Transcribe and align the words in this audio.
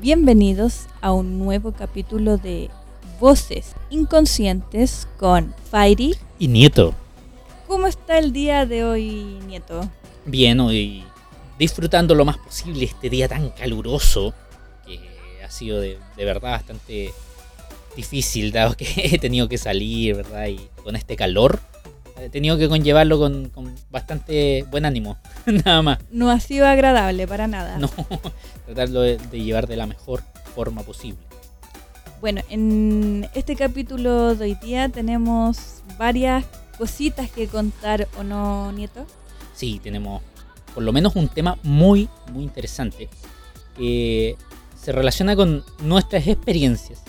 Bienvenidos 0.00 0.88
a 1.02 1.12
un 1.12 1.38
nuevo 1.38 1.70
capítulo 1.70 2.36
de 2.36 2.68
Voces 3.20 3.74
Inconscientes 3.90 5.06
con 5.18 5.54
Fairy. 5.70 6.16
Y 6.38 6.48
Nieto, 6.48 6.94
¿Cómo 7.68 7.86
está 7.86 8.18
el 8.18 8.32
día 8.32 8.66
de 8.66 8.82
hoy, 8.82 9.38
Nieto? 9.46 9.88
bien 10.24 10.58
hoy, 10.60 11.04
disfrutando 11.58 12.14
lo 12.14 12.24
más 12.24 12.38
posible 12.38 12.84
este 12.84 13.08
día 13.10 13.28
tan 13.28 13.50
caluroso, 13.50 14.34
que 14.86 14.98
ha 15.44 15.50
sido 15.50 15.80
de, 15.80 15.98
de 16.16 16.24
verdad 16.24 16.52
bastante 16.52 17.12
difícil, 17.94 18.52
dado 18.52 18.74
que 18.76 18.86
he 18.96 19.18
tenido 19.18 19.48
que 19.48 19.58
salir, 19.58 20.16
¿verdad? 20.16 20.46
Y 20.48 20.68
con 20.82 20.96
este 20.96 21.14
calor, 21.14 21.60
he 22.18 22.28
tenido 22.30 22.56
que 22.58 22.68
conllevarlo 22.68 23.18
con, 23.18 23.50
con 23.50 23.74
bastante 23.90 24.64
buen 24.70 24.84
ánimo, 24.84 25.18
nada 25.46 25.82
más. 25.82 25.98
No 26.10 26.30
ha 26.30 26.40
sido 26.40 26.66
agradable 26.66 27.28
para 27.28 27.46
nada. 27.46 27.78
No, 27.78 27.90
tratarlo 28.66 29.02
de, 29.02 29.18
de 29.18 29.40
llevar 29.42 29.66
de 29.68 29.76
la 29.76 29.86
mejor 29.86 30.22
forma 30.54 30.82
posible. 30.82 31.18
Bueno, 32.20 32.42
en 32.50 33.26
este 33.34 33.56
capítulo 33.56 34.34
de 34.34 34.44
hoy 34.44 34.54
día 34.56 34.90
tenemos 34.90 35.82
varias 35.98 36.44
cositas 36.76 37.30
que 37.30 37.48
contar, 37.48 38.08
¿o 38.18 38.22
no, 38.22 38.70
Nieto? 38.72 39.06
Sí, 39.54 39.80
tenemos 39.82 40.20
por 40.74 40.82
lo 40.82 40.92
menos 40.92 41.16
un 41.16 41.28
tema 41.28 41.58
muy, 41.62 42.10
muy 42.30 42.44
interesante 42.44 43.08
que 43.74 44.36
se 44.78 44.92
relaciona 44.92 45.34
con 45.34 45.64
nuestras 45.82 46.26
experiencias 46.26 47.02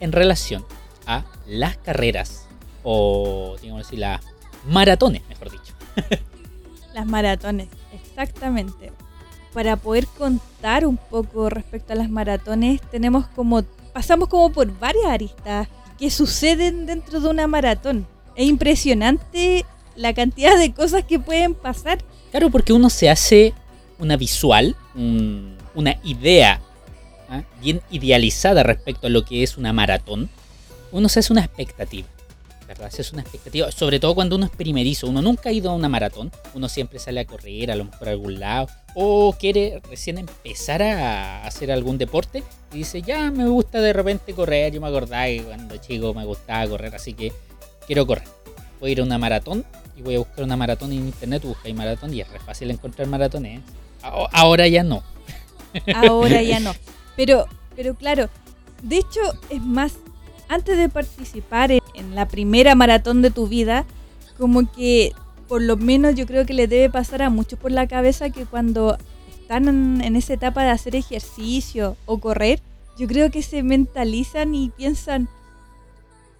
en 0.00 0.12
relación 0.12 0.64
a 1.06 1.26
las 1.46 1.76
carreras 1.76 2.46
o, 2.82 3.56
digamos 3.60 3.86
así, 3.86 3.98
las 3.98 4.22
maratones, 4.66 5.20
mejor 5.28 5.50
dicho. 5.50 5.74
Las 6.94 7.06
maratones, 7.06 7.68
exactamente. 7.92 8.90
Para 9.52 9.76
poder 9.76 10.06
contar 10.06 10.86
un 10.86 10.96
poco 10.96 11.50
respecto 11.50 11.92
a 11.92 11.96
las 11.96 12.08
maratones, 12.08 12.80
tenemos 12.90 13.26
como 13.26 13.62
pasamos 13.96 14.28
como 14.28 14.52
por 14.52 14.78
varias 14.78 15.06
aristas 15.06 15.68
que 15.98 16.10
suceden 16.10 16.84
dentro 16.84 17.18
de 17.18 17.28
una 17.30 17.46
maratón. 17.46 18.06
Es 18.34 18.46
impresionante 18.46 19.64
la 19.94 20.12
cantidad 20.12 20.58
de 20.58 20.74
cosas 20.74 21.02
que 21.04 21.18
pueden 21.18 21.54
pasar. 21.54 22.04
Claro, 22.30 22.50
porque 22.50 22.74
uno 22.74 22.90
se 22.90 23.08
hace 23.08 23.54
una 23.98 24.18
visual, 24.18 24.76
un- 24.94 25.56
una 25.74 25.96
idea 26.04 26.60
¿ah? 27.30 27.40
bien 27.62 27.80
idealizada 27.90 28.62
respecto 28.64 29.06
a 29.06 29.10
lo 29.10 29.24
que 29.24 29.42
es 29.42 29.56
una 29.56 29.72
maratón. 29.72 30.28
Uno 30.92 31.08
se 31.08 31.20
hace 31.20 31.32
una 31.32 31.42
expectativa, 31.46 32.06
¿verdad? 32.66 32.90
Se 32.90 33.02
hace 33.02 33.12
una 33.14 33.22
expectativa, 33.22 33.70
sobre 33.70 34.00
todo 34.00 34.14
cuando 34.14 34.36
uno 34.36 34.46
es 34.46 34.50
primerizo. 34.52 35.06
Uno 35.08 35.22
nunca 35.22 35.50
ha 35.50 35.52
ido 35.52 35.70
a 35.70 35.74
una 35.74 35.88
maratón, 35.88 36.32
uno 36.54 36.68
siempre 36.68 36.98
sale 36.98 37.20
a 37.20 37.24
correr, 37.24 37.70
a 37.70 37.76
lo 37.76 37.84
mejor 37.84 38.08
a 38.08 38.10
algún 38.12 38.40
lado, 38.40 38.68
o 38.94 39.34
quiere 39.38 39.80
recién 39.88 40.18
empezar 40.18 40.82
a 40.82 41.44
hacer 41.46 41.70
algún 41.70 41.98
deporte 41.98 42.42
y 42.72 42.78
dice, 42.78 43.02
ya 43.02 43.30
me 43.30 43.46
gusta 43.48 43.80
de 43.80 43.92
repente 43.92 44.32
correr. 44.34 44.72
Yo 44.72 44.80
me 44.80 44.88
acordaba 44.88 45.26
que 45.26 45.42
cuando 45.44 45.76
chico 45.78 46.12
me 46.14 46.24
gustaba 46.24 46.66
correr, 46.68 46.94
así 46.94 47.14
que 47.14 47.32
quiero 47.86 48.06
correr. 48.06 48.26
Voy 48.80 48.90
a 48.90 48.92
ir 48.92 49.00
a 49.00 49.04
una 49.04 49.16
maratón 49.18 49.64
y 49.96 50.02
voy 50.02 50.16
a 50.16 50.18
buscar 50.18 50.44
una 50.44 50.56
maratón 50.56 50.92
en 50.92 50.98
internet, 51.06 51.42
buscáis 51.44 51.74
maratón 51.74 52.12
y 52.12 52.20
es 52.20 52.28
re 52.28 52.38
fácil 52.40 52.70
encontrar 52.70 53.06
maratones. 53.08 53.60
¿eh? 53.60 53.62
Aho- 54.02 54.28
Ahora 54.32 54.66
ya 54.68 54.82
no. 54.82 55.02
Ahora 55.94 56.42
ya 56.42 56.60
no. 56.60 56.74
Pero, 57.16 57.46
pero 57.74 57.94
claro, 57.94 58.28
de 58.82 58.98
hecho 58.98 59.20
es 59.48 59.62
más, 59.62 59.94
antes 60.48 60.76
de 60.78 60.88
participar 60.88 61.72
en, 61.72 61.80
en 61.94 62.14
la 62.14 62.26
primera 62.28 62.74
maratón 62.74 63.22
de 63.22 63.30
tu 63.30 63.46
vida, 63.48 63.84
como 64.38 64.70
que 64.70 65.12
por 65.48 65.62
lo 65.62 65.76
menos 65.76 66.14
yo 66.14 66.26
creo 66.26 66.44
que 66.46 66.54
le 66.54 66.66
debe 66.66 66.90
pasar 66.90 67.22
a 67.22 67.30
muchos 67.30 67.58
por 67.58 67.70
la 67.70 67.86
cabeza 67.86 68.30
que 68.30 68.46
cuando 68.46 68.98
están 69.40 69.68
en, 69.68 70.00
en 70.02 70.16
esa 70.16 70.34
etapa 70.34 70.64
de 70.64 70.70
hacer 70.70 70.96
ejercicio 70.96 71.96
o 72.06 72.18
correr, 72.18 72.60
yo 72.98 73.06
creo 73.06 73.30
que 73.30 73.42
se 73.42 73.62
mentalizan 73.62 74.54
y 74.54 74.70
piensan, 74.70 75.28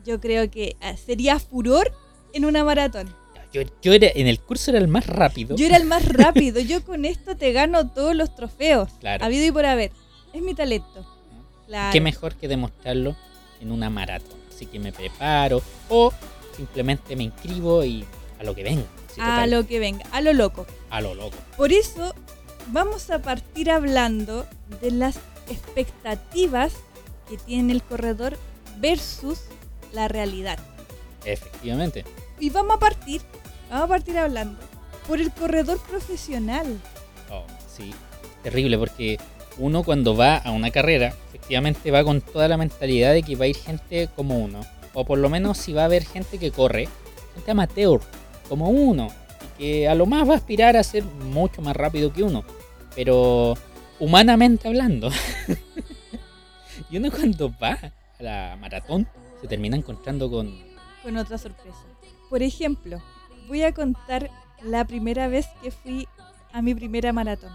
yo 0.05 0.21
creo 0.21 0.51
que 0.51 0.77
ah, 0.81 0.97
sería 0.97 1.39
furor 1.39 1.93
en 2.33 2.45
una 2.45 2.65
maratón. 2.65 3.15
Yo, 3.53 3.63
yo 3.81 3.93
era, 3.93 4.09
en 4.15 4.27
el 4.27 4.41
curso 4.41 4.71
era 4.71 4.81
el 4.81 4.89
más 4.89 5.07
rápido. 5.07 5.57
Yo 5.57 5.67
era 5.67 5.77
el 5.77 5.85
más 5.87 6.05
rápido, 6.13 6.61
yo 6.61 6.85
con 6.85 7.05
esto 7.05 7.37
te 7.37 7.53
gano 7.53 7.89
todos 7.89 8.15
los 8.15 8.35
trofeos, 8.35 8.91
Claro. 9.01 9.25
habido 9.25 9.47
y 9.47 9.53
por 9.53 9.67
haber. 9.67 9.93
Es 10.33 10.43
mi 10.43 10.55
talento. 10.55 11.07
Claro. 11.67 11.93
Qué 11.93 12.01
mejor 12.01 12.35
que 12.35 12.49
demostrarlo 12.49 13.17
en 13.61 13.73
una 13.73 13.91
maratón. 13.91 14.39
Así 14.55 14.67
que 14.67 14.79
me 14.79 14.93
preparo 14.93 15.63
o 15.89 16.13
simplemente 16.57 17.17
me 17.17 17.25
inscribo 17.25 17.85
y 17.85 18.05
a 18.39 18.45
lo 18.45 18.55
que 18.55 18.63
venga. 18.63 18.85
A 19.13 19.15
total, 19.15 19.51
lo 19.51 19.67
que 19.67 19.79
venga, 19.79 20.05
a 20.13 20.21
lo 20.21 20.33
loco. 20.33 20.67
a 20.91 21.01
lo 21.01 21.15
loco. 21.15 21.37
Por 21.57 21.73
eso 21.73 22.15
vamos 22.73 23.11
a 23.11 23.21
partir 23.21 23.71
hablando 23.71 24.47
de 24.81 24.91
las 24.91 25.19
expectativas 25.49 26.75
que 27.29 27.37
tiene 27.39 27.73
el 27.73 27.83
corredor 27.83 28.37
versus 28.79 29.41
la 29.93 30.09
realidad. 30.09 30.59
Efectivamente. 31.25 32.05
Y 32.39 32.51
vamos 32.51 32.77
a 32.77 32.79
partir, 32.79 33.23
vamos 33.71 33.85
a 33.85 33.89
partir 33.89 34.19
hablando 34.19 34.59
por 35.07 35.21
el 35.21 35.33
corredor 35.33 35.79
profesional. 35.89 36.67
Oh, 37.31 37.45
sí. 37.75 37.93
Terrible 38.43 38.79
porque 38.79 39.19
uno 39.59 39.83
cuando 39.83 40.17
va 40.17 40.37
a 40.37 40.51
una 40.51 40.71
carrera, 40.71 41.15
efectivamente 41.37 41.91
va 41.91 42.03
con 42.03 42.23
toda 42.23 42.49
la 42.49 42.57
mentalidad 42.57 43.13
de 43.13 43.23
que 43.23 43.37
va 43.37 43.45
a 43.45 43.49
ir 43.49 43.57
gente 43.57 44.09
como 44.17 44.39
uno. 44.39 44.61
O 44.95 45.05
por 45.05 45.19
lo 45.19 45.29
menos 45.29 45.59
si 45.59 45.73
va 45.73 45.83
a 45.83 45.85
haber 45.85 46.05
gente 46.05 46.39
que 46.39 46.51
corre, 46.51 46.89
gente 47.35 47.51
amateur, 47.51 48.01
como 48.49 48.71
uno. 48.71 49.09
Y 49.45 49.59
que 49.59 49.89
a 49.89 49.95
lo 49.95 50.07
más 50.07 50.27
va 50.27 50.33
a 50.33 50.37
aspirar 50.37 50.77
a 50.77 50.83
ser 50.83 51.05
mucho 51.05 51.61
más 51.61 51.77
rápido 51.77 52.13
que 52.13 52.23
uno. 52.23 52.43
Pero 52.95 53.55
humanamente 54.01 54.67
hablando. 54.67 55.11
y 56.91 56.97
uno 56.97 57.11
cuando 57.11 57.53
va 57.63 57.73
a 57.73 58.23
la 58.23 58.57
maratón 58.59 59.07
se 59.41 59.47
termina 59.47 59.77
encontrando 59.77 60.31
con... 60.31 60.59
con 61.03 61.17
otra 61.19 61.37
sorpresa. 61.37 61.85
Por 62.31 62.43
ejemplo, 62.43 63.03
voy 63.47 63.63
a 63.63 63.75
contar 63.75 64.31
la 64.63 64.87
primera 64.87 65.29
vez 65.29 65.47
que 65.63 65.71
fui 65.71 66.09
a 66.53 66.63
mi 66.63 66.75
primera 66.75 67.13
maratón. 67.13 67.53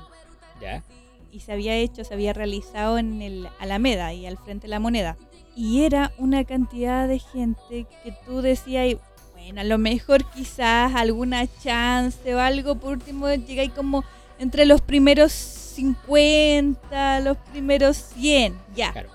¿Ya? 0.62 0.84
Y 1.32 1.40
se 1.40 1.54
había 1.54 1.76
hecho, 1.76 2.04
se 2.04 2.14
había 2.14 2.34
realizado 2.34 2.98
en 2.98 3.22
el 3.22 3.48
Alameda 3.60 4.14
y 4.14 4.26
al 4.26 4.38
frente 4.38 4.68
de 4.68 4.72
la 4.72 4.80
moneda. 4.80 5.18
Y 5.56 5.84
era 5.84 6.12
una 6.18 6.44
cantidad 6.44 7.08
de 7.08 7.20
gente 7.20 7.86
que 8.04 8.14
tú 8.26 8.42
decías, 8.42 8.98
bueno, 9.34 9.62
a 9.62 9.64
lo 9.64 9.78
mejor 9.78 10.24
quizás 10.26 10.94
alguna 10.96 11.48
chance 11.62 12.36
o 12.36 12.40
algo, 12.40 12.76
por 12.76 12.94
último 12.94 13.30
llegáis 13.30 13.72
como 13.72 14.04
entre 14.40 14.66
los 14.66 14.82
primeros 14.82 15.32
50, 15.32 17.22
los 17.22 17.38
primeros 17.52 17.98
100, 17.98 18.58
ya. 18.76 18.92
Claro. 18.92 19.10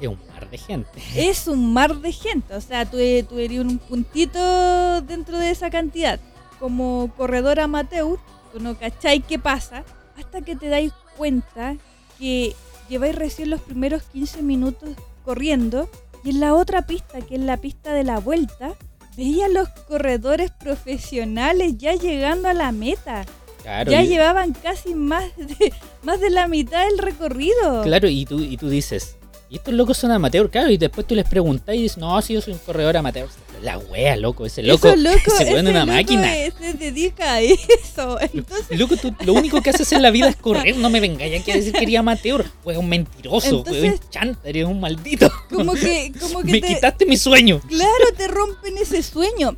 Es 0.00 0.06
un 0.08 0.18
mar 0.32 0.48
de 0.48 0.58
gente. 0.58 1.02
es 1.16 1.48
un 1.48 1.72
mar 1.72 1.96
de 1.96 2.12
gente. 2.12 2.54
O 2.54 2.60
sea, 2.60 2.84
tú, 2.88 2.98
e- 2.98 3.24
tú 3.28 3.38
eres 3.38 3.58
un 3.60 3.78
puntito 3.78 5.00
dentro 5.02 5.38
de 5.38 5.50
esa 5.50 5.70
cantidad. 5.70 6.20
Como 6.60 7.12
corredor 7.16 7.60
amateur, 7.60 8.18
tú 8.52 8.60
no 8.60 8.76
cacháis 8.78 9.24
qué 9.26 9.38
pasa 9.38 9.84
hasta 10.16 10.40
que 10.40 10.56
te 10.56 10.68
dais 10.68 10.92
cuenta 11.18 11.76
que 12.18 12.54
lleváis 12.88 13.14
recién 13.14 13.50
los 13.50 13.60
primeros 13.60 14.04
15 14.04 14.40
minutos 14.42 14.88
corriendo 15.24 15.90
y 16.24 16.30
en 16.30 16.40
la 16.40 16.54
otra 16.54 16.82
pista, 16.86 17.20
que 17.20 17.34
es 17.34 17.40
la 17.42 17.58
pista 17.58 17.92
de 17.92 18.04
la 18.04 18.18
vuelta, 18.18 18.72
veía 19.16 19.48
los 19.48 19.68
corredores 19.86 20.50
profesionales 20.52 21.76
ya 21.76 21.94
llegando 21.94 22.48
a 22.48 22.54
la 22.54 22.72
meta. 22.72 23.26
Claro. 23.62 23.90
ya 23.90 24.02
y- 24.02 24.08
llevaban 24.08 24.52
casi 24.54 24.94
más 24.94 25.24
de, 25.36 25.72
más 26.02 26.20
de 26.20 26.30
la 26.30 26.48
mitad 26.48 26.86
del 26.88 26.96
recorrido. 26.98 27.82
Claro, 27.82 28.08
y 28.08 28.24
tú, 28.24 28.38
y 28.40 28.56
tú 28.56 28.70
dices, 28.70 29.17
y 29.50 29.56
estos 29.56 29.72
locos 29.74 29.96
son 29.96 30.10
amateur, 30.10 30.50
claro, 30.50 30.70
y 30.70 30.76
después 30.76 31.06
tú 31.06 31.14
les 31.14 31.26
preguntas 31.28 31.74
y 31.74 31.82
dices, 31.82 31.98
no, 31.98 32.20
si 32.22 32.34
yo 32.34 32.40
soy 32.40 32.52
un 32.54 32.58
corredor 32.60 32.96
amateur. 32.96 33.28
La 33.62 33.76
wea, 33.76 34.14
loco, 34.16 34.46
ese 34.46 34.62
loco, 34.62 34.86
Eso, 34.86 34.96
loco, 34.96 35.30
se 35.36 35.46
pone 35.46 35.70
una 35.70 35.80
loco 35.80 35.92
máquina. 35.92 36.32
se 36.60 36.74
dedica 36.74 37.32
a 37.34 37.40
eso. 37.40 38.18
Entonces, 38.32 38.78
Loco, 38.78 38.96
tú 38.96 39.12
lo 39.24 39.32
único 39.32 39.60
que 39.62 39.70
haces 39.70 39.90
en 39.90 40.02
la 40.02 40.10
vida 40.12 40.28
es 40.28 40.36
correr, 40.36 40.76
no 40.76 40.90
me 40.90 41.00
venga 41.00 41.26
ya 41.26 41.42
quiere 41.42 41.58
decir 41.58 41.72
que 41.72 41.82
eres 41.82 41.96
amateur. 41.96 42.44
Fue 42.62 42.76
un 42.78 42.88
mentiroso, 42.88 43.64
fue 43.64 43.82
un 43.82 43.98
chanta, 44.10 44.48
eres 44.48 44.64
un 44.64 44.78
maldito. 44.80 45.28
como 45.52 45.72
que, 45.74 46.12
como 46.20 46.40
que 46.42 46.52
me 46.52 46.60
te, 46.60 46.68
quitaste 46.68 47.04
mi 47.06 47.16
sueño. 47.16 47.60
claro, 47.68 48.04
te 48.16 48.28
rompen 48.28 48.78
ese 48.78 49.02
sueño. 49.02 49.56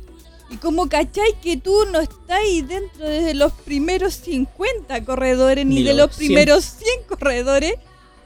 Y 0.49 0.57
como 0.57 0.89
cachai 0.89 1.39
que 1.41 1.57
tú 1.57 1.85
no 1.91 1.99
estás 2.01 2.31
ahí 2.31 2.61
dentro 2.63 3.07
de 3.07 3.35
los 3.35 3.51
primeros 3.53 4.15
50 4.15 5.05
corredores, 5.05 5.63
ni, 5.65 5.75
Ni 5.75 5.83
de 5.83 5.93
los 5.93 6.07
los 6.07 6.15
100. 6.17 6.27
primeros 6.27 6.63
100 6.65 6.89
corredores, 7.07 7.75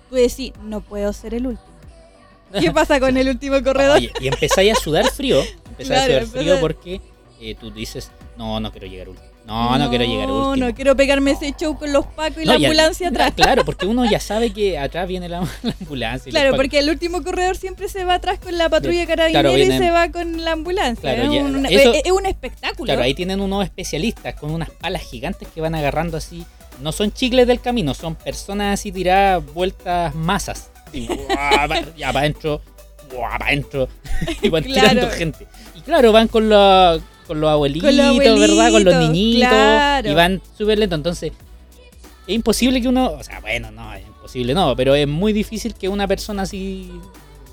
tú 0.09 0.15
decís, 0.15 0.51
no 0.63 0.81
puedo 0.81 1.11
ser 1.13 1.33
el 1.33 1.47
último. 1.47 1.67
¿Qué 2.59 2.71
pasa 2.71 2.99
con 2.99 3.15
el 3.17 3.27
último 3.29 3.61
corredor? 3.63 3.97
Oye, 3.97 4.11
y 4.21 4.27
empezáis 4.27 4.73
a 4.73 4.75
sudar 4.75 5.05
frío 5.11 5.41
empezar 5.69 5.97
a 5.97 6.05
Claro, 6.05 6.25
sudar 6.27 6.41
frío 6.43 6.59
porque 6.59 7.01
eh, 7.41 7.55
tú 7.59 7.71
dices, 7.71 8.11
no, 8.37 8.59
no 8.59 8.71
quiero 8.71 8.87
llegar 8.87 9.09
último. 9.09 9.27
No, 9.45 9.77
no, 9.77 9.89
quiero 9.89 10.05
llegar 10.05 10.31
último. 10.31 10.55
No, 10.55 10.73
quiero 10.73 10.95
pegarme 10.95 11.29
ese 11.31 11.53
show 11.55 11.77
con 11.77 11.93
los 11.93 12.07
pacos 12.07 12.41
y 12.41 12.45
No, 12.47 12.53
la 12.53 12.57
y 12.57 12.65
al- 12.65 12.71
ambulancia 12.71 13.09
atrás. 13.09 13.31
Claro, 13.35 13.63
porque 13.65 13.85
uno 13.85 14.03
ya 14.09 14.19
sabe 14.19 14.51
que 14.51 14.75
atrás 14.79 15.07
viene 15.07 15.29
la, 15.29 15.41
la 15.63 15.75
ambulancia. 15.79 16.31
Claro, 16.31 16.55
porque 16.55 16.79
el 16.79 16.89
último 16.89 17.21
corredor 17.21 17.55
siempre 17.55 17.87
se 17.87 18.05
va 18.05 18.15
atrás 18.15 18.39
con 18.39 18.57
la 18.57 18.69
patrulla 18.69 19.05
Claro, 19.05 19.17
carabinera 19.31 19.49
vienen- 19.51 19.75
y 19.83 19.85
se 19.85 19.91
va 19.91 20.11
con 20.11 20.43
la 20.43 20.53
ambulancia. 20.53 21.01
Claro, 21.13 21.23
es, 21.31 21.31
ya- 21.37 21.43
un, 21.43 21.65
eso- 21.67 21.93
es- 21.93 22.01
es 22.05 22.11
un 22.11 22.25
espectáculo. 22.25 22.85
Claro, 22.85 23.03
ahí 23.03 23.13
tienen 23.13 23.39
unos 23.39 23.63
especialistas 23.65 24.33
con 24.33 24.49
unas 24.49 24.71
palas 24.71 25.03
gigantes 25.03 25.47
que 25.53 25.61
van 25.61 25.75
agarrando 25.75 26.17
así. 26.17 26.43
No 26.81 26.91
son 26.91 27.11
chicles 27.11 27.47
del 27.47 27.61
camino, 27.61 27.93
son 27.93 28.15
personas 28.15 28.79
así 28.79 28.91
tiradas 28.91 29.43
vueltas 29.53 30.13
masas. 30.15 30.69
Y, 30.93 31.07
va- 31.07 31.67
ya 31.97 32.07
para 32.13 32.19
adentro, 32.21 32.61
para 33.15 33.45
adentro. 33.47 33.87
Y 34.41 34.49
van 34.49 34.63
Claro. 34.63 34.89
tirando 34.89 35.09
gente. 35.15 35.47
Y 35.75 35.81
claro, 35.81 36.11
van 36.11 36.27
con 36.27 36.49
los, 36.49 37.01
con 37.27 37.39
los 37.41 37.49
abuelitos, 37.49 37.89
Con 37.89 37.97
los 37.97 38.39
¿verdad? 38.39 38.71
Con 38.71 38.83
los 38.83 38.95
niñitos. 38.95 39.49
claro. 39.49 40.09
Y 40.09 40.13
van 40.13 40.41
súper 40.57 40.79
lento. 40.79 40.95
Entonces, 40.95 41.31
es 42.27 42.33
imposible 42.35 42.81
que 42.81 42.87
uno. 42.87 43.11
O 43.11 43.23
sea, 43.23 43.39
bueno, 43.39 43.71
no, 43.71 43.93
es 43.93 44.05
imposible, 44.05 44.53
no. 44.53 44.75
Pero 44.75 44.95
es 44.95 45.07
muy 45.07 45.31
difícil 45.33 45.73
que 45.75 45.87
una 45.89 46.07
persona 46.07 46.43
así 46.43 46.91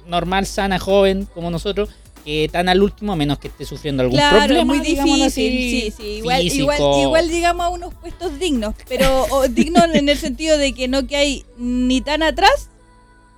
normal, 0.06 0.46
sana, 0.46 0.78
joven 0.78 1.26
como 1.34 1.50
nosotros. 1.50 1.88
Que 2.24 2.48
tan 2.52 2.69
al 2.69 2.82
último, 2.82 3.12
a 3.12 3.16
menos 3.16 3.38
que 3.38 3.48
esté 3.48 3.64
sufriendo 3.64 4.02
algún 4.02 4.16
Claro, 4.16 4.38
problema. 4.38 4.64
muy 4.74 4.78
difícil. 4.80 5.22
así, 5.24 5.90
sí, 5.90 5.92
sí. 5.96 6.02
Igual, 6.19 6.42
igual, 6.46 7.28
llegamos 7.28 7.66
a 7.66 7.69
unos 7.70 7.94
puestos 7.94 8.38
dignos, 8.38 8.74
pero 8.88 9.26
dignos 9.50 9.86
en 9.94 10.08
el 10.08 10.16
sentido 10.19 10.56
de 10.58 10.72
que 10.72 10.86
no 10.88 11.06
que 11.06 11.16
hay 11.16 11.44
ni 11.58 12.00
tan 12.00 12.22
atrás 12.22 12.69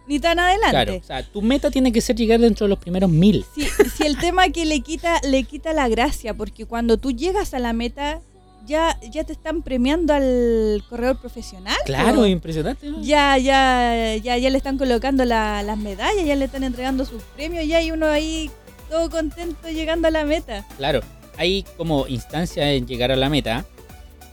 ni 0.07 0.21
tan 0.21 0.39
adelante. 0.39 0.71
Claro, 0.71 0.97
o 0.97 1.03
sea, 1.03 1.23
tu 1.23 1.41
meta 1.41 1.71
tiene 1.71 1.91
que 1.91 2.03
ser 2.03 2.15
llegar 2.17 2.39
dentro 2.39 2.67
de 2.67 2.69
los 2.69 2.79
primeros 2.79 3.09
mil. 3.09 3.43
Sí, 3.55 3.67
sí, 3.97 4.03
el 4.05 4.19
tema 4.19 4.51
que 4.51 4.67
le 4.67 4.81
quita, 4.81 5.19
le 5.23 5.45
quita 5.45 5.73
la 5.73 5.89
gracia, 5.89 6.35
porque 6.35 6.67
cuando 6.67 6.99
tú 6.99 7.11
llegas 7.11 7.55
a 7.55 7.59
la 7.59 7.73
meta, 7.73 8.21
ya, 8.67 8.99
ya 9.11 9.25
te 9.25 9.33
están 9.33 9.63
premiando 9.63 10.13
al 10.13 10.85
corredor 10.91 11.19
profesional. 11.19 11.77
Claro, 11.87 12.27
impresionante. 12.27 12.87
¿no? 12.87 13.01
Ya, 13.03 13.39
ya, 13.39 14.15
ya, 14.23 14.37
ya 14.37 14.51
le 14.51 14.59
están 14.59 14.77
colocando 14.77 15.25
la- 15.25 15.63
las 15.63 15.79
medallas, 15.79 16.27
ya 16.27 16.37
le 16.37 16.45
están 16.45 16.65
entregando 16.65 17.07
sus 17.07 17.23
premios, 17.35 17.67
ya 17.67 17.79
hay 17.79 17.91
uno 17.91 18.07
ahí 18.07 18.51
todo 18.95 19.11
contento 19.11 19.69
llegando 19.71 20.07
a 20.07 20.11
la 20.13 20.25
meta. 20.25 20.65
Claro, 20.77 21.01
hay 21.37 21.65
como 21.77 22.07
instancias 22.07 22.65
en 22.69 22.87
llegar 22.87 23.11
a 23.11 23.17
la 23.17 23.29
meta, 23.29 23.65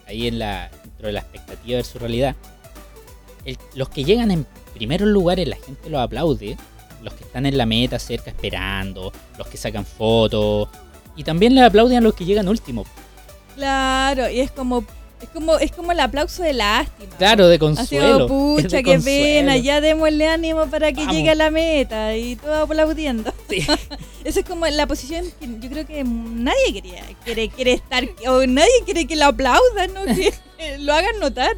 ahí 0.07 0.27
en 0.27 0.37
la, 0.37 0.69
dentro 0.83 1.07
de 1.07 1.13
la 1.13 1.21
expectativa 1.21 1.77
de 1.77 1.83
su 1.83 1.97
realidad. 1.97 2.35
El- 3.43 3.57
los 3.73 3.89
que 3.89 4.03
llegan 4.03 4.29
en 4.29 4.45
primeros 4.75 5.07
lugares, 5.07 5.47
la 5.47 5.55
gente 5.55 5.89
los 5.89 5.99
aplaude. 5.99 6.57
Los 7.01 7.15
que 7.15 7.23
están 7.23 7.47
en 7.47 7.57
la 7.57 7.65
meta 7.65 7.97
cerca 7.97 8.29
esperando, 8.29 9.11
los 9.39 9.47
que 9.47 9.57
sacan 9.57 9.83
fotos. 9.83 10.69
Y 11.15 11.23
también 11.23 11.55
le 11.55 11.63
aplauden 11.63 11.97
a 11.97 12.01
los 12.01 12.13
que 12.13 12.25
llegan 12.25 12.47
último. 12.47 12.85
Claro, 13.55 14.29
y 14.29 14.41
es 14.41 14.51
como, 14.51 14.85
es 15.21 15.29
como, 15.29 15.57
es 15.59 15.71
como 15.71 15.91
el 15.91 15.99
aplauso 15.99 16.43
de 16.43 16.53
lástima. 16.53 17.15
Claro, 17.17 17.47
de 17.47 17.55
Así 17.55 17.59
consuelo. 17.59 18.25
es 18.25 18.31
pucha, 18.31 18.77
de 18.77 18.83
qué 18.83 18.99
pena, 18.99 19.57
ya 19.57 19.81
démosle 19.81 20.27
ánimo 20.27 20.67
para 20.67 20.91
que 20.91 21.01
Vamos. 21.01 21.15
llegue 21.15 21.29
a 21.29 21.35
la 21.35 21.51
meta 21.51 22.15
y 22.15 22.35
todo 22.35 22.63
aplaudiendo. 22.63 23.33
Sí. 23.49 23.65
Esa 24.23 24.39
es 24.39 24.45
como 24.45 24.67
la 24.67 24.87
posición 24.87 25.25
que 25.39 25.47
yo 25.59 25.69
creo 25.69 25.85
que 25.85 26.03
nadie 26.03 26.73
quería, 26.73 27.03
quiere, 27.23 27.49
quiere 27.49 27.73
estar, 27.73 28.07
o 28.27 28.45
nadie 28.45 28.71
quiere 28.85 29.05
que 29.05 29.15
lo 29.15 29.25
aplaudan, 29.25 29.93
¿no? 29.93 30.05
que 30.05 30.33
lo 30.79 30.93
hagan 30.93 31.19
notar. 31.19 31.55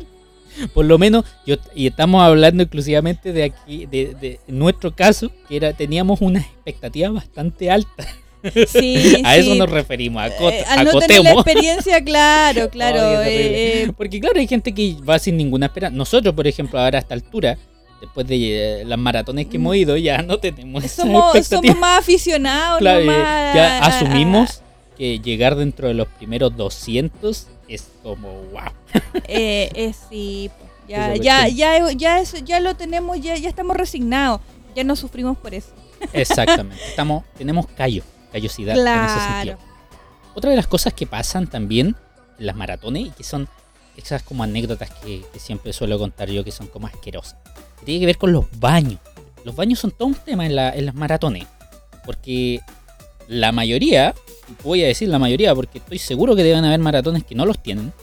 Por 0.73 0.85
lo 0.85 0.99
menos, 0.99 1.25
yo, 1.47 1.55
y 1.73 1.87
estamos 1.87 2.21
hablando 2.21 2.61
exclusivamente 2.61 3.33
de 3.33 3.43
aquí, 3.43 3.87
de, 3.87 4.15
de 4.19 4.39
nuestro 4.47 4.95
caso, 4.95 5.31
que 5.47 5.55
era, 5.55 5.73
teníamos 5.73 6.21
una 6.21 6.39
expectativa 6.39 7.09
bastante 7.09 7.71
alta. 7.71 8.07
Sí, 8.67 9.21
a 9.25 9.37
eso 9.37 9.55
nos 9.55 9.69
referimos, 9.69 10.21
acot- 10.23 10.51
Eh, 10.51 10.65
al 10.67 10.85
no 10.85 10.99
tener 10.99 11.21
la 11.23 11.31
experiencia, 11.31 12.03
claro, 12.03 12.69
claro. 12.71 13.21
Eh, 13.23 13.83
eh, 13.83 13.91
Porque 13.95 14.19
claro, 14.19 14.39
hay 14.39 14.47
gente 14.47 14.73
que 14.73 14.95
va 15.07 15.17
sin 15.19 15.37
ninguna 15.37 15.67
esperanza. 15.67 15.95
Nosotros, 15.97 16.33
por 16.35 16.45
ejemplo, 16.47 16.79
ahora 16.79 16.97
a 16.97 17.01
esta 17.01 17.13
altura, 17.13 17.57
después 18.01 18.27
de 18.27 18.81
eh, 18.81 18.85
las 18.85 18.99
maratones 18.99 19.47
que 19.47 19.55
hemos 19.57 19.75
ido, 19.75 19.95
ya 19.97 20.21
no 20.21 20.37
tenemos 20.39 20.83
esa 20.83 21.03
Mm. 21.03 21.07
somos, 21.07 21.35
expectativa. 21.35 21.73
somos 21.73 21.79
más 21.81 21.99
aficionados, 21.99 22.79
Claro, 22.79 22.99
no 23.01 23.05
más 23.11 23.55
ya 23.55 23.77
a- 23.77 23.79
a- 23.79 23.87
asumimos 23.87 24.61
que 24.97 25.19
llegar 25.19 25.55
dentro 25.55 25.87
de 25.87 25.93
los 25.93 26.07
primeros 26.07 26.55
200 26.55 27.47
es 27.67 27.87
como 28.03 28.27
wow. 28.51 28.61
Eh, 29.27 29.91
sí, 30.09 30.51
ya, 30.87 31.13
Esa 31.13 31.23
ya, 31.23 31.47
ya, 31.47 31.91
ya, 31.93 32.19
eso, 32.19 32.37
ya 32.39 32.59
lo 32.59 32.75
tenemos, 32.75 33.19
ya, 33.21 33.35
ya 33.37 33.47
estamos 33.49 33.77
resignados, 33.77 34.41
ya 34.75 34.83
no 34.83 34.95
sufrimos 34.97 35.37
por 35.37 35.53
eso. 35.53 35.69
Exactamente. 36.11 36.83
Estamos, 36.89 37.23
tenemos 37.37 37.65
callo, 37.67 38.03
callosidad 38.33 38.75
en 38.75 38.81
ese 38.81 38.83
Claro. 38.83 39.31
sentido. 39.31 39.57
Otra 40.35 40.49
de 40.49 40.55
las 40.57 40.67
cosas 40.67 40.93
que 40.93 41.07
pasan 41.07 41.47
también 41.47 41.95
en 42.39 42.45
las 42.45 42.55
maratones 42.55 43.07
y 43.07 43.09
que 43.11 43.23
son 43.23 43.47
esas 43.95 44.23
como 44.23 44.43
anécdotas 44.43 44.89
que, 44.89 45.23
que 45.31 45.39
siempre 45.39 45.71
suelo 45.71 45.97
contar 45.99 46.29
yo 46.29 46.43
que 46.43 46.51
son 46.51 46.67
como 46.67 46.87
asquerosas. 46.87 47.35
que 47.79 47.85
Tiene 47.85 47.99
que 48.01 48.05
ver 48.07 48.17
con 48.17 48.31
los 48.33 48.45
baños. 48.59 48.99
Los 49.45 49.55
baños 49.55 49.79
son 49.79 49.91
todo 49.91 50.07
un 50.07 50.15
tema 50.15 50.45
en, 50.45 50.55
la- 50.55 50.71
en 50.75 50.85
las 50.87 50.95
maratones. 50.95 51.45
Porque 52.05 52.59
la 53.27 53.51
mayoría, 53.51 54.13
voy 54.63 54.83
a 54.83 54.87
decir 54.87 55.07
la 55.09 55.19
mayoría 55.19 55.53
porque 55.55 55.77
estoy 55.77 55.99
seguro 55.99 56.35
que 56.35 56.43
deben 56.43 56.65
haber 56.65 56.79
maratones 56.79 57.23
que 57.23 57.35
no 57.35 57.45
los 57.45 57.61
tienen. 57.61 57.93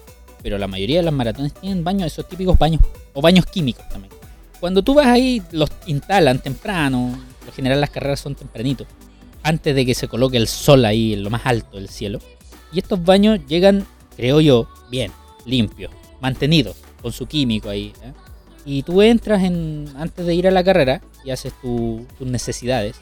Pero 0.42 0.56
la 0.56 0.68
mayoría 0.68 0.98
de 0.98 1.02
las 1.02 1.12
maratones 1.12 1.52
tienen 1.54 1.82
baños, 1.84 2.06
esos 2.06 2.26
típicos 2.28 2.56
baños. 2.58 2.80
O 3.12 3.20
baños 3.20 3.44
químicos 3.46 3.86
también. 3.88 4.12
Cuando 4.60 4.82
tú 4.82 4.94
vas 4.94 5.06
ahí, 5.06 5.42
los 5.50 5.70
instalan 5.86 6.38
temprano. 6.38 7.18
Por 7.40 7.48
lo 7.48 7.52
general 7.52 7.80
las 7.80 7.90
carreras 7.90 8.20
son 8.20 8.34
tempranitos. 8.36 8.86
Antes 9.42 9.74
de 9.74 9.86
que 9.86 9.94
se 9.94 10.08
coloque 10.08 10.36
el 10.36 10.46
sol 10.48 10.84
ahí 10.84 11.14
en 11.14 11.22
lo 11.22 11.30
más 11.30 11.42
alto 11.44 11.76
del 11.76 11.88
cielo. 11.88 12.18
Y 12.72 12.78
estos 12.78 13.02
baños 13.04 13.40
llegan, 13.48 13.86
creo 14.16 14.40
yo, 14.40 14.68
bien, 14.90 15.10
limpios, 15.46 15.90
mantenidos, 16.20 16.76
con 17.02 17.12
su 17.12 17.26
químico 17.26 17.68
ahí. 17.70 17.92
¿eh? 18.02 18.12
Y 18.64 18.82
tú 18.82 19.00
entras 19.02 19.42
en, 19.42 19.86
antes 19.96 20.26
de 20.26 20.34
ir 20.34 20.46
a 20.46 20.50
la 20.50 20.62
carrera 20.62 21.00
y 21.24 21.30
haces 21.30 21.52
tu- 21.62 22.06
tus 22.18 22.28
necesidades. 22.28 22.96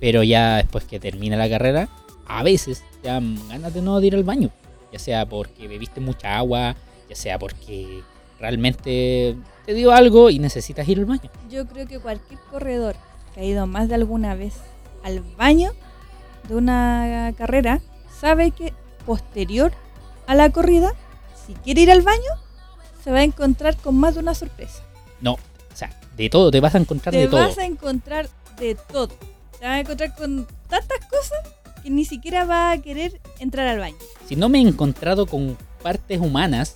Pero 0.00 0.22
ya 0.22 0.58
después 0.58 0.84
que 0.84 1.00
termina 1.00 1.36
la 1.36 1.48
carrera, 1.48 1.88
a 2.26 2.42
veces 2.42 2.84
te 3.02 3.08
dan 3.08 3.36
ganas 3.48 3.72
de 3.74 3.82
no 3.82 3.98
de 4.00 4.06
ir 4.08 4.14
al 4.14 4.24
baño. 4.24 4.50
Ya 4.92 4.98
sea 4.98 5.26
porque 5.26 5.66
bebiste 5.66 6.00
mucha 6.00 6.36
agua, 6.38 6.76
ya 7.08 7.16
sea 7.16 7.38
porque 7.38 8.02
realmente 8.38 9.36
te 9.66 9.74
dio 9.74 9.92
algo 9.92 10.30
y 10.30 10.38
necesitas 10.38 10.88
ir 10.88 10.98
al 10.98 11.06
baño. 11.06 11.30
Yo 11.50 11.66
creo 11.66 11.86
que 11.86 11.98
cualquier 11.98 12.38
corredor 12.50 12.94
que 13.34 13.40
ha 13.40 13.44
ido 13.44 13.66
más 13.66 13.88
de 13.88 13.96
alguna 13.96 14.34
vez 14.34 14.54
al 15.08 15.20
baño 15.36 15.72
de 16.48 16.54
una 16.54 17.32
carrera 17.36 17.80
sabe 18.20 18.50
que 18.50 18.72
posterior 19.06 19.72
a 20.26 20.34
la 20.34 20.50
corrida, 20.50 20.92
si 21.46 21.54
quiere 21.54 21.82
ir 21.82 21.90
al 21.90 22.02
baño, 22.02 22.30
se 23.02 23.10
va 23.10 23.18
a 23.18 23.22
encontrar 23.24 23.76
con 23.76 23.96
más 23.96 24.14
de 24.14 24.20
una 24.20 24.34
sorpresa. 24.34 24.82
No, 25.20 25.32
o 25.34 25.76
sea, 25.76 25.90
de 26.16 26.28
todo, 26.28 26.50
te 26.50 26.60
vas 26.60 26.74
a 26.74 26.78
encontrar 26.78 27.12
Te 27.12 27.20
de 27.20 27.28
todo. 27.28 27.40
vas 27.40 27.58
a 27.58 27.64
encontrar 27.64 28.28
de 28.58 28.74
todo. 28.74 29.08
Te 29.58 29.64
vas 29.64 29.76
a 29.76 29.80
encontrar 29.80 30.14
con 30.14 30.46
tantas 30.68 30.98
cosas 31.08 31.38
que 31.82 31.90
ni 31.90 32.04
siquiera 32.04 32.44
va 32.44 32.70
a 32.70 32.78
querer 32.78 33.20
entrar 33.38 33.66
al 33.66 33.78
baño. 33.78 33.96
Si 34.26 34.36
no 34.36 34.48
me 34.48 34.58
he 34.58 34.62
encontrado 34.62 35.26
con 35.26 35.56
partes 35.82 36.20
humanas, 36.20 36.74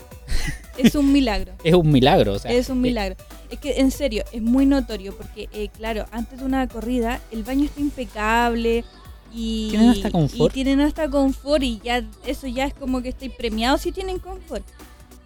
Es 0.79 0.95
un 0.95 1.13
milagro. 1.13 1.53
es 1.65 1.75
un 1.75 1.91
milagro. 1.91 2.33
O 2.33 2.39
sea, 2.39 2.51
es 2.51 2.71
un 2.71 2.79
eh, 2.79 2.83
milagro. 2.83 3.17
Es 3.53 3.59
que 3.59 3.81
en 3.81 3.91
serio, 3.91 4.25
es 4.33 4.41
muy 4.41 4.65
notorio 4.65 5.15
porque, 5.15 5.51
eh, 5.53 5.69
claro, 5.77 6.07
antes 6.11 6.39
de 6.39 6.45
una 6.47 6.67
corrida, 6.69 7.21
el 7.31 7.43
baño 7.43 7.67
está 7.67 7.81
impecable 7.81 8.83
y 9.31 9.69
Tienen 9.69 9.91
hasta 9.91 10.11
confort. 10.11 10.51
Y 10.51 10.55
tienen 10.55 10.81
hasta 10.81 11.11
confort 11.11 11.63
y 11.63 11.79
ya 11.85 12.03
eso 12.27 12.47
ya 12.47 12.65
es 12.65 12.73
como 12.73 13.03
que 13.03 13.11
estoy 13.11 13.29
premiado 13.29 13.77
si 13.77 13.93
tienen 13.93 14.19
confort. 14.21 14.65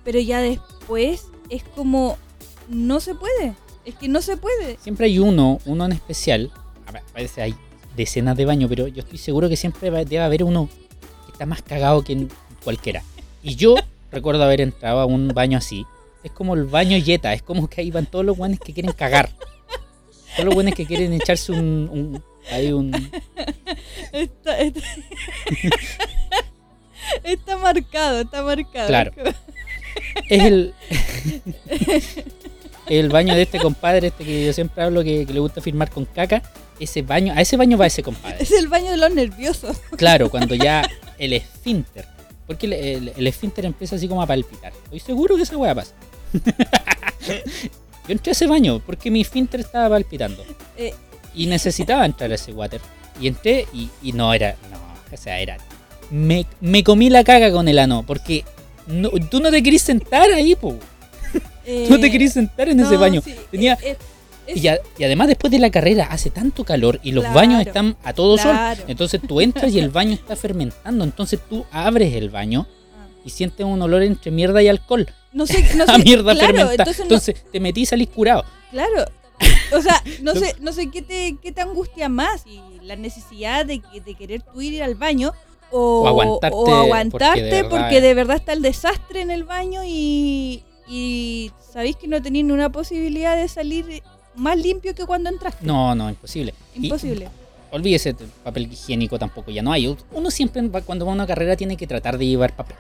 Pero 0.03 0.19
ya 0.19 0.41
después 0.41 1.27
es 1.51 1.63
como 1.63 2.19
no 2.69 2.99
se 2.99 3.15
puede. 3.15 3.55
Es 3.85 3.95
que 3.95 4.09
no 4.09 4.21
se 4.21 4.37
puede. 4.37 4.77
Siempre 4.81 5.07
hay 5.07 5.21
uno, 5.21 5.61
uno 5.65 5.85
en 5.85 5.93
especial. 5.93 6.51
A 7.15 7.21
veces 7.21 7.39
hay 7.39 7.55
decenas 7.97 8.37
de 8.37 8.45
baños, 8.45 8.69
pero 8.69 8.89
yo 8.89 9.03
estoy 9.03 9.19
seguro 9.19 9.49
que 9.49 9.57
siempre 9.57 9.89
debe 9.89 10.19
haber 10.19 10.43
uno 10.43 10.69
que 11.27 11.33
está 11.33 11.47
más 11.47 11.63
cagado 11.63 12.03
que 12.03 12.27
cualquiera. 12.65 13.05
Y 13.41 13.55
yo 13.55 13.77
recuerdo 14.11 14.43
haber 14.43 14.63
entrado 14.63 14.99
a 14.99 15.07
un 15.07 15.29
baño 15.29 15.59
así. 15.59 15.87
Es 16.27 16.33
como 16.33 16.55
el 16.55 16.65
baño 16.65 16.99
Yeta, 16.99 17.33
es 17.33 17.43
como 17.43 17.69
que 17.69 17.83
ahí 17.83 17.93
van 17.93 18.07
todos 18.07 18.25
los 18.25 18.37
guanes 18.37 18.59
que 18.59 18.73
quieren 18.73 18.91
cagar. 18.91 19.31
Todos 20.35 20.47
los 20.47 20.55
guanes 20.55 20.75
que 20.75 20.85
quieren 20.85 21.13
echarse 21.13 21.53
un. 21.53 21.89
un 21.89 22.25
hay 22.51 22.73
un. 22.73 22.93
Está, 24.11 24.59
está, 24.59 24.81
está 27.23 27.57
marcado, 27.59 28.23
está 28.23 28.43
marcado. 28.43 28.89
Claro. 28.89 29.13
Es 30.29 30.43
el. 30.43 30.75
el 32.89 33.09
baño 33.09 33.37
de 33.37 33.43
este 33.43 33.61
compadre, 33.61 34.09
este 34.09 34.25
que 34.25 34.47
yo 34.47 34.53
siempre 34.53 34.83
hablo 34.83 35.05
que, 35.05 35.27
que 35.27 35.33
le 35.33 35.39
gusta 35.39 35.61
firmar 35.61 35.91
con 35.91 36.07
caca. 36.07 36.43
Ese 36.81 37.03
baño, 37.03 37.35
a 37.37 37.41
ese 37.41 37.57
baño 37.57 37.79
va 37.79 37.87
ese 37.87 38.03
compadre. 38.03 38.43
Es 38.43 38.51
el 38.51 38.67
baño 38.67 38.91
de 38.91 38.97
los 38.97 39.15
nerviosos. 39.15 39.77
Claro, 39.97 40.29
cuando 40.29 40.57
ya 40.57 40.91
el 41.19 41.35
esfínter. 41.35 42.05
Porque 42.49 42.67
el, 42.67 42.73
el, 42.73 43.13
el 43.17 43.27
esfínter 43.29 43.65
empieza 43.65 43.95
así 43.95 44.09
como 44.09 44.23
a 44.23 44.27
palpitar. 44.27 44.73
Estoy 44.87 44.99
seguro 44.99 45.37
que 45.37 45.43
esa 45.43 45.57
weá 45.57 45.73
pasa. 45.73 45.95
Yo 48.07 48.13
entré 48.13 48.31
a 48.31 48.33
ese 48.33 48.47
baño 48.47 48.81
porque 48.85 49.11
mi 49.11 49.21
esfínter 49.21 49.61
estaba 49.61 49.89
palpitando. 49.91 50.45
Eh. 50.77 50.95
Y 51.35 51.47
necesitaba 51.47 52.07
entrar 52.07 52.31
a 52.31 52.35
ese 52.37 52.53
water. 52.53 52.81
Y 53.21 53.27
entré 53.29 53.67
y, 53.73 53.91
y 54.03 54.13
no 54.13 54.33
era. 54.33 54.57
No, 54.71 54.79
O 55.13 55.17
sea, 55.17 55.41
era. 55.41 55.59
Me, 56.11 56.47
me 56.61 56.85
comí 56.85 57.11
la 57.11 57.25
caga 57.25 57.51
con 57.51 57.67
el 57.69 57.79
ano, 57.79 58.05
porque 58.07 58.45
no- 58.87 59.11
tú 59.31 59.41
no 59.41 59.51
te 59.51 59.63
querís 59.63 59.83
sentar 59.83 60.31
ahí, 60.31 60.55
po. 60.55 60.79
Tú 61.33 61.91
no 61.91 61.99
te 61.99 62.07
Eh, 62.07 62.11
querís 62.13 62.33
sentar 62.33 62.69
en 62.69 62.79
ese 62.79 62.93
no, 62.95 63.01
baño. 63.01 63.21
sí, 63.23 63.35
Tenía- 63.51 63.75
eh, 63.83 63.91
eh, 63.91 63.97
es- 64.47 64.63
Y, 64.63 64.69
a- 64.69 64.79
y 64.97 65.03
además 65.05 65.27
después 65.27 65.51
de 65.51 65.59
la 65.59 65.71
carrera 65.71 66.05
hace 66.09 66.31
tanto 66.31 66.63
calor 66.65 67.01
y 67.03 67.11
los 67.11 67.25
Claro, 67.25 67.35
baños 67.35 67.67
están 67.67 67.97
a 68.05 68.13
todo 68.13 68.37
claro. 68.37 68.77
sol. 68.77 68.85
Entonces 68.89 69.21
tú 69.27 69.41
entras 69.41 69.73
y 69.73 69.81
el 69.81 69.89
baño 69.91 70.13
está 70.13 70.37
fermentando. 70.37 71.03
Entonces 71.03 71.41
tú 71.51 71.67
abres 71.73 72.15
el 72.15 72.31
baño. 72.31 72.69
Y 73.27 73.31
sientes 73.31 73.67
un 73.67 73.83
olor 73.83 74.03
entre 74.03 74.31
mierda 74.31 74.63
y 74.63 74.69
alcohol. 74.69 75.07
No 75.33 75.47
sé, 75.47 75.63
no 75.77 75.85
A 75.85 75.97
sé. 75.97 76.03
mierda 76.05 76.33
claro, 76.33 76.47
fermentada. 76.47 76.73
entonces, 76.75 76.99
no- 76.99 77.05
Entonces 77.05 77.45
te 77.53 77.61
metí 77.61 77.83
y 77.83 77.87
salís 77.87 78.09
curado. 78.09 78.45
claro. 78.71 79.05
O 79.75 79.83
sea, 79.83 80.03
no 80.23 80.35
sé, 80.35 80.55
no 80.61 80.73
sé 80.73 80.91
qué 80.91 81.03
te, 81.03 81.37
qué 81.43 81.53
te 81.53 81.61
angustia 81.61 82.09
más, 82.09 82.47
y 82.47 82.61
la 82.83 82.97
necesidad 82.97 83.67
de, 83.67 83.83
de 84.03 84.15
querer 84.15 84.41
tú 84.41 84.63
ir 84.63 84.83
al 84.83 84.95
baño 84.95 85.33
o, 85.73 86.03
O 86.03 86.09
aguantarte, 86.09 86.57
o 86.57 86.75
aguantarte 86.75 87.29
porque 87.29 87.43
de 87.43 87.51
verdad- 87.63 87.69
porque 87.83 88.01
de 88.01 88.15
verdad 88.15 88.37
está 88.37 88.53
el 88.55 88.63
desastre 88.63 89.21
en 89.21 89.31
el 89.33 89.45
baño 89.45 89.83
y, 89.85 90.63
y 90.89 91.51
sabéis 91.73 91.97
que 91.97 92.07
no 92.09 92.23
tenéis 92.23 92.45
ni 92.47 92.53
una 92.53 92.71
posibilidad 92.71 93.37
de 93.37 93.49
salir 93.49 94.03
más 94.37 94.57
limpio 94.57 94.95
que 94.95 95.05
cuando 95.05 95.29
entraste. 95.29 95.67
No, 95.67 95.95
no, 95.95 96.09
imposible. 96.09 96.55
Y 96.75 96.85
Imposible. 96.87 97.29
olvídese, 97.73 98.11
el 98.11 98.17
papel 98.45 98.73
higiénico 98.73 99.19
tampoco 99.19 99.51
ya 99.51 99.63
no 99.63 99.73
hay. 99.73 99.95
Uno 100.13 100.31
siempre 100.31 100.63
va- 100.69 100.81
cuando 100.83 101.05
va 101.05 101.13
a 101.13 101.15
una 101.15 101.27
carrera 101.27 101.57
tiene 101.57 101.77
que 101.77 101.87
tratar 101.87 102.17
de 102.17 102.27
llevar 102.27 102.55
papel. 102.55 102.77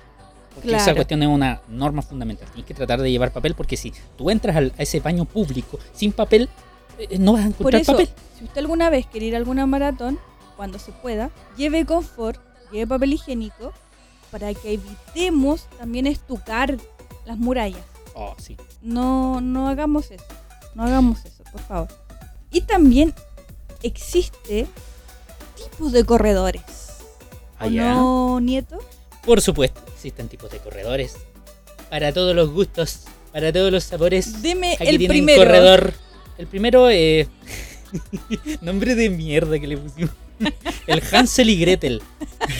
Porque 0.56 0.74
esa 0.74 0.94
cuestión 0.94 1.22
es 1.22 1.28
una 1.28 1.60
norma 1.68 2.02
fundamental. 2.02 2.48
Tienes 2.48 2.66
que 2.66 2.74
tratar 2.74 3.00
de 3.00 3.10
llevar 3.10 3.30
papel 3.32 3.54
porque 3.54 3.76
si 3.76 3.92
tú 4.16 4.30
entras 4.30 4.56
al- 4.56 4.72
a 4.78 4.82
ese 4.82 4.98
baño 5.00 5.24
público 5.24 5.78
sin 5.92 6.12
papel, 6.12 6.48
eh, 6.98 7.18
no 7.18 7.34
vas 7.34 7.42
a 7.42 7.44
Por 7.50 7.74
encontrar 7.74 7.82
eso, 7.82 7.92
papel. 7.92 8.08
si 8.38 8.44
usted 8.44 8.58
alguna 8.58 8.90
vez 8.90 9.06
quiere 9.06 9.26
ir 9.26 9.34
a 9.34 9.38
alguna 9.38 9.66
maratón, 9.66 10.18
cuando 10.56 10.78
se 10.78 10.90
pueda, 10.92 11.30
lleve 11.56 11.84
confort, 11.84 12.40
lleve 12.72 12.86
papel 12.86 13.12
higiénico, 13.12 13.72
para 14.30 14.52
que 14.54 14.72
evitemos 14.72 15.66
también 15.78 16.06
estucar 16.06 16.76
las 17.26 17.38
murallas. 17.38 17.84
Oh, 18.14 18.34
sí. 18.38 18.56
No, 18.82 19.40
no 19.42 19.68
hagamos 19.68 20.10
eso. 20.10 20.24
No 20.74 20.82
hagamos 20.84 21.24
eso, 21.24 21.44
por 21.52 21.60
favor. 21.60 21.88
Y 22.50 22.62
también 22.62 23.14
existe 23.82 24.66
tipos 25.56 25.92
de 25.92 26.04
corredores. 26.04 26.62
¿O 27.60 27.64
Allá. 27.64 27.94
no, 27.94 28.40
Nieto? 28.40 28.78
Por 29.24 29.40
supuesto, 29.40 29.80
existen 30.06 30.28
tipos 30.28 30.50
de 30.50 30.58
corredores. 30.58 31.16
Para 31.90 32.12
todos 32.12 32.34
los 32.34 32.50
gustos, 32.50 33.00
para 33.32 33.52
todos 33.52 33.72
los 33.72 33.82
sabores. 33.84 34.40
Deme 34.40 34.74
Aquí 34.74 34.88
el 34.88 35.06
primero. 35.08 35.40
un 35.42 35.46
corredor. 35.48 35.94
El 36.38 36.46
primero, 36.46 36.88
eh, 36.90 37.26
nombre 38.60 38.94
de 38.94 39.10
mierda 39.10 39.58
que 39.58 39.66
le 39.66 39.78
pusimos. 39.78 40.12
El 40.86 41.02
Hansel 41.12 41.48
y 41.50 41.58
Gretel. 41.58 42.02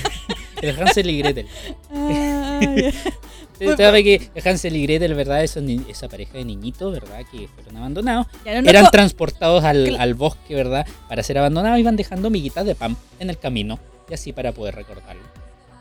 El 0.62 0.80
Hansel 0.80 1.10
y 1.10 1.18
Gretel. 1.18 1.46
Ah. 1.92 2.60
Usted 3.52 3.76
sabe 3.76 4.02
que 4.02 4.30
Hansel 4.44 4.74
y 4.76 4.82
Gretel, 4.82 5.14
¿verdad? 5.14 5.44
Esa, 5.44 5.60
esa 5.88 6.08
pareja 6.08 6.38
de 6.38 6.44
niñitos, 6.44 6.92
¿verdad? 6.92 7.20
Que 7.30 7.48
fueron 7.48 7.76
abandonados. 7.76 8.26
No, 8.44 8.62
no, 8.62 8.68
Eran 8.70 8.84
co- 8.86 8.90
transportados 8.90 9.62
al, 9.64 9.96
al 9.96 10.14
bosque, 10.14 10.54
¿verdad? 10.54 10.86
Para 11.08 11.22
ser 11.22 11.38
abandonados. 11.38 11.78
Iban 11.78 11.96
dejando 11.96 12.28
miguitas 12.30 12.64
de 12.66 12.74
pan 12.74 12.96
en 13.20 13.30
el 13.30 13.38
camino. 13.38 13.78
Y 14.10 14.14
así 14.14 14.32
para 14.32 14.52
poder 14.52 14.74
recordarlo. 14.74 15.22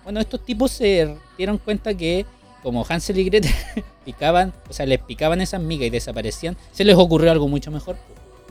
Bueno, 0.06 0.22
estos 0.22 0.46
tipos 0.46 0.72
se 0.72 1.16
dieron 1.38 1.58
cuenta 1.58 1.94
que 1.94 2.26
como 2.64 2.86
Hansel 2.88 3.20
y 3.20 3.26
Gretel 3.26 3.52
picaban, 4.06 4.54
o 4.70 4.74
sea, 4.74 4.86
les 4.86 5.00
picaban 5.00 5.42
esas 5.42 5.62
migas 5.62 5.88
y 5.88 5.90
desaparecían, 5.90 6.56
se 6.72 6.84
les 6.86 6.96
ocurrió 6.96 7.32
algo 7.32 7.48
mucho 7.48 7.70
mejor. 7.72 7.98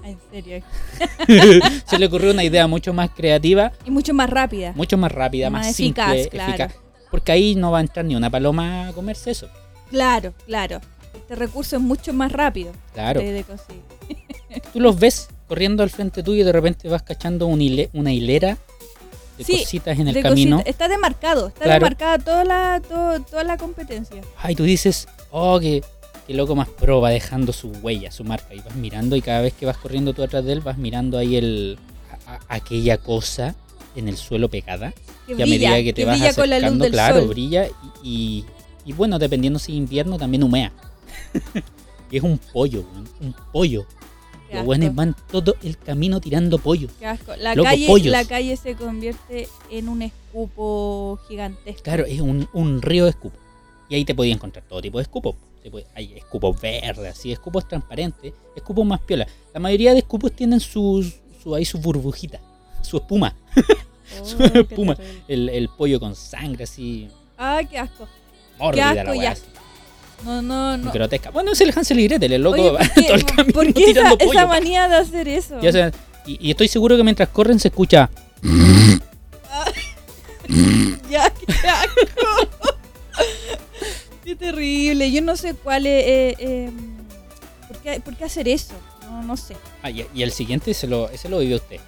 Ah, 0.05 0.11
en 0.11 0.19
serio. 0.31 0.63
se 1.87 1.99
les 1.99 2.09
ocurrió 2.09 2.31
una 2.33 2.45
idea 2.45 2.67
mucho 2.67 2.93
más 2.93 3.11
creativa, 3.11 3.73
Y 3.87 3.91
mucho 3.91 4.13
más 4.15 4.29
rápida. 4.29 4.73
mucho 4.77 4.99
más 4.99 5.11
rápida, 5.11 5.49
más, 5.51 5.67
Más 5.69 5.77
simple, 5.77 6.03
eficaz, 6.21 6.31
claro. 6.31 6.51
eficaz. 6.51 6.75
Porque 7.11 7.33
ahí 7.33 7.55
no 7.55 7.71
va 7.71 7.79
a 7.79 7.81
entrar 7.81 8.05
ni 8.05 8.15
una 8.15 8.29
paloma 8.31 8.89
a 8.89 8.93
comerse 8.93 9.31
eso. 9.31 9.49
Claro, 9.91 10.35
claro. 10.47 10.81
Este 11.15 11.37
recurso 11.37 11.77
es 11.77 11.83
mucho 11.83 12.13
más 12.13 12.31
rápido 12.33 12.73
Claro. 12.93 13.21
de, 13.21 13.33
de 13.33 13.45
conseguir. 13.45 13.83
Tú 14.73 14.81
los 14.81 14.99
ves 14.99 15.29
corriendo 15.49 15.83
al 15.83 15.91
frente 15.91 16.23
tuyo 16.23 16.43
y 16.43 16.45
de 16.45 16.53
repente 16.53 16.89
vas 16.89 17.03
cachando 17.03 17.47
un 17.47 17.61
hile- 17.61 17.89
una 17.93 18.13
hilera 18.13 18.59
de 19.39 19.45
Sí, 19.45 19.59
cositas 19.61 19.99
en 19.99 20.09
el 20.09 20.23
camino. 20.23 20.57
cosita- 20.57 20.71
Está 20.71 20.89
demarcado, 20.89 21.49
está 21.49 21.65
Claro. 21.65 21.81
demarcada 21.85 22.19
toda 22.19 22.45
la, 22.45 22.81
todo- 22.89 23.21
toda 23.21 23.45
la 23.45 23.57
competencia. 23.57 24.23
Ay, 24.39 24.55
tú 24.55 24.63
dices, 24.65 25.09
oh, 25.31 25.59
qué, 25.61 25.83
qué 26.27 26.35
loco 26.35 26.55
más 26.55 26.69
pro, 26.69 27.01
va 27.01 27.11
dejando 27.11 27.53
su 27.53 27.69
huella, 27.83 28.11
su 28.13 28.25
marca. 28.25 28.55
Y 28.55 28.61
vas 28.61 28.75
mirando 28.77 29.17
y 29.17 29.23
cada 29.23 29.41
vez 29.41 29.53
que 29.55 29.67
vas 29.67 29.77
corriendo 29.77 30.13
tú 30.13 30.23
atrás 30.23 30.45
de 30.45 30.53
él, 30.53 30.61
vas 30.61 30.79
mirando 30.79 31.19
ahí 31.19 31.37
el, 31.37 31.79
a- 32.27 32.35
a- 32.35 32.41
aquella 32.49 32.99
cosa 32.99 33.55
en 33.97 34.09
el 34.09 34.17
suelo 34.17 34.49
pegada. 34.49 34.93
Que 35.27 35.33
y 35.33 35.43
a 35.43 35.45
brilla, 35.47 35.71
medida 35.71 35.83
que 35.85 35.93
te 35.93 36.05
vas 36.05 36.17
brilla 36.17 36.31
acercando, 36.31 36.43
con 36.57 36.63
la 36.63 36.71
luz 36.71 36.79
del 36.83 36.93
claro, 36.93 37.19
sol. 37.21 37.29
brilla 37.29 37.67
y, 38.03 38.09
y, 38.09 38.45
y 38.85 38.93
bueno, 38.93 39.19
dependiendo 39.19 39.59
si 39.59 39.73
es 39.73 39.79
invierno, 39.79 40.19
también 40.19 40.43
humea. 40.45 40.71
y 42.11 42.17
es 42.19 42.23
un 42.23 42.39
pollo, 42.39 42.85
un 43.21 43.35
pollo. 43.53 43.87
Qué 44.55 44.59
Los 44.59 44.67
buenos 44.67 44.95
van 44.95 45.17
todo 45.31 45.57
el 45.63 45.77
camino 45.79 46.21
tirando 46.21 46.59
pollo. 46.59 46.89
qué 46.99 47.07
asco. 47.07 47.35
La, 47.37 47.55
Loco, 47.55 47.69
calle, 47.69 47.87
pollos. 47.87 48.13
la 48.13 48.25
calle 48.25 48.57
se 48.57 48.75
convierte 48.77 49.49
en 49.71 49.89
un 49.89 50.03
escupo 50.03 51.19
gigantesco. 51.29 51.83
Claro, 51.83 52.05
es 52.05 52.21
un, 52.21 52.49
un 52.53 52.81
río 52.83 53.05
de 53.05 53.11
escupo. 53.11 53.37
Y 53.89 53.97
ahí 53.97 54.05
te 54.05 54.15
podías 54.15 54.37
encontrar 54.37 54.65
todo 54.69 54.81
tipo 54.81 54.99
de 54.99 55.03
escupos. 55.03 55.35
Hay 55.95 56.13
escupos 56.15 56.61
verdes, 56.61 57.11
así, 57.17 57.33
escupos 57.33 57.67
transparentes, 57.67 58.35
escupos 58.55 58.85
más 58.87 59.01
piola. 59.01 59.27
La 59.55 59.61
mayoría 59.61 59.93
de 59.93 60.01
escupos 60.01 60.33
tienen 60.33 60.61
sus, 60.61 61.15
su, 61.43 61.55
ahí 61.55 61.65
su 61.65 61.79
burbujita, 61.79 62.41
su 62.83 62.97
espuma. 62.99 63.35
Oh, 64.21 64.37
qué 64.39 64.51
qué 64.53 64.61
espuma. 64.61 64.97
El, 65.27 65.49
el 65.49 65.69
pollo 65.71 65.99
con 65.99 66.15
sangre 66.15 66.65
así, 66.65 67.09
Ah, 67.39 67.63
qué 67.69 67.79
asco. 67.79 68.07
mórbida 68.59 68.91
asco, 68.91 69.15
la 69.15 69.31
No, 70.25 70.41
no, 70.43 70.77
no. 70.79 70.91
grotesca. 70.93 71.31
Bueno, 71.31 71.53
es 71.53 71.61
el 71.61 71.73
Hansel 71.77 72.01
y 72.01 72.09
Gretel, 72.09 72.33
el 72.33 72.43
loco 72.43 72.61
Oye, 72.61 72.71
¿por 72.71 72.93
qué, 72.95 73.03
todo 73.03 73.15
el 73.15 73.25
camino 73.25 73.53
por 73.55 73.73
qué 73.75 73.91
esa, 73.91 74.17
pollo. 74.17 74.47
manía 74.49 74.89
de 74.89 74.97
hacer 74.97 75.29
eso? 75.29 75.59
Y, 76.27 76.39
y 76.49 76.51
estoy 76.51 76.69
seguro 76.69 76.97
que 76.97 77.05
mientras 77.05 77.29
corren 77.29 77.59
se 77.61 77.69
escucha. 77.69 78.11
Ya, 81.09 81.31
qué 81.31 81.53
asco. 81.69 82.49
qué 84.25 84.37
terrible. 84.37 85.11
Yo 85.13 85.23
no 85.23 85.37
sé 85.37 85.55
cuál 85.55 85.87
es. 85.87 86.05
eh, 86.07 86.37
eh, 86.39 86.71
¿por, 87.69 87.77
qué, 87.79 88.01
por 88.01 88.17
qué 88.17 88.25
hacer 88.25 88.49
eso? 88.49 88.75
No, 89.09 89.23
no 89.23 89.37
sé. 89.37 89.55
Ah, 89.83 89.91
y, 89.91 90.07
y 90.15 90.23
el 90.23 90.33
siguiente 90.33 90.75
se 90.75 90.87
lo, 90.87 91.09
ese 91.11 91.29
lo 91.29 91.39
vivió 91.39 91.57
usted. 91.57 91.79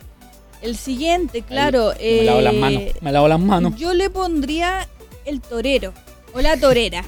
El 0.63 0.77
siguiente, 0.77 1.43
claro. 1.43 1.93
me 2.01 2.23
lavo 2.25 2.41
las 2.41 2.55
eh, 2.55 2.59
manos. 2.59 2.83
Me 3.01 3.13
lavo 3.13 3.29
las 3.29 3.41
manos. 3.41 3.77
Yo 3.77 3.95
le 3.95 4.11
pondría 4.11 4.89
el 5.25 5.41
torero 5.41 5.93
o 6.33 6.41
la 6.41 6.57
torera. 6.57 7.05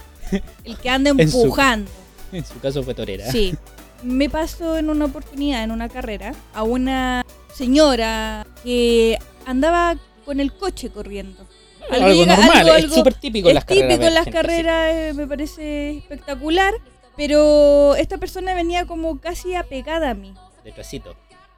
El 0.64 0.76
que 0.78 0.90
anda 0.90 1.10
En 1.10 1.28
su- 1.30 1.42
empujando. 1.42 1.90
En 2.32 2.44
su 2.44 2.58
caso 2.60 2.82
fue 2.82 2.94
torera. 2.94 3.30
Sí. 3.30 3.54
Me 4.02 4.28
pasó 4.30 4.76
en 4.78 4.90
una 4.90 5.06
oportunidad, 5.06 5.62
en 5.64 5.70
una 5.72 5.88
carrera, 5.88 6.32
a 6.54 6.62
una 6.62 7.24
señora 7.54 8.46
que 8.62 9.18
andaba 9.46 9.96
con 10.24 10.40
el 10.40 10.52
coche 10.52 10.90
corriendo. 10.90 11.46
Algo, 11.90 12.08
llega- 12.12 12.36
normal, 12.36 12.58
algo- 12.58 12.74
es 12.76 12.84
algo- 12.84 12.94
súper 12.96 13.14
típico 13.14 13.48
en 13.48 13.54
las 13.54 13.64
carreras. 13.64 13.88
típico 13.88 14.06
en 14.08 14.14
las 14.14 14.26
carreras, 14.28 14.94
eh, 14.94 15.12
me 15.14 15.26
parece 15.26 15.96
espectacular, 15.98 16.74
pero 17.16 17.94
esta 17.96 18.18
persona 18.18 18.54
venía 18.54 18.86
como 18.86 19.18
casi 19.20 19.54
apegada 19.54 20.10
a 20.10 20.14
mí. 20.14 20.34
Detrásito. 20.64 21.16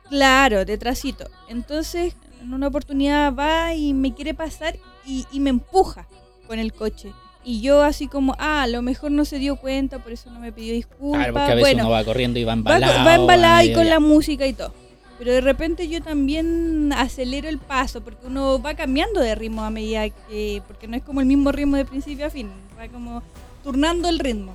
Claro, 0.09 0.65
detrásito. 0.65 1.29
Entonces, 1.49 2.15
en 2.41 2.55
una 2.55 2.69
oportunidad 2.69 3.35
va 3.35 3.75
y 3.75 3.93
me 3.93 4.15
quiere 4.15 4.33
pasar 4.35 4.79
y, 5.05 5.27
y 5.33 5.41
me 5.41 5.50
empuja 5.50 6.07
con 6.47 6.59
el 6.59 6.73
coche. 6.73 7.12
Y 7.42 7.61
yo 7.61 7.82
así 7.82 8.06
como, 8.06 8.35
ah, 8.38 8.62
a 8.62 8.66
lo 8.66 8.82
mejor 8.82 9.11
no 9.11 9.25
se 9.25 9.38
dio 9.38 9.56
cuenta, 9.56 9.99
por 9.99 10.12
eso 10.12 10.30
no 10.30 10.40
me 10.40 10.52
pidió 10.52 10.75
disculpas. 10.75 11.20
Claro, 11.20 11.32
porque 11.32 11.52
a 11.52 11.54
veces 11.54 11.75
bueno, 11.75 11.85
uno 11.85 11.90
va 11.90 12.04
corriendo 12.04 12.38
y 12.38 12.44
va 12.44 12.50
va, 12.50 12.59
embalado. 12.59 13.04
va 13.04 13.14
embalada 13.14 13.64
y 13.64 13.68
medio 13.68 13.78
con 13.78 13.87
ya. 13.87 13.90
la 13.90 14.00
música 14.00 14.47
y 14.47 14.52
todo. 14.52 14.73
Pero 15.18 15.32
de 15.32 15.40
repente 15.40 15.88
yo 15.88 16.02
también 16.02 16.92
acelero 16.97 17.49
el 17.49 17.59
paso 17.59 18.02
porque 18.02 18.26
uno 18.26 18.61
va 18.61 18.75
cambiando 18.75 19.20
de 19.20 19.35
ritmo 19.35 19.62
a 19.62 19.70
medida 19.70 20.09
que... 20.09 20.62
Porque 20.66 20.88
no 20.88 20.97
es 20.97 21.02
como 21.02 21.20
el 21.20 21.26
mismo 21.26 21.52
ritmo 21.52 21.76
de 21.76 21.85
principio 21.85 22.26
a 22.26 22.30
fin. 22.30 22.50
Va 22.78 22.88
como 22.88 23.23
turnando 23.62 24.09
el 24.09 24.18
ritmo. 24.18 24.54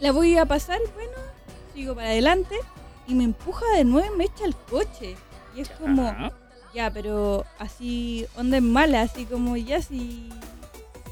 La 0.00 0.12
voy 0.12 0.36
a 0.36 0.46
pasar 0.46 0.78
y 0.80 0.90
bueno, 0.94 1.12
sigo 1.74 1.94
para 1.94 2.08
adelante 2.08 2.54
y 3.08 3.14
me 3.14 3.24
empuja 3.24 3.64
de 3.76 3.84
nuevo 3.84 4.14
y 4.14 4.16
me 4.16 4.24
echa 4.24 4.44
el 4.44 4.54
coche. 4.54 5.16
Y 5.56 5.60
es 5.60 5.70
como, 5.70 6.06
Ajá. 6.06 6.32
ya, 6.74 6.92
pero 6.92 7.44
así, 7.58 8.26
onda 8.36 8.56
en 8.56 8.70
mala, 8.70 9.02
así 9.02 9.24
como 9.24 9.56
ya 9.56 9.82
si, 9.82 10.28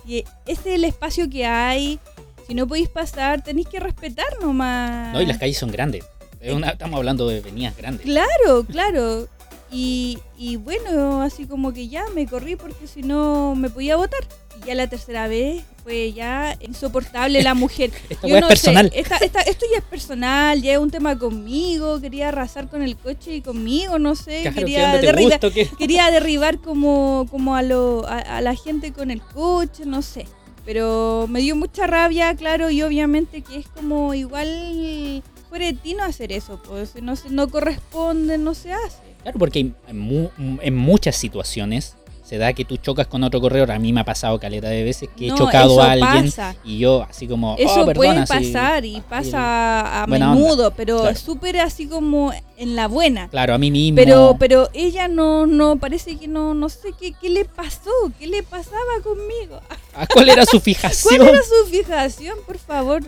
si 0.07 0.25
este 0.47 0.71
es 0.71 0.75
el 0.77 0.85
espacio 0.85 1.29
que 1.31 1.47
hay, 1.47 1.99
si 2.47 2.55
no 2.55 2.67
podéis 2.67 2.89
pasar, 2.89 3.43
tenéis 3.43 3.69
que 3.69 3.81
respetar 3.81 4.27
nomás. 4.41 5.13
No, 5.13 5.21
y 5.23 5.27
las 5.27 5.39
calles 5.39 5.59
son 5.59 5.71
grandes. 5.71 6.05
Es 6.41 6.53
una- 6.53 6.71
estamos 6.71 6.99
hablando 6.99 7.29
de 7.29 7.39
avenidas 7.39 7.77
grandes. 7.77 8.05
Claro, 8.05 8.65
claro. 8.69 9.29
Y, 9.71 10.19
y 10.37 10.57
bueno, 10.57 11.23
así 11.23 11.47
como 11.47 11.73
que 11.73 11.89
ya 11.89 12.05
me 12.15 12.27
corrí 12.27 12.57
porque 12.57 12.87
si 12.87 13.03
no 13.03 13.55
me 13.55 13.71
podía 13.71 13.97
votar. 13.97 14.21
Ya 14.67 14.75
la 14.75 14.87
tercera 14.87 15.27
vez 15.29 15.65
fue 15.83 16.13
ya 16.13 16.57
insoportable 16.61 17.43
la 17.43 17.55
mujer. 17.55 17.91
Esta 18.11 18.29
Yo 18.29 18.35
no 18.41 18.47
es 18.47 18.49
personal. 18.49 18.91
Sé, 18.91 19.01
esta- 19.01 19.17
esta- 19.19 19.41
esto 19.41 19.67
ya 19.73 19.79
es 19.79 19.85
personal, 19.85 20.63
ya 20.63 20.73
es 20.73 20.79
un 20.79 20.91
tema 20.91 21.19
conmigo, 21.19 22.01
quería 22.01 22.29
arrasar 22.29 22.69
con 22.69 22.83
el 22.83 22.97
coche 22.97 23.35
y 23.37 23.41
conmigo, 23.41 23.99
no 23.99 24.15
sé, 24.15 24.43
Claro, 24.43 24.55
¿qué 24.55 24.61
quería 24.61 24.93
derribar, 24.99 25.41
quería 25.79 26.11
derribar 26.11 26.59
como, 26.59 27.27
como 27.31 27.57
a, 27.57 27.63
lo, 27.63 28.07
a, 28.07 28.19
a 28.19 28.41
la 28.41 28.55
gente 28.55 28.93
con 28.93 29.11
el 29.11 29.21
coche, 29.21 29.85
no 29.87 30.03
sé. 30.03 30.27
Pero 30.65 31.27
me 31.29 31.41
dio 31.41 31.57
mucha 31.57 31.89
rabia, 31.89 32.35
claro, 32.37 32.71
y 32.71 32.83
obviamente 32.83 33.43
que 33.43 33.57
es 33.59 33.67
como 33.69 34.15
igual 34.15 35.23
fuera 35.49 35.67
de 35.67 35.73
ti 35.75 35.95
no 35.95 36.05
hacer 36.05 36.31
eso, 36.31 36.63
pues 36.63 36.95
no, 37.03 37.15
no 37.31 37.49
corresponde, 37.49 38.39
no 38.39 38.55
se 38.55 38.73
hace. 38.73 38.99
Claro, 39.23 39.39
porque 39.39 39.59
en, 39.89 39.99
mu- 39.99 40.31
en 40.39 40.77
muchas 40.77 41.17
situaciones 41.17 41.97
se 42.33 42.39
da 42.39 42.55
que 42.55 42.65
tú 42.65 42.79
chocas 42.79 43.07
con 43.09 43.23
otro 43.25 43.43
corredor. 43.43 43.71
A 43.73 43.79
mí 43.79 43.93
me 43.93 44.01
ha 44.01 44.05
pasado 44.05 44.41
caleta 44.41 44.67
de 44.71 44.83
veces 44.85 45.11
que 45.15 45.27
he 45.27 45.29
No, 45.29 45.37
chocado 45.37 45.73
eso 45.73 45.83
a 45.83 45.91
alguien 45.91 46.25
pasa. 46.25 46.57
y 46.65 46.79
yo 46.79 47.03
así 47.03 47.29
como, 47.29 47.57
Eso 47.59 47.83
oh, 47.83 47.85
puede 47.85 48.09
perdona, 48.09 48.27
sí. 48.27 48.33
pasar 48.33 48.87
y 48.87 48.95
Así, 48.97 49.05
pasa 49.07 50.03
a 50.03 50.07
menudo, 50.07 50.69
onda, 50.69 50.71
pero 50.71 51.01
claro. 51.01 51.19
súper 51.19 51.59
así 51.59 51.87
como 51.87 52.33
en 52.57 52.75
la 52.75 52.89
buena. 52.89 53.29
Claro, 53.29 53.53
a 53.53 53.59
mí 53.59 53.71
mismo. 53.71 53.97
Pero, 53.97 54.37
pero 54.39 54.71
ella 54.73 55.09
no, 55.09 55.47
no, 55.47 55.77
parece 55.77 56.17
que 56.17 56.27
no, 56.27 56.55
no 56.55 56.71
sé 56.71 56.95
qué, 56.99 57.13
qué 57.21 57.29
le 57.29 57.45
pasó, 57.45 57.91
qué 58.19 58.27
le 58.27 58.43
pasaba 58.43 58.81
conmigo. 59.05 59.61
¿A 59.95 60.07
¿Cuál 60.07 60.31
era 60.31 60.47
su 60.47 60.53
¿Cuál 60.53 60.63
fijación? 60.63 61.29
era 61.29 61.39
su 61.43 61.71
fijación, 61.71 62.39
por 62.47 62.57
favor? 62.57 63.03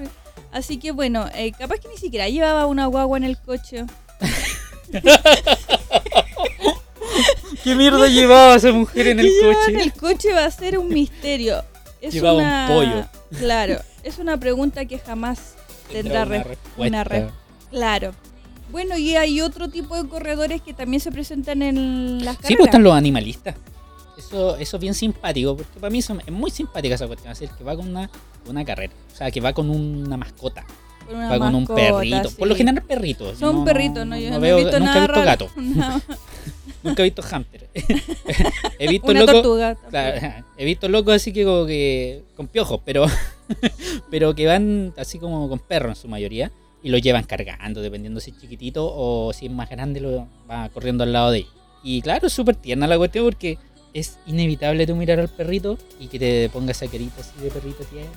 Así 0.53 0.77
que 0.77 0.91
bueno, 0.91 1.31
eh, 1.35 1.53
capaz 1.59 1.79
que 1.79 1.89
ni 1.89 1.97
siquiera 1.97 2.29
llevaba 2.29 2.67
una 2.67 2.85
guagua 2.89 3.17
en 3.17 3.25
el 3.25 3.39
coche. 3.39 3.87
¿Qué 7.65 7.75
mierda 7.75 8.07
llevaba 8.09 8.57
esa 8.57 8.73
mujer 8.73 9.09
en 9.09 9.21
el 9.21 9.27
¿Qué 9.27 9.33
llevaba 9.33 9.55
coche? 9.65 9.73
en 9.75 9.81
el 9.81 9.93
coche 9.93 10.33
va 10.33 10.45
a 10.45 10.51
ser 10.51 10.79
un 10.79 10.89
misterio. 10.89 11.63
Es 12.01 12.13
Llevaba 12.15 12.39
un 12.43 12.67
pollo. 12.69 13.05
Claro, 13.39 13.79
es 14.03 14.19
una 14.19 14.39
pregunta 14.39 14.85
que 14.85 14.99
jamás 14.99 15.55
tendrá 15.91 16.25
una 16.25 16.43
re- 16.45 16.59
una 16.77 17.05
respuesta. 17.05 17.05
re- 17.05 17.31
Claro. 17.71 18.13
Bueno, 18.71 18.97
y 18.99 19.15
hay 19.17 19.41
otro 19.41 19.69
tipo 19.69 20.01
de 20.01 20.09
corredores 20.09 20.61
que 20.61 20.75
también 20.75 21.01
se 21.01 21.11
presentan 21.13 21.63
en 21.63 22.25
las 22.25 22.37
Sí, 22.37 22.43
carreras. 22.43 22.59
pues 22.59 22.69
están 22.69 22.83
los 22.83 22.95
animalistas. 22.95 23.55
Eso, 24.19 24.57
eso 24.57 24.77
es 24.77 24.81
bien 24.81 24.95
simpático, 24.95 25.57
porque 25.57 25.81
para 25.81 25.91
mí 25.91 25.99
eso 25.99 26.17
es 26.25 26.33
muy 26.33 26.51
simpática 26.51 26.95
esa 26.95 27.07
cuestión. 27.07 27.33
Así, 27.33 27.45
el 27.45 27.51
que 27.51 27.65
va 27.65 27.75
con 27.77 27.89
una, 27.89 28.09
una 28.47 28.65
carrera, 28.65 28.93
o 29.13 29.17
sea, 29.17 29.31
que 29.31 29.41
va 29.41 29.53
con 29.53 29.71
una 29.71 30.17
mascota, 30.17 30.65
una 31.11 31.29
va 31.31 31.39
con 31.39 31.55
un 31.55 31.67
perrito. 31.67 32.31
Por 32.31 32.47
lo 32.49 32.55
sí. 32.55 32.59
general, 32.59 32.83
perritos. 32.85 33.39
Son 33.39 33.57
No- 33.57 33.65
perritos, 33.65 34.07
¿no? 34.07 34.17
Yo 34.17 34.31
no, 34.31 34.41
veo- 34.41 34.59
he 34.59 34.63
visto 34.65 34.79
nunca 34.79 34.93
nada 34.95 35.05
he 35.05 35.09
visto 35.09 35.25
gato, 35.25 35.51
No, 35.57 36.01
nunca 36.85 37.03
he 37.03 37.07
visto 37.07 37.23
hamster. 37.23 37.69
he 38.79 38.89
visto 38.89 39.11
una 39.11 39.21
loco, 39.21 39.33
tortuga. 39.33 39.75
Claro, 39.75 40.45
he 40.57 40.65
visto 40.65 40.89
locos 40.89 41.15
así 41.15 41.33
que 41.33 41.45
como 41.45 41.67
que 41.67 42.23
con 42.37 42.47
piojos, 42.47 42.81
pero 42.85 43.07
pero 44.11 44.35
que 44.35 44.47
van 44.47 44.95
así 44.97 45.19
como 45.19 45.49
con 45.49 45.59
perros 45.59 45.99
en 45.99 46.03
su 46.03 46.09
mayoría 46.09 46.53
y 46.83 46.91
lo 46.91 46.99
llevan 46.99 47.25
cargando, 47.25 47.81
dependiendo 47.81 48.21
si 48.21 48.31
es 48.31 48.39
chiquitito 48.39 48.87
o 48.95 49.33
si 49.33 49.47
es 49.47 49.53
más 49.53 49.69
grande 49.69 50.01
lo 50.01 50.29
va 50.49 50.69
corriendo 50.69 51.03
al 51.03 51.13
lado 51.13 51.31
de 51.31 51.39
ellos. 51.39 51.53
Y 51.83 52.03
claro, 52.03 52.27
es 52.27 52.33
súper 52.33 52.57
tierna 52.57 52.87
la 52.87 52.97
cuestión 52.97 53.25
porque 53.25 53.59
es 53.95 54.19
inevitable 54.27 54.87
tú 54.87 54.95
mirar 54.95 55.21
al 55.21 55.29
perrito 55.29 55.79
y 55.99 56.09
que 56.09 56.19
te 56.19 56.49
ponga 56.51 56.73
esa 56.73 56.87
carita 56.87 57.21
así 57.21 57.33
de 57.43 57.51
perrito 57.51 57.85
tierno. 57.85 58.11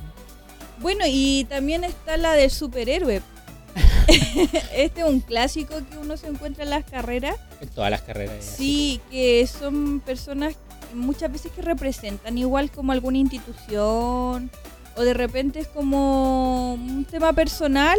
Bueno, 0.80 1.06
y 1.08 1.46
también 1.46 1.84
está 1.84 2.18
la 2.18 2.34
del 2.34 2.52
superhéroe. 2.52 3.22
este 4.76 5.02
es 5.02 5.08
un 5.08 5.20
clásico 5.20 5.76
que 5.90 5.98
uno 5.98 6.18
se 6.18 6.28
encuentra 6.28 6.64
en 6.64 6.70
las 6.70 6.86
carreras. 6.86 7.36
En 7.62 7.68
todas 7.70 7.92
las 7.92 8.02
carreras. 8.02 8.36
así. 8.40 8.56
Sí, 8.58 9.02
que 9.12 9.48
son 9.48 10.00
personas 10.00 10.56
muchas 10.94 11.32
veces 11.32 11.52
que 11.54 11.62
representan 11.62 12.38
igual 12.38 12.72
como 12.72 12.92
alguna 12.92 13.18
institución 13.18 14.50
o 14.98 15.04
de 15.04 15.14
repente 15.14 15.60
es 15.60 15.68
como 15.68 16.74
un 16.74 17.06
tema 17.06 17.32
personal 17.32 17.98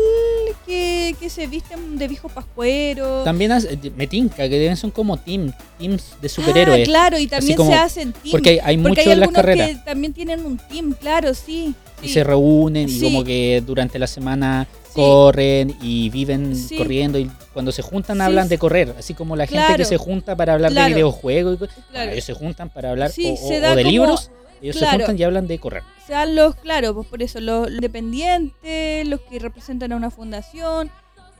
que, 0.66 1.14
que 1.20 1.30
se 1.30 1.46
visten 1.46 1.96
de 1.96 2.08
viejos 2.08 2.32
pascueros. 2.32 3.24
También 3.24 3.52
hace- 3.52 3.78
me 3.96 4.08
tinca 4.08 4.48
que 4.48 4.58
deben 4.58 4.76
son 4.76 4.90
como 4.90 5.16
team, 5.16 5.52
teams 5.78 6.16
de 6.20 6.28
superhéroes. 6.28 6.80
Ah, 6.80 6.84
claro, 6.84 7.18
y 7.18 7.28
también 7.28 7.56
como- 7.56 7.70
se 7.70 7.76
hacen 7.76 8.12
team. 8.12 8.32
Porque 8.32 8.50
hay, 8.50 8.58
hay 8.64 8.76
porque 8.78 8.88
mucho 8.88 9.00
hay 9.02 9.12
en 9.12 9.20
las 9.20 9.30
carreras. 9.30 9.68
que 9.70 9.74
también 9.84 10.12
tienen 10.12 10.44
un 10.44 10.58
team, 10.58 10.92
claro, 11.00 11.34
sí. 11.34 11.72
Y 12.02 12.08
sí. 12.08 12.14
se 12.14 12.24
reúnen 12.24 12.88
y 12.88 13.00
como 13.00 13.22
que 13.24 13.62
durante 13.64 13.98
la 13.98 14.06
semana. 14.08 14.66
Corren 15.02 15.76
y 15.80 16.10
viven 16.10 16.54
Sí. 16.56 16.76
corriendo 16.76 17.18
y 17.18 17.30
cuando 17.52 17.72
se 17.72 17.82
juntan 17.82 18.16
Sí, 18.18 18.22
hablan 18.22 18.44
sí. 18.44 18.50
de 18.50 18.58
correr, 18.58 18.94
así 18.98 19.14
como 19.14 19.36
la 19.36 19.46
gente 19.46 19.76
que 19.76 19.84
se 19.84 19.96
junta 19.96 20.36
para 20.36 20.54
hablar 20.54 20.72
Claro. 20.72 20.88
de 20.88 20.94
videojuegos, 20.94 21.58
Claro. 21.90 22.10
ellos 22.12 22.24
se 22.24 22.34
juntan 22.34 22.70
para 22.70 22.90
hablar 22.90 23.10
o, 23.10 23.12
se 23.12 23.60
de 23.60 23.68
como- 23.68 23.90
libros, 23.90 24.30
ellos 24.62 24.76
se 24.76 24.86
juntan 24.86 25.18
y 25.18 25.22
hablan 25.22 25.46
de 25.46 25.58
correr. 25.58 25.82
sean 26.06 26.34
los, 26.34 26.54
claro, 26.56 26.94
pues 26.94 27.06
por 27.06 27.22
eso, 27.22 27.40
los 27.40 27.70
independientes, 27.70 29.06
los 29.06 29.20
que 29.22 29.38
representan 29.38 29.92
a 29.92 29.96
una 29.96 30.10
fundación, 30.10 30.90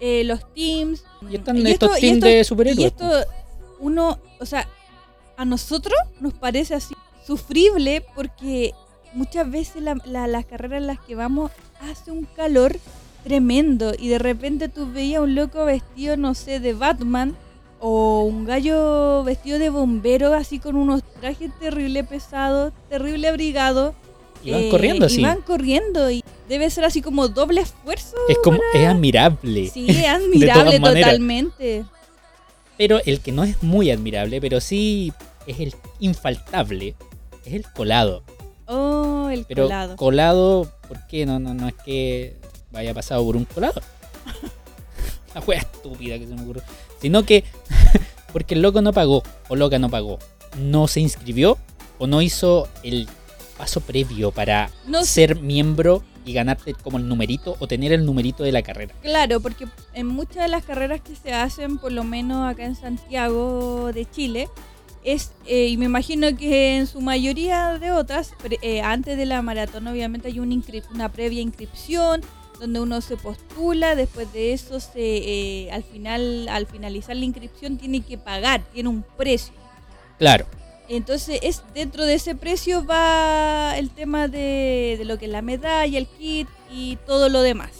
eh, 0.01 0.23
los 0.25 0.41
teams. 0.55 1.05
Y 1.31 1.37
están 1.37 1.67
estos 1.67 1.99
teams 1.99 2.19
esto- 2.19 2.27
de 2.27 2.45
superhéroes, 2.45 2.81
Y 2.81 2.85
esto, 2.87 3.11
uno, 3.81 4.19
o 4.41 4.47
sea, 4.47 4.69
a 5.37 5.45
nosotros 5.45 5.99
nos 6.21 6.35
parece 6.35 6.75
así 6.75 6.95
sufrible 7.27 8.05
porque 8.15 8.73
muchas 9.15 9.51
veces 9.51 9.83
la- 9.83 9.97
la- 10.05 10.27
las 10.27 10.45
carreras 10.47 10.81
en 10.81 10.87
las 10.87 11.01
que 11.01 11.15
vamos 11.15 11.51
hace 11.81 12.11
un 12.11 12.25
calor 12.25 12.77
tremendo 13.29 13.93
y 13.99 14.09
de 14.09 14.19
repente 14.19 14.69
tú 14.71 14.91
veías 14.91 15.23
un 15.23 15.35
loco 15.35 15.67
vestido, 15.67 16.17
no 16.17 16.35
sé, 16.35 16.61
de 16.61 16.73
Batman 16.73 17.37
o 17.79 18.23
un 18.23 18.47
gallo 18.47 19.23
vestido 19.23 19.59
de 19.59 19.69
bombero 19.69 20.33
así 20.33 20.59
con 20.59 20.77
unos 20.77 21.03
trajes 21.21 21.51
terrible 21.61 22.05
pesados, 22.05 22.73
terrible 22.89 23.29
abrigados. 23.29 23.95
Y 24.43 24.53
van 24.53 24.63
eh, 24.63 24.69
corriendo 24.71 25.07
así. 25.07 25.21
Y 25.21 25.25
van 25.25 25.43
corriendo 25.43 26.11
y 26.11 26.25
debe 26.49 26.71
ser 26.71 26.85
así 26.85 27.03
como 27.03 27.29
doble 27.29 27.61
esfuerzo. 27.61 28.17
Es 28.31 28.39
como 28.43 28.59
es 28.73 28.87
admirable. 28.87 29.69
Sí, 29.69 29.87
es 29.89 30.07
admirable 30.07 30.81
totalmente. 30.81 31.85
Pero 32.79 33.01
el 33.05 33.21
que 33.21 33.33
no 33.33 33.45
es 33.45 33.63
muy 33.63 33.91
admirable, 33.91 34.41
pero 34.41 34.61
sí 34.61 35.13
es 35.47 35.61
el 35.61 35.75
infaltable, 35.99 36.95
es 37.45 37.53
el 37.53 37.65
colado. 37.73 38.23
Oh, 38.67 39.29
el 39.31 39.45
Pero 39.47 39.65
colado. 39.65 39.97
colado, 39.97 40.73
¿por 40.87 41.07
qué? 41.07 41.27
No, 41.27 41.39
no, 41.39 41.55
no 41.55 41.69
es 41.69 41.75
que 41.85 42.37
vaya 42.71 42.95
pasado 42.95 43.25
por 43.25 43.37
un 43.37 43.45
colado. 43.45 43.81
La 45.35 45.41
wea 45.43 45.61
estúpida 45.61 46.19
que 46.19 46.27
se 46.27 46.35
me 46.35 46.43
ocurrió. 46.43 46.63
Sino 47.01 47.25
que 47.25 47.45
porque 48.33 48.55
el 48.55 48.63
loco 48.63 48.83
no 48.83 48.93
pagó, 48.93 49.23
o 49.49 49.57
loca 49.57 49.79
no 49.79 49.89
pagó. 49.91 50.19
No 50.59 50.89
se 50.89 51.01
inscribió, 51.01 51.59
o 51.99 52.07
no 52.07 52.23
hizo 52.23 52.69
el 52.83 53.09
paso 53.57 53.81
previo 53.81 54.31
para 54.31 54.71
No 54.87 55.01
sé. 55.05 55.07
ser 55.07 55.41
miembro 55.41 56.03
y 56.25 56.33
ganarte 56.33 56.75
como 56.75 56.99
el 56.99 57.09
numerito 57.09 57.57
o 57.59 57.67
tener 57.67 57.93
el 57.93 58.05
numerito 58.05 58.43
de 58.45 58.53
la 58.53 58.63
carrera. 58.63 58.95
Claro, 59.03 59.41
porque 59.41 59.67
en 59.95 60.07
muchas 60.07 60.45
de 60.45 60.49
las 60.49 60.65
carreras 60.65 61.01
que 61.01 61.17
se 61.17 61.33
hacen, 61.33 61.79
por 61.79 61.91
lo 61.93 62.05
menos 62.05 62.49
acá 62.49 62.65
en 62.65 62.77
Santiago 62.77 63.93
de 63.93 64.09
Chile, 64.09 64.49
es, 65.05 65.33
eh, 65.47 65.69
y 65.69 65.77
me 65.77 65.87
imagino 65.87 66.37
que 66.37 66.77
en 66.77 66.87
su 66.87 67.01
mayoría 67.01 67.79
de 67.79 67.93
otras, 67.93 68.33
eh, 68.63 68.83
antes 68.83 69.17
de 69.17 69.27
la 69.27 69.41
maratón 69.43 69.87
obviamente 69.87 70.29
hay 70.29 70.39
una, 70.39 70.55
una 70.93 71.09
previa 71.11 71.41
inscripción 71.41 72.21
donde 72.59 72.81
uno 72.81 73.01
se 73.01 73.17
postula, 73.17 73.95
después 73.95 74.33
de 74.33 74.53
eso 74.53 74.81
se, 74.81 74.91
eh, 74.97 75.71
al 75.73 75.85
final, 75.85 76.49
al 76.49 76.67
finalizar 76.67 77.17
la 77.17 77.25
inscripción 77.25 77.79
tiene 77.79 78.01
que 78.01 78.19
pagar, 78.19 78.63
tiene 78.73 78.89
un 78.89 79.05
precio. 79.17 79.55
Claro, 80.19 80.47
Entonces, 80.89 81.39
es 81.43 81.63
dentro 81.75 82.05
de 82.07 82.15
ese 82.15 82.35
precio 82.35 82.85
va 82.85 83.75
el 83.77 83.91
tema 83.91 84.27
de, 84.27 84.97
de 84.99 85.05
lo 85.05 85.19
que 85.19 85.27
es 85.27 85.31
la 85.31 85.43
medalla, 85.43 85.99
el 85.99 86.07
kit 86.07 86.49
y 86.73 86.97
todo 87.07 87.29
lo 87.29 87.43
demás. 87.43 87.71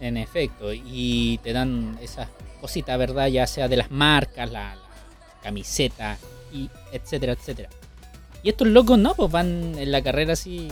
en 0.00 0.16
efecto. 0.16 0.72
Y 0.72 1.38
te 1.42 1.52
dan 1.52 1.98
esas 2.00 2.28
cositas, 2.60 2.96
¿verdad? 2.98 3.26
Ya 3.28 3.46
sea 3.46 3.68
de 3.68 3.76
las 3.76 3.90
marcas, 3.90 4.50
la, 4.50 4.76
la 4.76 5.40
camiseta, 5.42 6.16
y 6.52 6.70
etcétera, 6.92 7.32
etcétera. 7.32 7.68
Y 8.42 8.50
estos 8.50 8.68
locos 8.68 8.98
no, 8.98 9.14
pues 9.14 9.30
van 9.32 9.76
en 9.78 9.90
la 9.90 10.02
carrera 10.02 10.34
así 10.34 10.68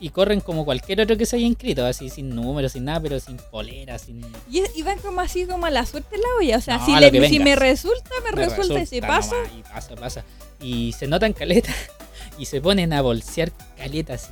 y 0.00 0.10
corren 0.10 0.40
como 0.40 0.64
cualquier 0.64 1.00
otro 1.00 1.16
que 1.16 1.26
se 1.26 1.36
haya 1.36 1.46
inscrito, 1.46 1.84
así 1.84 2.08
sin 2.10 2.34
números, 2.34 2.72
sin 2.72 2.84
nada, 2.84 3.00
pero 3.00 3.18
sin 3.20 3.36
polera, 3.36 3.98
sin... 3.98 4.20
Y, 4.50 4.62
y 4.74 4.82
van 4.82 4.98
como 5.00 5.20
así 5.20 5.44
como 5.46 5.66
a 5.66 5.70
la 5.70 5.84
suerte 5.86 6.14
en 6.16 6.22
la 6.22 6.28
olla. 6.38 6.56
O 6.58 6.60
sea, 6.60 6.78
No, 6.78 6.86
si, 6.86 6.94
le- 6.94 7.28
si 7.28 7.38
me 7.40 7.56
resulta, 7.56 8.10
me, 8.24 8.36
Me 8.36 8.44
resulta, 8.46 8.74
paso. 9.06 9.34
nomás, 9.34 9.52
Y 9.58 9.62
pasa, 9.62 9.96
pasa. 9.96 10.24
Y 10.60 10.92
se 10.92 11.06
notan 11.08 11.32
caletas 11.32 11.74
y 12.38 12.44
se 12.46 12.60
ponen 12.60 12.92
a 12.92 13.02
bolsear 13.02 13.52
caletas. 13.76 14.30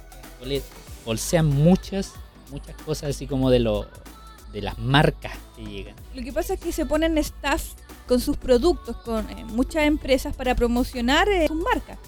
Bolsean 1.05 1.47
muchas, 1.47 2.13
muchas 2.51 2.75
cosas 2.83 3.11
así 3.11 3.27
como 3.27 3.51
de 3.51 3.61
lo 3.61 3.87
de 4.53 4.63
las 4.63 4.79
marcas 4.79 5.33
que 5.57 5.65
llegan. 5.65 5.95
Lo 6.15 6.23
que 6.23 6.33
pasa 6.33 6.55
es 6.55 6.61
que 6.61 6.73
se 6.73 6.87
ponen 6.87 7.19
staff 7.19 7.63
con 8.09 8.21
sus 8.21 8.37
productos, 8.37 8.97
con 8.99 9.29
eh, 9.31 9.45
muchas 9.45 9.85
empresas 9.85 10.35
para 10.35 10.55
promocionar 10.55 11.29
eh, 11.29 11.47
sus 11.49 11.57
marcas. 11.61 11.99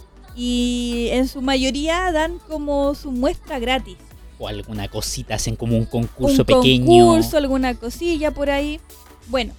Y 0.41 1.09
en 1.11 1.27
su 1.27 1.43
mayoría 1.43 2.13
dan 2.13 2.39
como 2.39 2.95
su 2.95 3.11
muestra 3.11 3.59
gratis. 3.59 3.97
O 4.39 4.47
alguna 4.47 4.87
cosita, 4.87 5.35
hacen 5.35 5.57
como 5.57 5.77
un 5.77 5.85
concurso 5.85 6.43
un 6.43 6.47
pequeño. 6.47 6.87
concurso, 6.87 7.37
alguna 7.37 7.75
cosilla 7.75 8.31
por 8.31 8.49
ahí. 8.49 8.81
Bueno, 9.27 9.53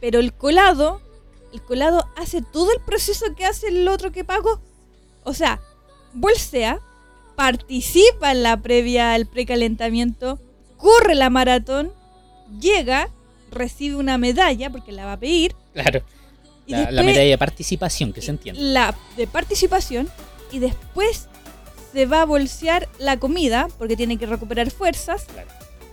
pero 0.00 0.20
el 0.20 0.34
colado, 0.34 1.00
el 1.54 1.62
colado 1.62 2.06
hace 2.14 2.42
todo 2.42 2.70
el 2.72 2.80
proceso 2.80 3.24
que 3.34 3.46
hace 3.46 3.68
el 3.68 3.88
otro 3.88 4.12
que 4.12 4.22
pagó. 4.22 4.60
O 5.24 5.32
sea, 5.32 5.60
bolsea, 6.12 6.78
participa 7.34 8.30
en 8.32 8.42
la 8.42 8.60
previa, 8.60 9.16
el 9.16 9.24
precalentamiento, 9.24 10.38
corre 10.76 11.14
la 11.14 11.30
maratón, 11.30 11.90
llega, 12.60 13.08
recibe 13.50 13.96
una 13.96 14.18
medalla, 14.18 14.68
porque 14.70 14.92
la 14.92 15.06
va 15.06 15.12
a 15.14 15.18
pedir, 15.20 15.54
Claro. 15.72 16.02
Y 16.68 16.72
La, 16.72 16.90
la 16.92 17.02
medalla 17.02 17.30
de 17.30 17.38
participación, 17.38 18.12
que 18.12 18.22
se 18.22 18.30
entiende. 18.30 18.60
la 18.60 18.94
de 19.16 19.26
participación, 19.26 20.08
y 20.52 20.60
después 20.60 21.28
se 21.92 22.06
va 22.06 22.22
a 22.22 22.24
bolsear 22.24 22.88
la 22.98 23.18
comida, 23.18 23.66
porque 23.78 23.96
tiene 23.96 24.16
que 24.18 24.26
recuperar 24.26 24.70
fuerzas, 24.70 25.24
Claro. 25.24 25.48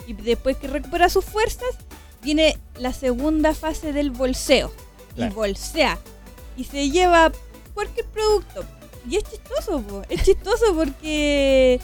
y 0.06 0.14
después 0.14 0.58
que 0.58 0.68
recupera 0.68 1.10
sus 1.10 1.26
fuerzas, 1.26 1.70
viene 2.22 2.58
la 2.78 2.94
segunda 2.94 3.54
fase 3.56 3.94
del 3.94 4.12
bolseo. 4.12 4.72
Claro. 5.16 5.32
Y 5.32 5.36
bolsea. 5.36 5.98
Y 6.58 6.66
se 6.66 6.90
lleva 6.90 7.32
cualquier 7.74 8.06
producto. 8.08 8.64
Y 9.10 9.16
es 9.18 9.24
chistoso, 9.24 9.82
po. 9.82 10.02
es 10.10 10.24
chistoso 10.24 10.74
porque 10.76 11.80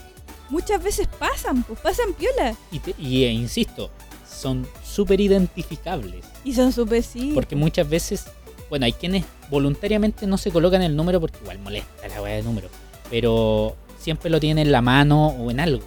muchas 0.50 0.82
veces 0.84 1.08
pasan, 1.20 1.64
pues 1.64 1.80
pasan 1.80 2.14
piola. 2.14 2.56
Y, 2.72 2.80
te- 2.80 2.96
y, 2.98 3.24
eh, 3.24 3.32
insisto, 3.32 3.90
son 4.30 4.68
súper 4.84 5.22
identificables. 5.22 6.26
Y 6.44 6.54
son 6.54 6.74
súper 6.74 7.04
sí. 7.04 7.32
Porque 7.34 7.56
muchas 7.56 7.88
veces, 7.88 8.26
bueno, 8.72 8.86
hay 8.86 8.94
quienes 8.94 9.26
voluntariamente 9.50 10.26
no 10.26 10.38
se 10.38 10.50
colocan 10.50 10.82
el 10.82 10.96
número 10.96 11.20
porque 11.20 11.38
igual 11.42 11.60
molesta 11.60 12.08
la 12.08 12.22
weá 12.22 12.36
de 12.38 12.42
número. 12.44 12.70
Pero 13.10 13.76
siempre 14.00 14.30
lo 14.32 14.40
tienen 14.40 14.66
en 14.66 14.72
la 14.72 14.82
mano 14.82 15.28
o 15.28 15.52
en 15.52 15.60
algo. 15.60 15.84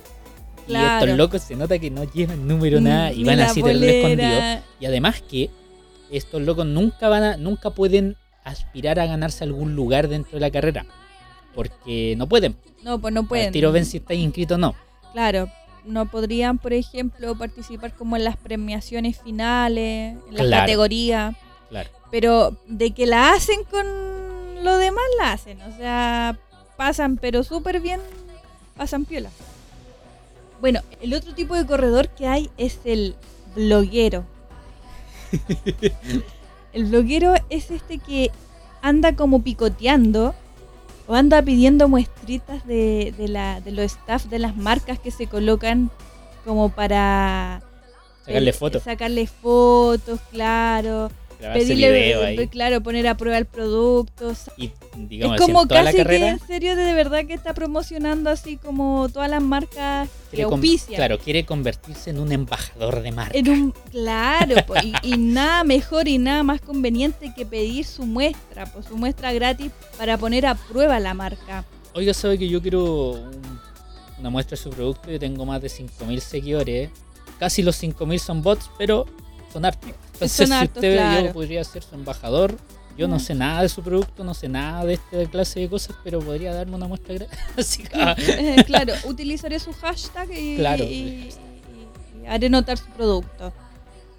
Y 0.67 0.69
Claro. 0.69 1.05
estos 1.07 1.19
locos 1.19 1.43
se 1.43 1.57
nota 1.57 1.79
que 1.79 1.91
no 1.91 2.05
llevan 2.05 2.47
número 2.47 2.81
nada 2.81 3.11
y 3.13 3.19
ni 3.19 3.25
van 3.25 3.39
la 3.39 3.47
así 3.47 3.63
del 3.63 3.83
escondido. 3.83 4.63
Y 4.81 4.87
además 4.87 5.23
que 5.23 5.51
estos 6.11 6.43
locos 6.43 6.67
nunca 6.67 7.09
van 7.09 7.23
a, 7.23 7.37
nunca 7.39 7.71
pueden 7.71 8.17
aspirar 8.45 9.01
a 9.01 9.07
ganarse 9.07 9.43
algún 9.45 9.75
lugar 9.75 10.09
dentro 10.09 10.33
de 10.35 10.41
la 10.41 10.51
carrera. 10.51 10.85
Porque 11.55 12.15
no 12.19 12.29
pueden. 12.29 12.57
No, 12.83 13.01
pues 13.01 13.15
no 13.15 13.21
Al 13.21 13.27
pueden. 13.29 13.53
tiro 13.53 13.73
ven 13.73 13.87
si 13.87 13.97
estáis 13.99 14.21
inscrito 14.21 14.57
o 14.57 14.59
no. 14.59 14.75
Claro, 15.13 15.49
no 15.87 16.07
podrían, 16.11 16.59
por 16.59 16.73
ejemplo, 16.73 17.35
participar 17.37 17.95
como 17.95 18.17
en 18.17 18.25
las 18.25 18.37
premiaciones 18.37 19.19
finales, 19.23 20.17
en 20.29 20.35
las 20.35 20.47
Claro. 20.47 20.63
categorías. 20.63 21.35
Claro. 21.71 21.91
Pero 22.15 22.57
de 22.69 22.93
que 22.93 23.07
la 23.07 23.33
hacen 23.33 23.65
con 23.65 23.85
lo 24.63 24.77
demás, 24.77 25.03
la 25.19 25.33
hacen. 25.33 25.61
O 25.63 25.77
sea, 25.77 26.39
pasan, 26.77 27.17
pero 27.17 27.43
súper 27.43 27.81
bien, 27.81 28.01
pasan 28.77 29.05
piola. 29.05 29.31
Bueno, 30.61 30.81
el 31.01 31.13
otro 31.13 31.35
tipo 31.35 31.57
de 31.57 31.67
corredor 31.67 32.11
que 32.11 32.29
hay 32.29 32.53
es 32.57 32.79
el 32.85 33.17
bloguero. 33.57 34.25
el 36.73 36.85
bloguero 36.85 37.35
es 37.51 37.73
este 37.73 37.99
que 37.99 38.31
anda 38.81 39.17
como 39.17 39.43
picoteando 39.43 40.37
o 41.09 41.15
anda 41.17 41.43
pidiendo 41.43 41.89
muestritas 41.89 42.65
de, 42.65 43.13
de, 43.19 43.27
la, 43.27 43.61
de 43.61 43.73
los 43.73 43.87
staff 43.87 44.27
de 44.27 44.39
las 44.39 44.55
marcas 44.55 45.01
que 45.01 45.11
se 45.11 45.27
colocan 45.27 45.91
como 46.45 46.69
para 46.69 47.61
Sacarle 48.25 48.51
eh, 48.51 48.53
fotos. 48.55 48.83
sacarle 48.85 49.27
fotos, 49.27 50.21
claro, 50.31 51.11
pedirle, 51.39 51.91
video 51.93 52.25
ahí. 52.25 52.49
claro, 52.49 52.83
poner 52.83 53.07
a 53.09 53.17
prueba 53.17 53.39
el 53.39 53.47
producto. 53.47 54.33
Y 54.57 54.71
digamos 54.97 55.37
es 55.37 55.41
como 55.47 55.67
casi 55.69 56.03
que 56.05 56.17
en 56.29 56.39
serio 56.41 56.77
de, 56.77 56.85
de 56.85 56.95
verdad 56.95 57.25
que 57.27 57.35
está 57.35 57.55
promocionando 57.55 58.31
así 58.31 58.57
como 58.57 59.09
todas 59.13 59.29
las 59.31 59.43
marcas 59.43 60.09
que 60.31 60.43
auspician. 60.43 60.97
claro, 60.97 61.19
quiere 61.19 61.45
convertirse 61.45 62.11
en 62.11 62.19
un 62.19 62.33
embajador 62.33 63.03
de 63.03 63.13
marca. 63.13 63.37
En 63.39 63.49
un, 63.49 63.75
claro, 63.91 64.57
po, 64.67 64.75
y, 64.83 64.95
y 65.03 65.17
nada 65.19 65.65
mejor 65.65 66.09
y 66.09 66.19
nada 66.19 66.43
más 66.43 66.61
conveniente 66.61 67.33
que 67.35 67.45
pedir 67.47 67.85
su 67.85 68.05
muestra, 68.07 68.67
pues 68.67 68.87
su 68.87 68.97
muestra 68.97 69.33
gratis 69.33 69.71
para 69.99 70.19
poner 70.19 70.47
a 70.47 70.55
prueba 70.55 70.99
la 71.01 71.15
marca. 71.15 71.65
Oiga, 71.95 72.13
sabe 72.15 72.39
que 72.39 72.49
yo 72.49 72.61
quiero 72.61 73.13
un- 73.13 73.61
una 74.19 74.31
muestra 74.31 74.57
de 74.57 74.63
su 74.63 74.71
producto. 74.71 75.11
Yo 75.11 75.19
tengo 75.19 75.45
más 75.45 75.61
de 75.61 75.69
5.000 75.69 76.19
seguidores. 76.21 76.91
Casi 77.39 77.63
los 77.63 77.83
5.000 77.83 78.19
son 78.19 78.43
bots, 78.43 78.71
pero 78.79 79.07
son 79.53 79.65
hartos. 79.65 79.91
Entonces, 80.15 80.49
Son 80.49 80.59
si 80.59 80.65
usted 80.65 80.95
claro. 80.97 81.27
yo 81.27 81.33
podría 81.33 81.65
ser 81.65 81.83
su 81.83 81.95
embajador. 81.95 82.57
Yo 82.97 83.09
no 83.09 83.17
Mm. 83.17 83.21
sé 83.21 83.35
nada 83.35 83.63
de 83.63 83.69
su 83.69 83.83
producto, 83.83 84.23
no 84.23 84.35
sé 84.35 84.49
nada 84.49 84.85
de 84.85 84.95
esta 84.95 85.25
clase 85.29 85.59
de 85.61 85.69
cosas, 85.69 85.97
pero 86.05 86.21
podría 86.21 86.55
darme 86.55 86.77
una 86.77 86.87
muestra 86.87 87.15
gratis. 87.15 87.37
Eh, 88.29 88.63
claro, 88.67 88.95
utilizaré 89.07 89.59
su 89.59 89.73
hashtag 89.73 90.31
y, 90.31 90.57
Claro. 90.57 90.85
y- 90.85 90.89
y- 90.89 91.29
y 92.23 92.27
haré 92.29 92.49
notar 92.49 92.79
su 92.79 92.87
producto. 92.91 93.53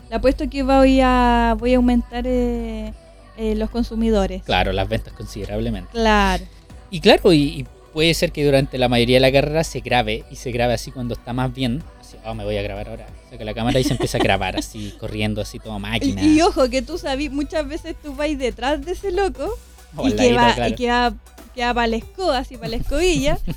Le 0.09 0.15
apuesto 0.17 0.49
que 0.49 0.61
voy 0.63 0.99
a, 1.01 1.55
voy 1.57 1.73
a 1.73 1.77
aumentar 1.77 2.25
eh, 2.27 2.93
eh, 3.37 3.55
los 3.55 3.69
consumidores. 3.69 4.43
claro, 4.43 4.73
las 4.73 4.87
ventas 4.89 5.13
considerablemente. 5.13 5.91
Claro. 5.91 6.43
Y 6.91 6.99
claro, 6.99 7.31
y, 7.31 7.37
y 7.61 7.65
puede 7.93 8.13
ser 8.13 8.33
que 8.33 8.43
durante 8.45 8.77
la 8.77 8.89
mayoría 8.89 9.15
de 9.15 9.21
la 9.21 9.31
carrera 9.31 9.63
se 9.63 9.79
grabe 9.79 10.25
y 10.29 10.35
se 10.35 10.51
grabe 10.51 10.73
así 10.73 10.91
cuando 10.91 11.13
está 11.13 11.31
más 11.31 11.53
bien. 11.53 11.81
Oh, 12.25 12.33
me 12.33 12.43
voy 12.43 12.57
a 12.57 12.61
grabar 12.61 12.89
ahora. 12.89 13.07
Saca 13.29 13.43
la 13.43 13.53
cámara 13.53 13.79
y 13.79 13.83
se 13.83 13.93
empieza 13.93 14.17
a 14.17 14.21
grabar 14.21 14.57
así, 14.57 14.93
corriendo 14.99 15.41
así, 15.41 15.59
todo 15.59 15.79
máquina. 15.79 16.23
y 16.23 16.41
ojo, 16.41 16.69
que 16.69 16.81
tú 16.81 16.97
sabes, 16.97 17.31
muchas 17.31 17.67
veces 17.67 17.95
tú 18.01 18.15
vas 18.15 18.37
detrás 18.37 18.85
de 18.85 18.93
ese 18.93 19.11
loco 19.11 19.57
y, 20.03 20.11
que 20.13 20.33
va, 20.33 20.53
claro. 20.53 20.71
y 20.71 20.75
que 20.75 20.89
va, 20.89 21.13
que 21.53 21.65
va 21.65 21.73
para 21.73 21.87
la 21.87 21.95
escoba, 21.97 22.37
así 22.39 22.57
para 22.57 22.69
la 22.69 22.77
escobilla. 22.77 23.37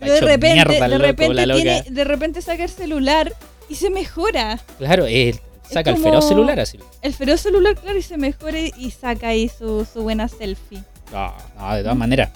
Pero 0.00 0.14
de 0.14 0.20
repente, 0.20 0.54
mierda 0.54 0.88
de 0.88 0.98
loco, 0.98 1.06
repente 1.06 1.34
la 1.34 1.46
loca. 1.46 1.62
tiene, 1.62 1.84
de 1.90 2.04
repente 2.04 2.42
saca 2.42 2.64
el 2.64 2.70
celular 2.70 3.34
y 3.68 3.74
se 3.74 3.90
mejora. 3.90 4.58
Claro, 4.78 5.06
él 5.06 5.38
saca 5.70 5.90
el 5.90 5.98
feroz 5.98 6.26
celular 6.26 6.58
así. 6.58 6.78
El 7.02 7.12
feroz 7.14 7.40
celular, 7.40 7.76
claro, 7.76 7.98
y 7.98 8.02
se 8.02 8.16
mejora 8.16 8.58
y 8.58 8.90
saca 8.90 9.28
ahí 9.28 9.48
su, 9.48 9.86
su 9.90 10.02
buena 10.02 10.28
selfie. 10.28 10.82
No, 11.12 11.34
no, 11.58 11.74
de 11.74 11.82
todas 11.82 11.96
maneras. 11.96 12.30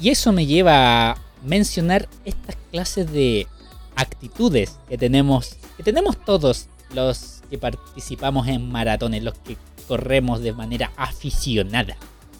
Y 0.00 0.08
eso 0.10 0.32
me 0.32 0.46
lleva 0.46 1.10
a 1.10 1.18
mencionar 1.44 2.08
estas 2.24 2.56
clases 2.70 3.10
de 3.12 3.46
actitudes 4.00 4.78
que 4.88 4.98
tenemos, 4.98 5.56
que 5.76 5.82
tenemos 5.82 6.22
todos 6.24 6.68
los 6.94 7.42
que 7.50 7.58
participamos 7.58 8.48
en 8.48 8.70
maratones, 8.70 9.22
los 9.22 9.34
que 9.38 9.56
corremos 9.86 10.40
de 10.40 10.52
manera 10.52 10.92
aficionada. 10.96 11.96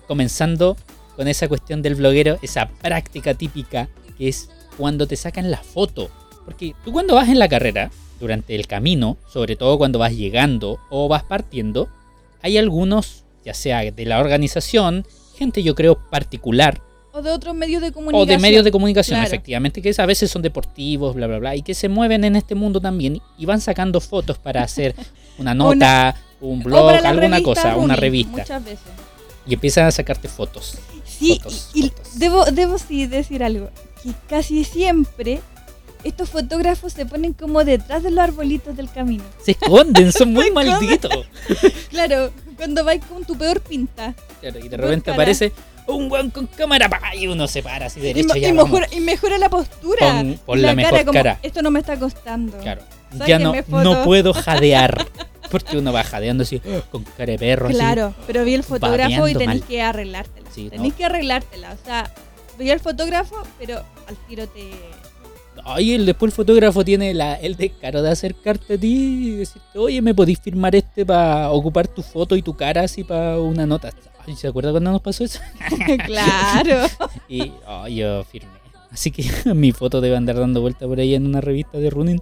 Comenzando 0.07 0.77
con 1.17 1.29
esa 1.29 1.49
cuestión 1.49 1.83
del 1.83 1.97
bloguero, 1.97 2.39
esa 2.43 2.69
práctica 2.69 3.35
típica 3.35 3.89
que 4.17 4.29
es 4.29 4.51
cuando 4.77 5.07
te 5.07 5.17
sacan 5.17 5.51
la 5.51 5.59
foto. 5.59 6.11
Porque 6.45 6.75
tú 6.85 6.93
cuando 6.93 7.15
vas 7.15 7.29
en 7.29 7.39
la 7.39 7.49
carrera, 7.49 7.91
durante 8.19 8.55
el 8.55 8.67
camino, 8.67 9.17
sobre 9.29 9.57
todo 9.57 9.79
cuando 9.79 9.99
vas 9.99 10.13
llegando 10.13 10.79
o 10.91 11.09
vas 11.09 11.25
partiendo, 11.25 11.89
hay 12.43 12.59
algunos, 12.59 13.25
ya 13.45 13.55
sea 13.55 13.91
de 13.91 14.07
la 14.07 14.21
organización, 14.21 15.07
gente 15.37 15.63
yo 15.63 15.75
creo 15.75 15.99
particular, 16.11 16.81
O 17.13 17.23
de 17.23 17.31
otros 17.31 17.55
medios 17.55 17.83
de 17.83 17.89
o 17.89 17.93
comunicación. 17.93 18.29
de 18.29 18.39
medios 18.39 18.65
de 18.65 18.71
comunicación, 18.71 19.17
Claro. 19.19 19.27
efectivamente, 19.29 19.83
que 19.83 19.93
a 19.97 20.07
veces 20.07 20.31
son 20.31 20.43
deportivos, 20.43 21.15
bla, 21.15 21.27
bla, 21.27 21.39
bla, 21.39 21.57
y 21.57 21.63
que 21.63 21.75
se 21.75 21.89
mueven 21.89 22.25
en 22.25 22.37
este 22.37 22.55
mundo 22.55 22.81
también 22.81 23.21
y 23.37 23.47
van 23.47 23.61
sacando 23.61 24.01
fotos 24.01 24.39
para 24.39 24.63
hacer 24.63 24.95
una 25.39 25.55
nota, 25.55 26.15
un 26.41 26.61
O 26.61 26.65
blog, 26.65 26.91
alguna 27.05 27.43
cosa, 27.43 27.77
una 27.77 27.97
revista. 27.97 28.39
Muchas 28.39 28.65
veces. 28.65 28.87
Y 29.47 29.55
empiezan 29.55 29.87
a 29.87 29.91
sacarte 29.91 30.29
fotos. 30.29 30.79
Sí, 31.05 31.37
Fotos, 31.43 31.71
y, 31.75 31.87
y 31.87 31.89
fotos. 31.91 32.19
debo, 32.19 32.45
debo 32.47 32.79
sí 32.79 33.07
decir 33.07 33.43
algo. 33.43 33.71
Que 34.03 34.11
casi 34.29 34.65
siempre 34.65 35.41
estos 36.05 36.31
fotógrafos 36.31 36.93
se 36.93 37.05
ponen 37.07 37.33
como 37.35 37.65
detrás 37.65 38.03
de 38.03 38.11
los 38.11 38.21
arbolitos 38.21 38.77
del 38.77 38.89
camino. 38.91 39.25
Se 39.43 39.51
esconden, 39.53 40.13
son 40.13 40.33
muy 40.33 40.51
malditos. 40.51 41.11
Claro, 41.91 42.31
cuando 42.57 42.85
vais 42.85 43.05
con 43.05 43.25
tu 43.25 43.37
peor 43.37 43.61
pinta. 43.61 44.15
Claro, 44.41 44.59
y 44.61 44.69
de 44.69 44.77
repente 44.77 45.11
aparece 45.11 45.53
un 45.87 46.11
weón 46.11 46.31
con 46.31 46.47
cámara 46.47 46.89
pa, 46.89 47.01
y 47.17 47.27
uno 47.27 47.47
se 47.49 47.63
para 47.63 47.87
así 47.87 48.01
Y, 48.01 48.03
derecho. 48.03 48.35
ya 48.37 48.49
y 48.49 48.53
vamos. 48.53 48.71
mejora, 48.71 48.87
y 48.93 49.01
mejora 49.01 49.39
la 49.39 49.49
postura. 49.49 49.99
Pon- 50.13 50.41
pon 50.47 50.59
Y 50.59 50.63
la 50.63 50.75
mejor 50.75 50.93
cara 50.93 51.05
como, 51.05 51.13
cara. 51.19 51.39
Esto 51.43 51.63
no 51.63 51.71
me 51.71 51.81
está 51.81 51.99
costando. 51.99 52.59
Claro. 52.59 52.83
Ya 53.27 53.39
no, 53.39 53.53
no 53.69 54.05
puedo 54.05 54.33
jadear. 54.35 55.07
Porque 55.51 55.77
uno 55.77 55.93
va 55.93 56.05
jadeando 56.05 56.45
así, 56.45 56.61
con 56.93 57.03
cara 57.03 57.33
de 57.33 57.39
perro. 57.39 57.67
así. 57.67 57.75
Claro, 57.75 58.15
pero 58.27 58.45
vi 58.45 58.55
el 58.55 58.63
fotógrafo 58.63 59.27
y 59.27 59.33
tenés 59.33 59.47
mal. 59.49 59.63
que 59.65 59.83
arreglártela. 59.83 60.49
Sí, 60.55 60.69
tenés 60.71 60.93
no. 60.93 60.97
que 60.97 61.05
arreglártela. 61.05 61.73
O 61.73 61.85
sea, 61.85 62.09
vi 62.57 62.71
al 62.71 62.79
fotógrafo, 62.79 63.35
pero 63.59 63.79
al 64.07 64.17
tiro 64.29 64.47
te. 64.47 64.71
Ay, 65.65 65.93
el, 65.95 66.07
después 66.07 66.31
el 66.31 66.37
fotógrafo 66.37 66.85
tiene 66.85 67.13
la, 67.15 67.35
el 67.35 67.57
descaro 67.57 68.01
de 68.01 68.11
acercarte 68.11 68.75
a 68.75 68.79
ti 68.79 68.87
y 69.27 69.31
decirte, 69.33 69.77
oye, 69.79 70.01
¿me 70.01 70.15
podís 70.15 70.39
firmar 70.39 70.75
este 70.77 71.05
para 71.05 71.51
ocupar 71.51 71.89
tu 71.89 72.03
foto 72.03 72.37
y 72.37 72.43
tu 72.43 72.55
cara 72.57 72.83
así 72.83 73.03
para 73.03 73.39
una 73.41 73.67
nota? 73.67 73.91
Ay, 74.27 74.37
¿se 74.37 74.49
acuerda 74.49 74.71
cuando 74.71 74.91
nos 74.93 75.01
pasó 75.03 75.25
eso? 75.25 75.41
claro. 76.07 76.87
Y 77.29 77.53
ay, 77.67 77.97
yo 77.97 78.25
firmé. 78.25 78.53
Así 78.91 79.11
que 79.11 79.25
mi 79.55 79.73
foto 79.73 80.01
debe 80.01 80.17
andar 80.17 80.37
dando 80.39 80.61
vuelta 80.61 80.87
por 80.87 80.99
ahí 80.99 81.15
en 81.15 81.27
una 81.27 81.41
revista 81.41 81.79
de 81.79 81.91
running. 81.91 82.21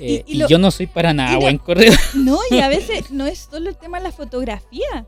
Eh, 0.00 0.22
y 0.26 0.34
y, 0.34 0.38
lo- 0.38 0.48
yo 0.48 0.58
no 0.58 0.70
soy 0.70 0.86
para 0.86 1.12
nada 1.12 1.36
buen 1.38 1.58
corredor. 1.58 1.98
No, 2.14 2.38
y 2.50 2.60
a 2.60 2.68
veces 2.68 3.10
no 3.10 3.26
es 3.26 3.48
solo 3.50 3.68
el 3.68 3.76
tema 3.76 3.98
de 3.98 4.04
la 4.04 4.12
fotografía. 4.12 5.04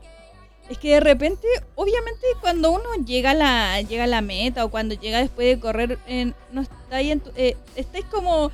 Es 0.69 0.77
que 0.77 0.91
de 0.93 0.99
repente, 0.99 1.47
obviamente, 1.75 2.25
cuando 2.41 2.71
uno 2.71 2.83
llega 3.05 3.31
a 3.31 3.33
la, 3.33 3.81
llega 3.81 4.03
a 4.05 4.07
la 4.07 4.21
meta 4.21 4.63
o 4.65 4.69
cuando 4.69 4.95
llega 4.95 5.19
después 5.19 5.47
de 5.47 5.59
correr, 5.59 5.97
eh, 6.07 6.33
no 6.51 6.61
estáis, 6.61 7.11
en 7.11 7.19
tu- 7.21 7.31
eh, 7.35 7.55
estáis 7.75 8.05
como 8.05 8.51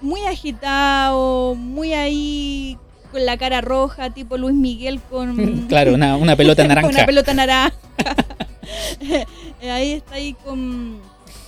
muy 0.00 0.20
agitado, 0.22 1.54
muy 1.56 1.92
ahí 1.94 2.78
con 3.12 3.24
la 3.24 3.36
cara 3.36 3.60
roja, 3.60 4.10
tipo 4.10 4.36
Luis 4.38 4.56
Miguel 4.56 5.00
con, 5.08 5.66
claro, 5.68 5.94
una, 5.94 6.16
una 6.16 6.34
pelota 6.34 6.64
naranja. 6.66 6.88
una 6.88 7.06
pelota 7.06 7.34
naranja. 7.34 7.76
Eh, 9.60 9.70
ahí 9.70 9.92
está 9.92 10.14
ahí 10.14 10.34
con... 10.44 10.98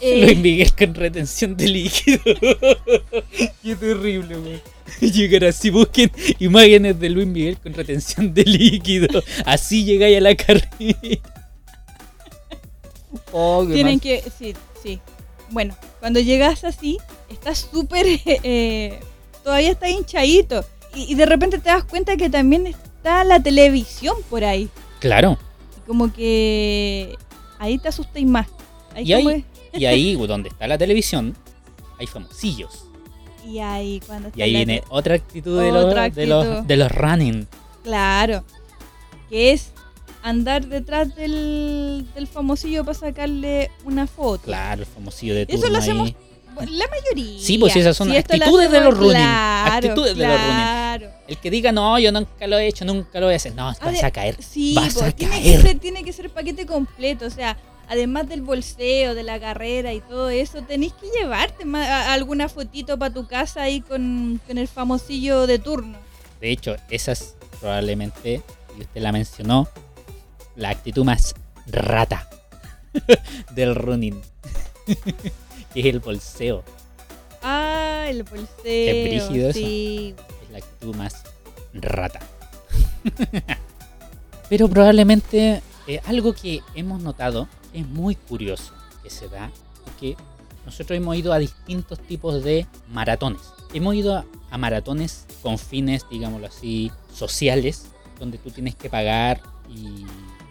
Eh, 0.01 0.25
Luis 0.27 0.39
Miguel 0.39 0.73
con 0.75 0.95
retención 0.95 1.57
de 1.57 1.69
líquido. 1.69 2.21
Qué 3.63 3.77
terrible, 3.77 4.37
weón. 4.39 4.61
Llegar 5.01 5.45
así, 5.47 5.71
busquen 5.71 6.11
imágenes 6.39 7.01
de 7.01 7.09
Luis 7.09 7.27
Miguel 7.27 7.57
con 7.59 7.73
retención 7.73 8.35
de 8.35 8.45
líquido. 8.45 9.23
Así 9.47 9.85
llegáis 9.85 10.19
a 10.19 10.21
la 10.21 10.35
carrera. 10.35 10.69
Oh, 13.33 13.65
tienen 13.67 13.95
mal. 13.95 14.01
que. 14.01 14.23
Sí, 14.39 14.55
sí. 14.83 15.01
Bueno, 15.51 15.77
cuando 16.01 16.21
llegas 16.21 16.65
así, 16.65 16.99
estás 17.31 17.69
súper. 17.73 18.07
eh, 18.27 18.99
todavía 19.43 19.71
está 19.71 19.89
hinchadito. 19.89 20.65
Y, 20.95 21.13
y 21.13 21.15
de 21.15 21.27
repente 21.27 21.59
te 21.59 21.69
das 21.71 21.85
cuenta 21.85 22.17
que 22.17 22.31
también 22.31 22.67
está 22.67 23.25
la 23.25 23.41
televisión 23.43 24.17
por 24.31 24.45
ahí. 24.45 24.69
Claro. 25.01 25.39
Y 25.79 25.87
como 25.87 26.13
que. 26.13 27.15
Ahí 27.59 27.79
te 27.79 27.89
asustáis 27.89 28.27
más. 28.27 28.47
Ahí 28.95 29.05
Y 29.05 29.13
ahí- 29.13 29.29
es- 29.73 29.81
Y 29.81 29.87
ahí, 29.87 30.15
donde 30.27 30.49
está 30.51 30.67
la 30.69 30.79
televisión, 30.79 31.37
hay 31.99 32.07
famosillos. 32.07 32.87
y 33.47 33.59
ahí 33.59 34.01
cuando 34.07 34.31
Y 34.35 34.43
ahí 34.43 34.55
viene 34.55 34.83
otra 34.89 35.15
actitud 35.17 35.61
de 35.61 35.71
los, 35.73 36.15
de 36.15 36.27
los, 36.27 36.45
actitud. 36.47 36.67
de 36.67 36.77
los 36.77 36.91
running. 36.93 37.47
Claro. 37.83 38.45
Que 39.29 39.53
es 39.53 39.73
andar 40.23 40.67
detrás 40.67 41.15
del, 41.15 42.07
del 42.15 42.27
famosillo 42.27 42.85
para 42.85 42.99
sacarle 42.99 43.71
una 43.85 44.07
foto. 44.07 44.45
Claro, 44.45 44.83
el 44.83 44.87
famosillo 44.87 45.35
de 45.35 45.43
Eso 45.43 45.53
turno 45.59 45.69
lo 45.73 45.79
hacemos 45.79 46.07
ahí. 46.09 46.17
La 46.61 46.87
mayoría. 46.89 47.41
Sí, 47.41 47.59
pues 47.59 47.75
esas 47.77 47.97
son 47.97 48.11
Si 48.11 48.17
actitudes 48.17 48.71
de 48.71 48.81
los 48.81 48.97
running, 48.97 49.13
Claro, 49.17 49.73
actitudes 49.75 50.17
de 50.17 50.27
los 50.27 50.41
running. 50.41 51.11
El 51.27 51.39
que 51.39 51.51
diga, 51.51 51.73
no, 51.73 51.99
yo 51.99 52.13
nunca 52.13 52.47
lo 52.47 52.59
he 52.59 52.67
hecho, 52.67 52.85
nunca 52.85 53.19
lo 53.21 53.27
voy 53.27 53.33
a 53.35 53.37
hacer. 53.37 53.55
No, 53.55 53.69
Ah, 53.71 53.77
vas 53.83 53.93
de- 53.93 54.05
a 54.05 54.11
caer. 54.11 54.37
Sí, 54.43 54.75
vas 54.75 54.95
pues, 54.95 55.07
a 55.07 55.13
tiene, 55.13 55.35
caer. 55.41 55.57
Que 55.63 55.69
ser, 55.69 55.79
tiene 55.79 56.05
que 56.05 56.13
ser 56.13 56.31
paquete 56.31 56.67
completo. 56.67 57.25
O 57.27 57.31
sea, 57.31 57.57
además 57.89 58.29
del 58.29 58.43
bolseo, 58.43 59.15
de 59.15 59.23
la 59.23 59.41
carrera 59.41 59.93
y 59.95 60.01
todo 60.01 60.29
eso, 60.31 60.63
tenéis 60.63 60.93
que 60.93 61.07
llevarte 61.19 61.65
a- 61.77 62.13
alguna 62.13 62.49
fotito 62.49 62.99
para 62.99 63.13
tu 63.15 63.27
casa 63.27 63.63
ahí 63.63 63.81
con, 63.81 64.41
con 64.47 64.59
el 64.59 64.69
famosillo 64.69 65.47
de 65.47 65.59
turno. 65.59 65.97
De 66.41 66.51
hecho, 66.51 66.77
esa 66.91 67.13
es 67.13 67.35
probablemente, 67.61 68.43
y 68.79 68.83
usted 68.83 69.01
la 69.01 69.11
mencionó, 69.13 69.67
la 70.57 70.69
actitud 70.71 71.05
más 71.05 71.35
rata 71.67 72.29
del 73.55 73.75
running. 73.75 74.21
que 75.75 75.81
es 75.81 75.87
el 75.95 76.01
bolseo. 76.01 76.63
Ah, 77.43 78.07
el 78.09 78.23
bolseo. 78.23 78.47
Qué 78.65 79.07
brígido 79.09 79.51
eso. 79.51 79.59
Es 79.59 80.51
la 80.51 80.59
actitud 80.59 80.95
más 80.97 81.23
rata. 81.75 82.21
Pero 84.49 84.69
probablemente 84.69 85.63
eh, 85.87 86.01
algo 86.07 86.33
que 86.35 86.61
hemos 86.75 87.03
notado 87.03 87.49
es 87.73 87.87
muy 87.87 88.15
curioso 88.15 88.73
que 89.03 89.11
se 89.11 89.29
da, 89.29 89.51
es 89.87 89.93
que 90.01 90.17
nosotros 90.65 90.97
hemos 90.97 91.17
ido 91.17 91.33
a 91.33 91.39
distintos 91.39 91.99
tipos 91.99 92.43
de 92.43 92.67
maratones. 92.91 93.41
Hemos 93.73 93.95
ido 93.95 94.17
a, 94.17 94.25
a 94.51 94.59
maratones 94.59 95.27
con 95.43 95.59
fines, 95.59 96.07
digámoslo 96.11 96.47
así, 96.47 96.91
sociales, 97.13 97.87
donde 98.19 98.39
tú 98.39 98.51
tienes 98.51 98.75
que 98.77 98.89
pagar 98.89 99.41
y 99.69 100.05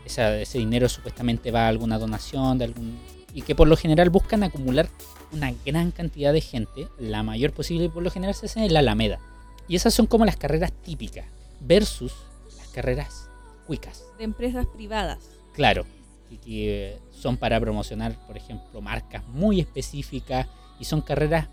esa- 0.06 0.38
ese 0.40 0.58
dinero 0.60 0.90
supuestamente 0.90 1.50
va 1.52 1.66
a 1.66 1.68
alguna 1.70 1.98
donación 1.98 2.58
de 2.58 2.66
algún 2.66 3.00
y 3.34 3.42
que 3.42 3.56
por 3.56 3.68
lo 3.68 3.76
general 3.76 4.10
buscan 4.10 4.44
acumular 4.44 4.88
una 5.32 5.54
gran 5.66 5.92
cantidad 5.92 6.32
de 6.32 6.42
gente, 6.42 6.88
la 7.00 7.24
mayor 7.24 7.52
posible, 7.52 7.86
y 7.86 7.90
por 7.90 8.04
lo 8.04 8.12
general 8.12 8.36
se 8.36 8.46
hace 8.46 8.66
en 8.66 8.74
la 8.74 8.80
Alameda. 8.80 9.20
Y 9.68 9.76
esas 9.76 9.94
son 9.94 10.06
como 10.06 10.26
las 10.26 10.38
carreras 10.38 10.72
típicas 10.72 11.26
versus 11.60 12.14
las 12.58 12.68
carreras 12.68 13.30
cuicas. 13.66 14.04
De 14.18 14.24
empresas 14.24 14.68
privadas. 14.68 15.20
Claro, 15.54 15.86
y 16.30 16.38
que 16.38 17.00
son 17.12 17.38
para 17.38 17.60
promocionar, 17.60 18.16
por 18.28 18.38
ejemplo, 18.38 18.82
marcas 18.82 19.24
muy 19.28 19.60
específicas 19.60 20.48
y 20.80 20.86
son 20.86 21.02
carreras 21.02 21.48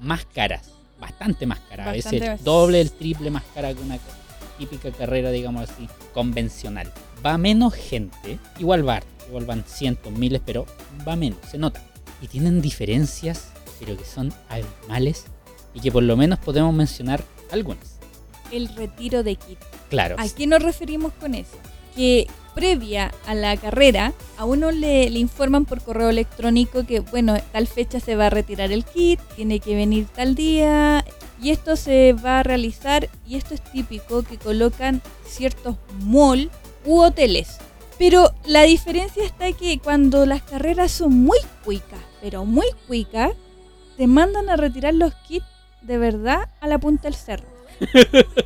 más 0.00 0.24
caras, 0.26 0.70
bastante 1.00 1.46
más 1.46 1.60
caras, 1.60 1.88
a 1.88 1.92
veces 1.92 2.22
el 2.22 2.44
doble, 2.44 2.80
el 2.80 2.92
triple 2.92 3.30
más 3.30 3.44
cara 3.54 3.74
que 3.74 3.82
una 3.82 3.98
típica 4.58 4.90
carrera, 4.90 5.30
digamos 5.30 5.68
así, 5.68 5.88
convencional. 6.12 6.92
Va 7.24 7.38
menos 7.38 7.74
gente, 7.74 8.38
igual 8.58 8.86
va, 8.86 8.96
harto, 8.96 9.15
igual 9.28 9.44
van 9.44 9.64
cientos, 9.66 10.12
miles, 10.12 10.40
pero 10.44 10.66
va 11.06 11.16
menos, 11.16 11.38
se 11.50 11.58
nota. 11.58 11.82
Y 12.20 12.28
tienen 12.28 12.60
diferencias, 12.60 13.48
pero 13.78 13.96
que 13.96 14.04
son 14.04 14.32
abismales 14.48 15.26
y 15.74 15.80
que 15.80 15.92
por 15.92 16.02
lo 16.02 16.16
menos 16.16 16.38
podemos 16.38 16.74
mencionar 16.74 17.22
algunas. 17.50 17.98
El 18.50 18.68
retiro 18.68 19.22
de 19.22 19.36
kit. 19.36 19.58
Claro, 19.90 20.16
¿A 20.18 20.28
qué 20.28 20.46
nos 20.46 20.62
referimos 20.62 21.12
con 21.14 21.34
eso? 21.34 21.56
Que 21.94 22.26
previa 22.54 23.12
a 23.26 23.34
la 23.34 23.56
carrera, 23.56 24.14
a 24.38 24.46
uno 24.46 24.70
le, 24.70 25.10
le 25.10 25.18
informan 25.18 25.66
por 25.66 25.82
correo 25.82 26.08
electrónico 26.08 26.86
que, 26.86 27.00
bueno, 27.00 27.36
tal 27.52 27.66
fecha 27.66 28.00
se 28.00 28.16
va 28.16 28.26
a 28.26 28.30
retirar 28.30 28.72
el 28.72 28.84
kit, 28.84 29.20
tiene 29.36 29.60
que 29.60 29.74
venir 29.74 30.06
tal 30.06 30.34
día, 30.34 31.04
y 31.42 31.50
esto 31.50 31.76
se 31.76 32.14
va 32.14 32.40
a 32.40 32.42
realizar, 32.42 33.10
y 33.26 33.36
esto 33.36 33.52
es 33.54 33.62
típico, 33.62 34.22
que 34.22 34.38
colocan 34.38 35.02
ciertos 35.26 35.76
mall 36.00 36.50
u 36.86 37.00
hoteles. 37.00 37.58
Pero 37.98 38.30
la 38.44 38.62
diferencia 38.64 39.24
está 39.24 39.52
que 39.52 39.78
cuando 39.78 40.26
las 40.26 40.42
carreras 40.42 40.92
son 40.92 41.14
muy 41.14 41.38
cuicas, 41.64 42.00
pero 42.20 42.44
muy 42.44 42.66
cuicas, 42.86 43.32
te 43.96 44.06
mandan 44.06 44.50
a 44.50 44.56
retirar 44.56 44.92
los 44.94 45.14
kits 45.26 45.46
de 45.82 45.96
verdad 45.98 46.48
a 46.60 46.66
la 46.68 46.78
punta 46.78 47.04
del 47.04 47.14
cerro. 47.14 47.46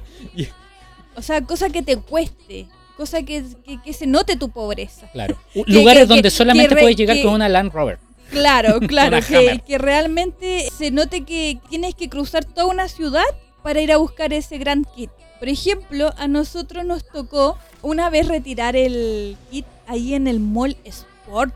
O 1.16 1.22
sea, 1.22 1.42
cosa 1.42 1.68
que 1.68 1.82
te 1.82 1.96
cueste, 1.98 2.66
cosa 2.96 3.22
que, 3.22 3.44
que- 3.64 3.82
que 3.82 3.92
se 3.92 4.06
note 4.06 4.36
tu 4.36 4.48
pobreza. 4.50 5.08
claro. 5.12 5.36
Que- 5.52 5.64
Lugares 5.66 6.08
donde 6.08 6.30
solamente 6.30 6.74
re- 6.74 6.80
puedes 6.82 6.96
llegar 6.96 7.20
con 7.22 7.34
una 7.34 7.48
Land 7.48 7.72
Rover. 7.72 7.98
Claro, 8.30 8.78
claro, 8.86 9.18
que 9.66 9.76
realmente 9.76 10.68
se 10.78 10.90
note 10.92 11.24
que 11.24 11.58
tienes 11.68 11.94
que 11.94 12.08
cruzar 12.08 12.44
toda 12.44 12.66
una 12.66 12.88
ciudad 12.88 13.24
para 13.62 13.80
ir 13.80 13.92
a 13.92 13.96
buscar 13.98 14.32
ese 14.32 14.56
gran 14.58 14.84
kit. 14.84 15.10
Por 15.40 15.48
ejemplo, 15.48 16.12
a 16.16 16.28
nosotros 16.28 16.84
nos 16.84 17.04
tocó 17.04 17.58
una 17.82 18.08
vez 18.10 18.28
retirar 18.28 18.76
el 18.76 19.36
kit 19.50 19.66
ahí 19.88 20.14
en 20.14 20.28
el 20.28 20.38
Mall 20.38 20.76
Sport, 20.84 21.52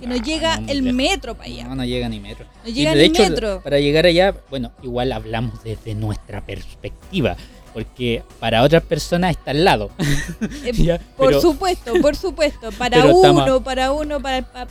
que 0.00 0.06
no 0.06 0.14
Ah, 0.14 0.22
llega 0.24 0.56
no, 0.58 0.68
el 0.72 0.82
metro 0.94 1.34
para 1.34 1.46
allá. 1.50 1.64
No, 1.68 1.74
no 1.76 1.84
llega 1.84 2.08
ni 2.08 2.18
metro. 2.18 2.46
No 2.64 2.70
Y 2.70 2.72
llega 2.72 2.94
de 2.94 3.02
ni 3.02 3.14
hecho, 3.14 3.22
metro. 3.28 3.60
para 3.62 3.78
llegar 3.78 4.06
allá, 4.06 4.34
bueno, 4.48 4.72
igual 4.82 5.12
hablamos 5.12 5.62
desde 5.62 5.94
nuestra 5.94 6.40
perspectiva, 6.46 7.36
porque 7.74 8.22
para 8.40 8.62
otras 8.62 8.82
personas 8.82 9.32
está 9.32 9.50
al 9.50 9.64
lado. 9.66 9.90
Eh, 10.64 10.72
Ya, 10.74 10.98
por 11.16 11.28
pero 11.28 11.40
supuesto, 11.42 11.92
por 12.00 12.16
supuesto. 12.16 12.72
Para 12.78 13.04
uno, 13.04 13.62
para 13.62 13.92
uno, 13.92 14.20
para, 14.22 14.42
pa- 14.50 14.66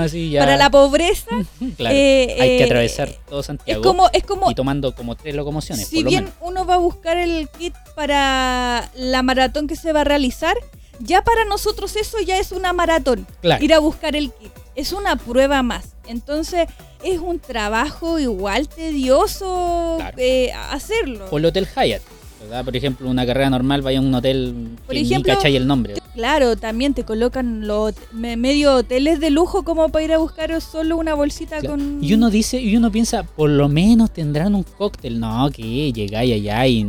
así 0.00 0.30
ya. 0.30 0.40
para 0.40 0.56
la 0.56 0.70
pobreza. 0.70 1.30
claro, 1.76 1.94
eh, 1.94 2.36
hay 2.40 2.48
que 2.56 2.60
eh, 2.60 2.64
atravesar 2.64 3.10
todo 3.28 3.40
Es 3.40 3.46
Santiago 3.46 3.82
como, 3.82 4.08
es 4.12 4.22
como 4.24 4.50
y 4.50 4.54
tomando 4.54 4.94
como 4.94 5.14
tres 5.16 5.34
locomociones, 5.34 5.86
si 5.88 5.96
por 5.96 6.04
lo 6.04 6.10
bien 6.10 6.24
menos. 6.24 6.38
uno 6.40 6.66
va 6.66 6.74
a 6.74 6.78
buscar 6.78 7.16
el 7.16 7.48
kit 7.48 7.74
para 7.94 8.90
la 8.94 9.22
maratón 9.22 9.66
que 9.66 9.76
se 9.76 9.92
va 9.92 10.02
a 10.02 10.04
realizar, 10.04 10.56
ya 11.00 11.22
para 11.22 11.44
nosotros 11.44 11.96
eso 11.96 12.18
ya 12.20 12.38
es 12.38 12.52
una 12.52 12.72
maratón. 12.72 13.26
Claro. 13.42 13.64
Ir 13.64 13.74
a 13.74 13.78
buscar 13.78 14.16
el 14.16 14.30
kit. 14.32 14.52
Es 14.74 14.92
una 14.92 15.16
prueba 15.16 15.62
más. 15.62 15.94
Entonces 16.06 16.68
es 17.02 17.18
un 17.18 17.38
trabajo 17.40 18.18
igual 18.18 18.68
tedioso 18.68 19.96
Claro. 19.98 20.16
eh, 20.18 20.52
hacerlo. 20.52 21.26
O 21.30 21.38
el 21.38 21.44
Hotel 21.46 21.66
Hyatt, 21.66 22.02
¿verdad? 22.42 22.64
Por 22.64 22.76
ejemplo, 22.76 23.08
una 23.08 23.26
carrera 23.26 23.50
normal 23.50 23.82
vaya 23.82 23.98
a 23.98 24.02
un 24.02 24.14
hotel 24.14 24.76
Por 24.86 24.94
que 24.94 25.00
ejemplo, 25.00 25.32
ni 25.32 25.36
cachai 25.36 25.56
el 25.56 25.66
nombre. 25.66 25.94
Claro, 26.16 26.56
también 26.56 26.94
te 26.94 27.04
colocan 27.04 27.66
los 27.66 27.92
medio 28.10 28.74
hoteles 28.76 29.20
de 29.20 29.28
lujo 29.28 29.64
como 29.64 29.90
para 29.90 30.02
ir 30.02 30.12
a 30.14 30.18
buscar 30.18 30.58
solo 30.62 30.96
una 30.96 31.12
bolsita 31.12 31.58
Claro. 31.58 31.76
con... 31.76 32.02
Y 32.02 32.14
uno 32.14 32.30
dice, 32.30 32.58
y 32.58 32.74
uno 32.74 32.90
piensa, 32.90 33.22
por 33.24 33.50
lo 33.50 33.68
menos 33.68 34.10
tendrán 34.10 34.54
un 34.54 34.62
cóctel. 34.62 35.20
No, 35.20 35.50
que 35.50 35.92
llegáis 35.92 36.32
allá 36.32 36.66
y 36.66 36.84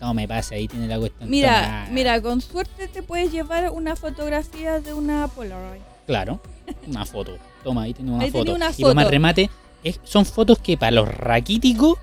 no 0.00 0.12
me 0.12 0.28
pasa, 0.28 0.54
ahí 0.56 0.68
tiene 0.68 0.86
la 0.86 0.98
cuestión. 0.98 1.30
Mira, 1.30 1.88
mira, 1.90 2.20
con 2.20 2.42
suerte 2.42 2.88
te 2.88 3.02
puedes 3.02 3.32
llevar 3.32 3.70
una 3.70 3.96
fotografía 3.96 4.80
de 4.80 4.92
una 4.92 5.28
Polaroid. 5.28 5.80
Claro, 6.06 6.38
una 6.86 7.06
foto. 7.06 7.38
Toma, 7.64 7.84
ahí 7.84 7.94
tiene 7.94 8.10
una 8.12 8.24
Ahí 8.24 8.30
foto. 8.30 8.54
una 8.54 8.70
Y 8.76 8.82
para 8.82 8.94
más 8.94 9.04
foto. 9.04 9.10
remate, 9.12 9.50
es- 9.82 9.98
son 10.04 10.26
fotos 10.26 10.58
que 10.58 10.76
para 10.76 10.90
los 10.92 11.08
raquíticos 11.08 11.96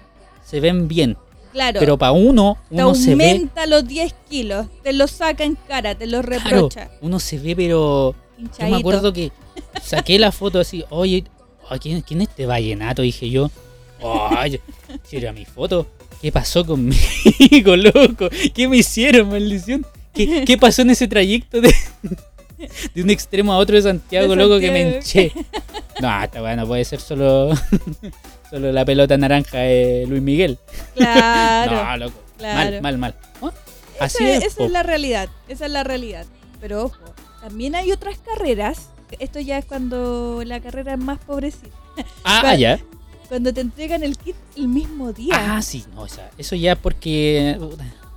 se 0.43 0.59
ven 0.59 0.87
bien. 0.87 1.15
Claro. 1.55 1.79
Pero 1.79 1.97
para 1.97 2.11
uno, 2.11 2.57
te 2.67 2.75
uno 2.75 2.93
se 2.95 3.15
ve. 3.15 3.31
aumenta 3.31 3.65
los 3.65 3.87
10 3.87 4.13
kilos, 4.29 4.67
te 4.83 4.91
los 4.91 5.09
saca 5.09 5.45
en 5.45 5.55
cara, 5.55 5.95
te 5.95 6.05
los 6.05 6.25
Claro, 6.25 6.43
reprocha. 6.43 6.91
uno 6.99 7.17
se 7.17 7.39
ve, 7.39 7.55
pero. 7.55 8.13
Yo 8.59 8.67
me 8.67 8.75
acuerdo 8.75 9.13
que 9.13 9.31
saqué 9.81 10.19
la 10.19 10.33
foto 10.33 10.59
así, 10.59 10.83
oye, 10.89 11.23
¿quién, 11.81 12.01
quién 12.01 12.21
es 12.21 12.27
este 12.27 12.45
vallenato? 12.45 13.03
Dije 13.03 13.29
yo, 13.29 13.49
oye, 14.01 14.59
si 15.05 15.15
era 15.15 15.31
mi 15.31 15.45
foto, 15.45 15.87
¿qué 16.21 16.29
pasó 16.29 16.65
conmigo, 16.65 17.75
loco? 17.77 18.27
¿Qué 18.53 18.67
me 18.67 18.75
hicieron, 18.75 19.29
maldición? 19.29 19.85
¿Qué, 20.13 20.43
qué 20.45 20.57
pasó 20.57 20.81
en 20.81 20.89
ese 20.89 21.07
trayecto 21.07 21.61
de, 21.61 21.73
de 22.93 23.01
un 23.03 23.09
extremo 23.09 23.53
a 23.53 23.57
otro 23.57 23.75
de 23.75 23.81
Santiago, 23.81 24.29
De 24.29 24.35
loco, 24.35 24.59
que 24.59 24.71
me 24.71 24.81
hinché? 24.97 25.31
No, 26.01 26.23
esta 26.23 26.41
weá 26.43 26.55
no 26.55 26.65
puede 26.67 26.83
ser 26.85 26.99
solo, 26.99 27.51
solo 28.49 28.71
la 28.71 28.85
pelota 28.85 29.17
naranja 29.17 29.59
de 29.59 30.05
Luis 30.07 30.21
Miguel. 30.21 30.57
Claro. 30.95 31.75
No, 31.85 31.97
loco. 31.97 32.19
claro. 32.37 32.71
Mal, 32.71 32.81
mal, 32.81 32.97
mal. 32.97 33.15
¿Oh? 33.41 33.51
Esa, 33.95 34.05
Así 34.05 34.23
es. 34.25 34.43
esa 34.43 34.65
es 34.65 34.71
la 34.71 34.83
realidad, 34.83 35.29
esa 35.47 35.65
es 35.65 35.71
la 35.71 35.83
realidad. 35.83 36.25
Pero 36.59 36.85
ojo, 36.85 36.99
también 37.41 37.75
hay 37.75 37.91
otras 37.91 38.17
carreras. 38.17 38.89
Esto 39.19 39.39
ya 39.39 39.57
es 39.57 39.65
cuando 39.65 40.41
la 40.45 40.59
carrera 40.59 40.93
es 40.93 40.99
más 40.99 41.19
pobrecita. 41.19 41.75
Ah, 42.23 42.39
Cuando- 42.41 42.59
ya. 42.59 42.79
Cuando 43.29 43.53
te 43.53 43.61
entregan 43.61 44.03
el 44.03 44.17
kit 44.17 44.35
el 44.55 44.67
mismo 44.67 45.11
día. 45.13 45.33
Ah, 45.57 45.61
sí, 45.61 45.83
no, 45.95 46.01
o 46.01 46.07
sea, 46.07 46.29
eso 46.37 46.55
ya 46.55 46.75
porque 46.75 47.57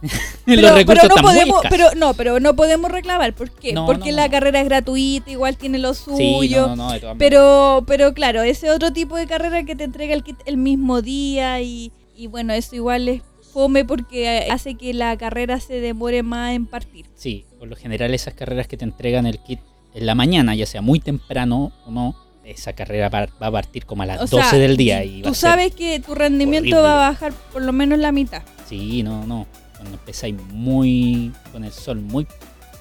pero, 0.44 0.62
los 0.62 0.74
recursos 0.74 1.02
pero 1.02 1.16
no 1.16 1.22
podemos, 1.22 1.60
pero 1.68 1.94
no, 1.96 2.14
pero 2.14 2.40
no 2.40 2.56
podemos 2.56 2.90
reclamar. 2.90 3.34
¿Por 3.34 3.50
qué? 3.50 3.72
No, 3.72 3.86
Porque 3.86 4.10
no, 4.10 4.16
la 4.16 4.28
carrera 4.30 4.60
es 4.60 4.66
gratuita, 4.66 5.30
igual 5.30 5.56
tiene 5.56 5.78
lo 5.78 5.94
suyo. 5.94 6.74
Sí. 6.74 7.06
Pero, 7.18 7.84
pero 7.86 8.14
claro, 8.14 8.42
ese 8.42 8.70
otro 8.70 8.92
tipo 8.92 9.16
de 9.16 9.26
carrera 9.26 9.64
que 9.64 9.74
te 9.74 9.84
entrega 9.84 10.14
el 10.14 10.22
kit 10.22 10.38
el 10.46 10.56
mismo 10.56 11.02
día 11.02 11.60
y, 11.60 11.92
y 12.16 12.26
bueno, 12.26 12.52
eso 12.52 12.76
igual 12.76 13.08
es 13.08 13.22
fome 13.52 13.84
porque 13.84 14.48
hace 14.50 14.74
que 14.74 14.94
la 14.94 15.16
carrera 15.16 15.58
se 15.60 15.80
demore 15.80 16.22
más 16.22 16.54
en 16.54 16.66
partir. 16.66 17.06
Sí, 17.14 17.44
por 17.58 17.68
lo 17.68 17.76
general 17.76 18.14
esas 18.14 18.34
carreras 18.34 18.68
que 18.68 18.76
te 18.76 18.84
entregan 18.84 19.26
el 19.26 19.38
kit 19.38 19.60
en 19.94 20.06
la 20.06 20.14
mañana, 20.14 20.54
ya 20.54 20.66
sea 20.66 20.80
muy 20.82 21.00
temprano 21.00 21.72
o 21.86 21.90
no, 21.90 22.14
esa 22.44 22.72
carrera 22.72 23.08
va 23.08 23.28
a 23.40 23.50
partir 23.50 23.84
como 23.84 24.02
a 24.02 24.06
las 24.06 24.20
O 24.20 24.26
12 24.26 24.50
sea, 24.50 24.58
del 24.58 24.76
día 24.76 25.04
y 25.04 25.22
va 25.22 25.28
Tú 25.28 25.34
sabes 25.34 25.74
que 25.74 26.00
tu 26.00 26.14
rendimiento 26.14 26.76
horrible. 26.76 26.82
va 26.82 27.06
a 27.06 27.10
bajar 27.10 27.32
por 27.52 27.62
lo 27.62 27.72
menos 27.72 27.98
la 27.98 28.12
mitad. 28.12 28.42
Sí, 28.66 29.02
no, 29.02 29.26
no. 29.26 29.46
Cuando 29.78 29.96
empezáis 29.96 30.34
muy 30.52 31.32
con 31.52 31.64
el 31.64 31.72
sol 31.72 32.00
muy 32.00 32.26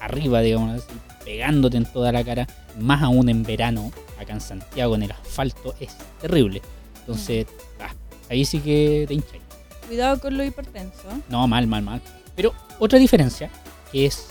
arriba, 0.00 0.40
digamos 0.40 0.82
así, 0.82 0.92
pegándote 1.24 1.76
en 1.76 1.86
toda 1.86 2.12
la 2.12 2.24
cara, 2.24 2.46
más 2.78 3.02
aún 3.02 3.28
en 3.28 3.42
verano, 3.42 3.90
acá 4.20 4.32
en 4.32 4.40
Santiago, 4.40 4.94
en 4.94 5.04
el 5.04 5.12
asfalto, 5.12 5.74
es 5.80 5.96
terrible. 6.20 6.62
Entonces, 7.00 7.46
ah, 7.80 7.94
ahí 8.28 8.44
sí 8.44 8.60
que 8.60 9.04
te 9.08 9.14
hincháis. 9.14 9.42
Cuidado 9.86 10.20
con 10.20 10.36
lo 10.36 10.44
hipertenso. 10.44 11.08
No, 11.28 11.46
mal, 11.48 11.66
mal, 11.66 11.82
mal. 11.82 12.02
Pero 12.36 12.54
otra 12.78 12.98
diferencia 12.98 13.50
que 13.90 14.06
es, 14.06 14.26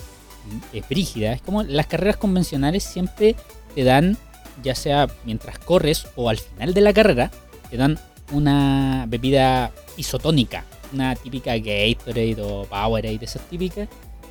es 0.72 0.88
brígida, 0.88 1.34
es 1.34 1.42
como 1.42 1.64
las 1.64 1.88
carreras 1.88 2.18
convencionales 2.18 2.84
siempre 2.84 3.36
te 3.74 3.84
dan, 3.84 4.18
ya 4.64 4.76
sea 4.76 5.08
mientras 5.26 5.60
corres 5.60 6.08
o 6.16 6.30
al 6.30 6.38
final 6.38 6.74
de 6.74 6.82
la 6.82 6.94
carrera, 6.94 7.32
te 7.70 7.78
dan 7.78 8.00
una 8.32 9.06
bebida 9.08 9.72
isotónica, 9.98 10.66
una 10.94 11.16
típica 11.16 11.56
Gatorade 11.58 12.38
o 12.42 12.66
Powerade, 12.66 13.20
esas 13.22 13.42
típicas, 13.50 13.88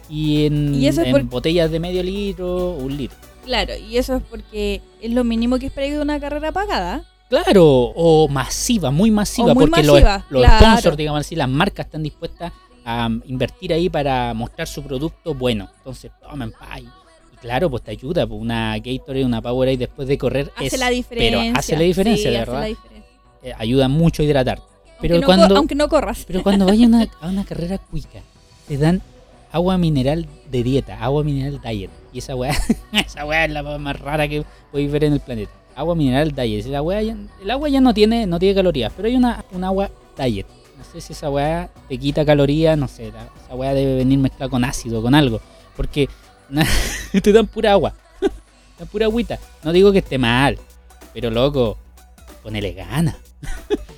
y 0.09 0.47
en, 0.47 0.75
Y 0.75 0.87
eso 0.87 1.01
es 1.03 1.09
en 1.09 1.13
por- 1.13 1.23
botellas 1.25 1.71
de 1.71 1.81
medio 1.81 2.03
litro 2.03 2.75
o 2.75 2.77
un 2.79 2.97
litro. 2.97 3.17
Claro, 3.45 3.75
y 3.77 3.97
eso 3.97 4.17
es 4.17 4.23
porque 4.29 4.81
es 5.01 5.11
lo 5.13 5.23
mínimo 5.25 5.59
que 5.59 5.67
esperáis 5.67 5.95
de 5.95 6.01
una 6.01 6.19
carrera 6.21 6.51
pagada. 6.53 7.05
Claro, 7.29 7.65
o 7.95 8.29
masiva, 8.29 8.91
muy 8.91 9.11
masiva, 9.11 9.53
muy 9.55 9.67
porque 9.67 9.83
masiva, 9.83 10.25
los, 10.31 10.43
los 10.43 10.43
claro. 10.43 10.67
sponsors, 10.67 10.97
digamos 10.97 11.21
así, 11.21 11.35
las 11.37 11.49
marcas 11.49 11.87
están 11.87 12.03
dispuestas 12.03 12.53
a 12.85 13.07
um, 13.09 13.21
invertir 13.27 13.73
ahí 13.73 13.89
para 13.91 14.33
mostrar 14.35 14.69
su 14.69 14.83
producto 14.83 15.35
bueno. 15.35 15.69
Entonces, 15.79 16.13
tomen 16.23 16.53
pa. 16.53 16.79
Y, 16.79 16.87
claro, 17.41 17.69
pues 17.69 17.83
te 17.83 17.91
ayuda, 17.91 18.27
pues 18.29 18.41
una 18.41 18.77
Gatorade, 18.79 19.25
una 19.25 19.43
Powerade 19.43 19.77
después 19.77 20.07
de 20.07 20.17
correr 20.19 20.53
Hace 20.57 20.67
es, 20.67 20.79
la 20.79 20.91
diferencia. 20.91 21.41
pero 21.41 21.59
hace 21.59 21.73
la 21.75 21.83
diferencia, 21.83 22.29
Sí, 22.31 22.33
de 22.33 22.39
verdad. 22.39 22.61
la 22.61 22.67
diferencia. 22.67 23.11
eh, 23.43 23.53
ayuda 23.59 23.89
mucho 23.89 24.23
a 24.23 24.25
hidratar. 24.25 24.61
Pero 25.01 25.15
aunque, 25.17 25.21
no 25.21 25.27
cuando, 25.27 25.57
aunque 25.57 25.75
no 25.75 25.89
corras. 25.89 26.25
pero 26.27 26.43
cuando 26.43 26.67
vayas 26.67 26.85
a 26.85 26.97
una, 26.97 27.09
a 27.21 27.29
una 27.29 27.45
carrera 27.45 27.79
cuica, 27.79 28.21
te 28.69 28.77
dan 28.79 29.03
agua 29.53 29.79
mineral 29.79 30.27
de 30.51 30.63
dieta, 30.63 30.99
agua 31.03 31.23
mineral 31.25 31.61
diet. 31.63 31.91
Y 32.13 32.19
esa 32.19 32.35
weá, 32.35 32.55
esa 32.93 33.25
weá 33.27 33.45
es 33.45 33.51
la 33.53 33.63
más 33.63 33.99
rara 34.01 34.27
que 34.29 34.45
podéis 34.73 34.91
ver 34.91 35.05
en 35.05 35.13
el 35.15 35.21
planeta. 35.21 35.53
Agua 35.75 35.95
mineral 35.95 36.33
diet. 36.33 36.65
Esa 36.67 36.81
weá 36.83 37.03
ya- 37.03 37.17
el 37.43 37.51
agua 37.51 37.69
ya 37.69 37.81
no 37.81 37.93
tiene, 37.95 38.27
no 38.27 38.39
tiene 38.39 38.55
calorías, 38.55 38.93
pero 38.97 39.09
hay 39.09 39.17
una, 39.17 39.45
un 39.53 39.65
agua 39.65 39.91
diet. 40.19 40.47
No 40.79 40.85
sé 40.85 41.01
si 41.01 41.13
esa 41.13 41.31
weá 41.31 41.71
te 41.89 41.99
quita 41.99 42.25
calorías, 42.25 42.77
no 42.79 42.89
sé, 42.89 43.13
la- 43.13 43.29
esa 43.45 43.55
weá 43.55 43.75
debe 43.75 43.97
venir 43.97 44.19
mezclada 44.19 44.49
con 44.51 44.65
ácido, 44.65 45.03
con 45.03 45.15
algo. 45.15 45.41
Porque 45.77 46.09
te 47.23 47.33
dan 47.33 47.47
pura 47.47 47.73
agua. 47.73 47.95
te 48.21 48.29
dan 48.79 48.89
pura 48.89 49.07
agüita. 49.07 49.39
No 49.63 49.73
digo 49.73 49.93
que 49.93 49.99
esté 49.99 50.17
mal, 50.19 50.59
pero 51.13 51.31
loco, 51.31 51.77
ponele 52.43 52.73
gana. 52.73 53.17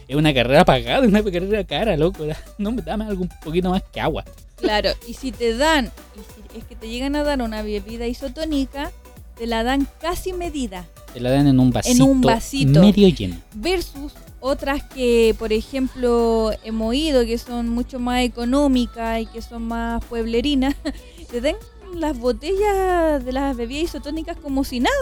Es 0.09 0.17
una 0.17 0.33
carrera 0.33 0.65
pagada, 0.65 1.05
es 1.05 1.09
una 1.09 1.23
carrera 1.23 1.65
cara, 1.65 1.97
loco. 1.97 2.25
No 2.59 2.73
me 2.73 2.83
dame 2.83 3.05
algo 3.05 3.23
un 3.23 3.31
poquito 3.45 3.71
más 3.71 3.83
que 3.93 4.01
agua. 4.01 4.25
Claro, 4.57 4.91
y 5.07 5.15
si 5.15 5.31
te 5.31 5.57
dan, 5.57 5.87
y 6.17 6.19
si 6.19 6.59
es 6.59 6.65
que 6.65 6.75
te 6.75 6.89
llegan 6.89 7.15
a 7.15 7.23
dar 7.23 7.41
una 7.43 7.63
bebida 7.63 8.07
isotónica, 8.07 8.91
te 9.37 9.47
la 9.47 9.63
dan 9.63 9.87
casi 10.01 10.33
medida. 10.33 10.85
Te 11.13 11.21
la 11.21 11.31
dan 11.31 11.47
en 11.47 11.61
un 11.61 11.71
vasito, 11.71 12.05
un 12.05 12.21
vasito. 12.21 12.81
medio 12.81 13.09
lleno. 13.09 13.37
Versus 13.55 14.15
otras 14.41 14.83
que, 14.83 15.35
por 15.39 15.53
ejemplo, 15.53 16.53
hemos 16.65 16.95
ido, 16.95 17.25
que 17.25 17.39
son 17.39 17.69
mucho 17.69 17.99
más 18.01 18.23
económicas 18.23 19.21
y 19.21 19.27
que 19.27 19.43
son 19.43 19.63
más 19.65 20.05
pueblerinas, 20.07 20.75
te 21.31 21.41
dan 21.41 21.57
las 21.95 22.19
botellas 22.19 23.25
de 23.25 23.33
las 23.33 23.57
bebidas 23.57 23.85
isotónicas 23.85 24.37
como 24.37 24.65
si 24.65 24.81
nada. 24.81 24.95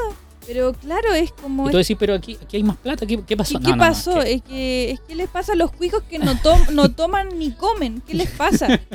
Pero 0.47 0.73
claro, 0.75 1.13
es 1.15 1.33
como... 1.33 1.69
Y 1.69 1.73
tú 1.73 1.79
decís, 1.79 1.97
pero 1.99 2.15
aquí, 2.15 2.39
aquí 2.41 2.57
hay 2.59 2.63
más 2.63 2.77
plata, 2.77 3.05
¿qué, 3.07 3.21
qué 3.27 3.37
pasó? 3.37 3.59
¿Qué, 3.59 3.65
No, 3.65 3.65
qué 3.65 3.71
no, 3.71 3.77
no, 3.77 3.83
pasó? 3.83 4.15
que- 4.21 4.33
Es 4.35 4.43
que 4.43 4.91
es 4.93 5.01
que 5.01 5.15
les 5.17 5.29
pasa 5.29 5.53
a 5.53 5.57
los 5.57 5.73
cuicos 5.73 6.03
que 6.05 6.19
no, 6.21 6.37
tom- 6.41 6.67
no 6.73 6.91
toman 6.95 7.37
ni 7.39 7.51
comen. 7.53 8.01
¿Qué 8.07 8.15
les 8.15 8.31
pasa? 8.31 8.69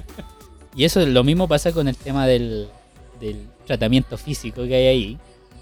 Y 0.73 0.85
eso 0.85 1.05
lo 1.05 1.25
mismo 1.25 1.49
pasa 1.49 1.73
con 1.73 1.89
el 1.89 1.97
tema 1.97 2.25
del, 2.25 2.69
del 3.19 3.45
tratamiento 3.65 4.17
físico 4.17 4.63
que 4.63 4.73
hay 4.75 4.87
ahí. 4.87 5.17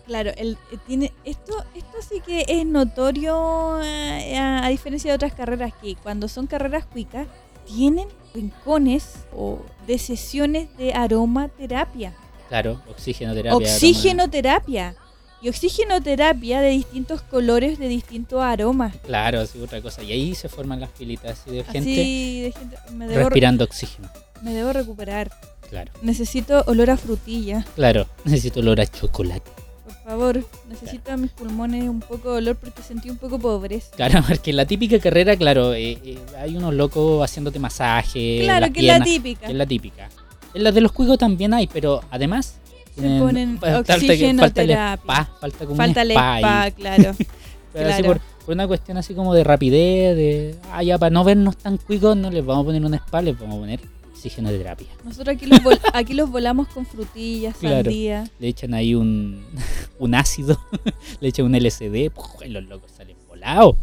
Claro, 0.05 0.29
el, 0.37 0.51
eh, 0.71 0.77
tiene 0.85 1.11
esto 1.25 1.53
esto 1.73 1.97
sí 2.07 2.21
que 2.23 2.45
es 2.47 2.63
notorio 2.65 3.81
eh, 3.83 4.37
a, 4.37 4.63
a 4.65 4.69
diferencia 4.69 5.09
de 5.11 5.15
otras 5.15 5.33
carreras 5.33 5.73
que 5.81 5.95
cuando 5.95 6.27
son 6.27 6.45
carreras 6.45 6.85
cuicas 6.85 7.25
tienen 7.65 8.07
rincones 8.35 9.25
o 9.35 9.63
de 9.87 9.97
sesiones 9.97 10.67
de 10.77 10.93
aromaterapia, 10.93 12.13
Claro, 12.47 12.79
oxigenoterapia. 12.87 13.55
oxigenoterapia 13.57 14.95
y 15.41 15.49
oxigenoterapia 15.49 16.61
de 16.61 16.69
distintos 16.69 17.21
colores, 17.21 17.79
de 17.79 17.87
distintos 17.87 18.41
aromas. 18.41 18.93
aroma- 18.93 19.01
Claro, 19.05 19.45
sí, 19.45 19.61
otra 19.61 19.81
cosa. 19.81 20.03
Y 20.03 20.11
ahí 20.11 20.35
se 20.35 20.49
forman 20.49 20.79
las 20.79 20.91
filitas 20.91 21.39
así 21.39 21.51
de 21.51 21.63
gente 21.63 21.79
Así 21.79 22.41
de 22.41 22.51
gente, 22.51 22.77
me 22.93 23.07
debo, 23.07 23.19
respirando 23.29 23.63
oxígeno. 23.63 24.09
me 24.41 24.53
debo 24.53 24.73
recuperar. 24.73 25.31
Claro, 25.69 25.91
Necesito 26.01 26.63
olor 26.67 26.89
a 26.89 26.97
frutilla. 26.97 27.65
claro. 27.75 28.07
Necesito 28.25 28.59
olor 28.59 28.81
a 28.81 28.87
chocolate. 28.87 29.49
Por 29.85 29.95
favor, 30.17 30.43
necesito 30.67 31.11
a 31.11 31.17
mis 31.17 31.29
pulmones 31.31 31.83
un 31.87 31.99
poco 31.99 32.31
de 32.31 32.37
olor 32.39 32.55
porque 32.55 32.81
sentí 32.81 33.11
un 33.11 33.17
poco 33.17 33.37
pobreza. 33.37 33.91
Claro, 33.95 34.23
porque 34.27 34.49
en 34.49 34.57
la 34.57 34.65
típica 34.65 34.97
carrera, 34.99 35.35
claro, 35.37 35.73
eh, 35.75 35.99
eh, 36.03 36.17
hay 36.39 36.57
unos 36.57 36.73
locos 36.73 37.23
haciéndote 37.23 37.59
masaje. 37.59 38.39
Claro, 38.43 38.73
que 38.73 38.79
es 38.79 38.85
la 38.87 39.03
típica. 39.03 39.45
que 39.45 39.51
es 39.51 39.57
la 39.57 39.65
típica. 39.67 40.09
En 40.55 40.63
las 40.63 40.73
de 40.73 40.81
los 40.81 40.91
cuicos 40.91 41.17
también 41.19 41.53
hay, 41.53 41.67
pero 41.67 42.01
además. 42.09 42.55
Tienen- 42.99 43.19
ponen 43.21 43.57
falta 43.59 43.77
que- 43.77 43.83
Falta 43.83 43.93
el 43.93 44.11
oxigenoterapia. 44.11 44.93
spa, 44.95 45.25
falta 45.39 45.65
como 45.65 45.75
Falta 45.77 46.01
un 46.03 46.11
spa 46.11 46.71
claro. 46.71 47.15
Pero 47.73 47.89
así 47.89 48.01
por, 48.03 48.19
por 48.45 48.53
una 48.55 48.67
cuestión 48.67 48.97
así 48.97 49.13
como 49.13 49.33
de 49.35 49.43
rapidez, 49.43 50.15
de. 50.15 50.55
Ah, 50.71 50.81
ya, 50.81 50.97
para 50.97 51.11
no 51.11 51.23
vernos 51.23 51.55
tan 51.57 51.77
cuicos, 51.77 52.17
no 52.17 52.31
les 52.31 52.43
vamos 52.45 52.63
a 52.63 52.65
poner 52.65 52.83
un 52.83 52.93
spa, 52.95 53.21
les 53.21 53.37
vamos 53.39 53.57
a 53.57 53.59
poner 53.59 53.79
oxigenoterapia. 54.11 54.87
Nosotros 55.05 55.35
aquí 55.35 55.45
los, 55.45 55.59
vol- 55.59 55.79
aquí 55.93 56.13
los 56.13 56.29
volamos 56.31 56.67
con 56.69 56.85
frutillas, 56.85 57.55
Claro. 57.57 57.83
sandía. 57.83 58.27
Le 58.39 58.47
echan 58.47 58.73
ahí 58.73 58.95
un, 58.95 59.45
un 59.99 60.15
ácido, 60.15 60.59
le 61.21 61.27
echan 61.29 61.45
un 61.45 61.53
LCD, 61.55 62.11
y 62.43 62.49
los 62.49 62.63
locos 62.65 62.91
salen 62.97 63.15
volados. 63.27 63.75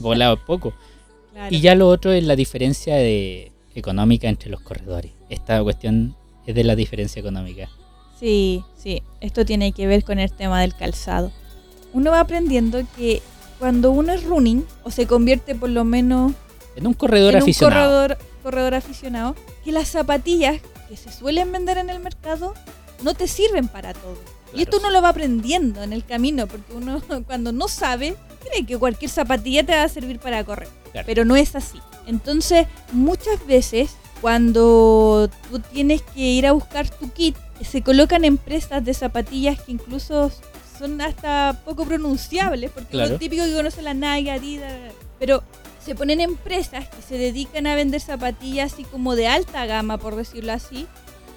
volados 0.00 0.38
poco. 0.46 0.72
Claro. 1.32 1.54
Y 1.54 1.60
ya 1.60 1.74
lo 1.74 1.88
otro 1.88 2.12
es 2.12 2.24
la 2.24 2.36
diferencia 2.36 2.94
de, 2.96 3.52
económica 3.74 4.28
entre 4.28 4.50
los 4.50 4.60
corredores. 4.60 5.12
Esta 5.28 5.62
cuestión 5.62 6.16
es 6.46 6.54
de 6.54 6.64
la 6.64 6.74
diferencia 6.76 7.20
económica. 7.20 7.68
Sí, 8.20 8.62
sí, 8.76 9.02
esto 9.22 9.46
tiene 9.46 9.72
que 9.72 9.86
ver 9.86 10.04
con 10.04 10.18
el 10.18 10.30
tema 10.30 10.60
del 10.60 10.76
calzado. 10.76 11.32
Uno 11.94 12.10
va 12.10 12.20
aprendiendo 12.20 12.78
que 12.94 13.22
cuando 13.58 13.90
uno 13.90 14.12
es 14.12 14.24
running, 14.24 14.66
o 14.84 14.90
se 14.90 15.06
convierte 15.06 15.54
por 15.54 15.70
lo 15.70 15.84
menos 15.84 16.32
En 16.76 16.86
un 16.86 16.92
corredor 16.92 17.34
en 17.34 17.42
aficionado. 17.42 17.80
un 17.80 17.88
corredor, 17.88 18.18
corredor 18.42 18.74
aficionado, 18.74 19.34
que 19.64 19.72
las 19.72 19.88
zapatillas 19.88 20.60
que 20.88 20.96
se 20.96 21.10
suelen 21.10 21.50
vender 21.50 21.78
en 21.78 21.88
el 21.88 21.98
mercado 22.00 22.54
no 23.02 23.14
te 23.14 23.26
sirven 23.26 23.68
para 23.68 23.94
todo. 23.94 24.18
Y 24.52 24.62
esto 24.62 24.78
uno 24.78 24.90
lo 24.90 25.00
va 25.00 25.10
aprendiendo 25.10 25.82
en 25.82 25.94
el 25.94 26.04
camino, 26.04 26.46
porque 26.46 26.74
uno 26.74 27.00
cuando 27.26 27.52
no 27.52 27.68
sabe, 27.68 28.16
cree 28.44 28.66
que 28.66 28.76
cualquier 28.76 29.10
zapatilla 29.10 29.64
te 29.64 29.74
va 29.74 29.84
a 29.84 29.88
servir 29.88 30.18
para 30.18 30.44
correr. 30.44 30.68
Claro. 30.92 31.06
Pero 31.06 31.24
no 31.24 31.36
es 31.36 31.54
así. 31.56 31.78
Entonces, 32.06 32.66
muchas 32.92 33.46
veces, 33.46 33.96
cuando 34.20 35.30
tú 35.50 35.60
tienes 35.60 36.02
que 36.02 36.20
ir 36.20 36.46
a 36.46 36.52
buscar 36.52 36.88
tu 36.88 37.10
kit, 37.12 37.36
se 37.64 37.82
colocan 37.82 38.24
empresas 38.24 38.84
de 38.84 38.94
zapatillas 38.94 39.60
que 39.62 39.72
incluso 39.72 40.30
son 40.78 41.00
hasta 41.00 41.60
poco 41.64 41.84
pronunciables, 41.84 42.70
porque 42.70 42.90
Claro. 42.92 43.12
lo 43.12 43.18
típico 43.18 43.44
que 43.44 43.52
conoce 43.54 43.82
la 43.82 43.92
Nike, 43.94 44.30
Adidas, 44.30 44.72
pero 45.18 45.42
se 45.84 45.94
ponen 45.94 46.20
empresas 46.20 46.88
que 46.88 47.02
se 47.02 47.18
dedican 47.18 47.66
a 47.66 47.74
vender 47.74 48.00
zapatillas 48.00 48.72
así 48.72 48.84
como 48.84 49.14
de 49.16 49.28
alta 49.28 49.66
gama, 49.66 49.98
por 49.98 50.16
decirlo 50.16 50.52
así, 50.52 50.86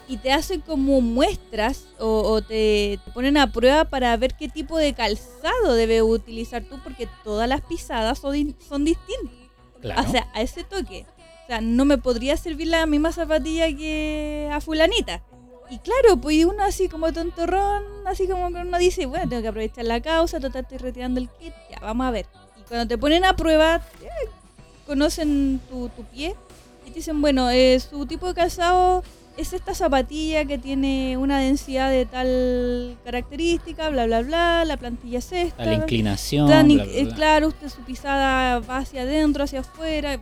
y 0.07 0.17
te 0.17 0.31
hacen 0.31 0.61
como 0.61 0.99
muestras 1.01 1.85
o, 1.99 2.21
o 2.23 2.41
te, 2.41 2.99
te 3.03 3.11
ponen 3.13 3.37
a 3.37 3.51
prueba 3.51 3.85
para 3.85 4.15
ver 4.17 4.35
qué 4.35 4.49
tipo 4.49 4.77
de 4.77 4.93
calzado 4.93 5.73
debes 5.75 6.01
utilizar 6.01 6.63
tú, 6.63 6.77
porque 6.83 7.07
todas 7.23 7.47
las 7.49 7.61
pisadas 7.61 8.19
son, 8.19 8.55
son 8.67 8.85
distintas. 8.85 9.35
Claro. 9.81 10.01
O 10.07 10.11
sea, 10.11 10.27
a 10.33 10.41
ese 10.41 10.63
toque. 10.63 11.05
O 11.43 11.47
sea, 11.47 11.59
no 11.61 11.83
me 11.83 11.97
podría 11.97 12.37
servir 12.37 12.67
la 12.67 12.85
misma 12.85 13.11
zapatilla 13.11 13.67
que 13.67 14.49
a 14.51 14.61
fulanita. 14.61 15.21
Y 15.69 15.77
claro, 15.79 16.17
pues 16.17 16.45
uno 16.45 16.63
así 16.63 16.87
como 16.89 17.11
tontorrón, 17.13 17.83
así 18.05 18.27
como 18.27 18.51
que 18.51 18.61
uno 18.61 18.77
dice, 18.77 19.05
bueno, 19.05 19.27
tengo 19.27 19.41
que 19.41 19.47
aprovechar 19.47 19.85
la 19.85 20.01
causa, 20.01 20.39
total 20.39 20.63
estoy 20.63 20.77
retirando 20.77 21.19
el 21.19 21.29
kit, 21.29 21.53
ya, 21.71 21.79
vamos 21.81 22.05
a 22.07 22.11
ver. 22.11 22.25
Y 22.59 22.63
cuando 22.67 22.87
te 22.87 22.97
ponen 22.97 23.25
a 23.25 23.35
prueba, 23.35 23.81
eh, 24.01 24.29
conocen 24.85 25.59
tu, 25.69 25.89
tu 25.89 26.03
pie 26.05 26.35
y 26.85 26.89
te 26.89 26.95
dicen, 26.95 27.21
bueno, 27.21 27.49
eh, 27.49 27.79
su 27.79 28.05
tipo 28.05 28.27
de 28.27 28.33
calzado 28.33 29.03
es 29.37 29.53
esta 29.53 29.73
zapatilla 29.73 30.45
que 30.45 30.57
tiene 30.59 31.17
una 31.17 31.39
densidad 31.39 31.89
de 31.89 32.05
tal 32.05 32.97
característica, 33.03 33.89
bla, 33.89 34.05
bla, 34.05 34.21
bla, 34.21 34.65
la 34.65 34.77
plantilla 34.77 35.19
es 35.19 35.31
esta. 35.31 35.65
La 35.65 35.73
inclinación. 35.73 36.47
Tan- 36.47 36.67
bla, 36.67 36.83
bla, 36.83 37.03
bla. 37.03 37.15
claro, 37.15 37.47
usted 37.47 37.69
su 37.69 37.81
pisada 37.81 38.59
va 38.59 38.77
hacia 38.77 39.01
adentro, 39.01 39.43
hacia 39.43 39.61
afuera. 39.61 40.19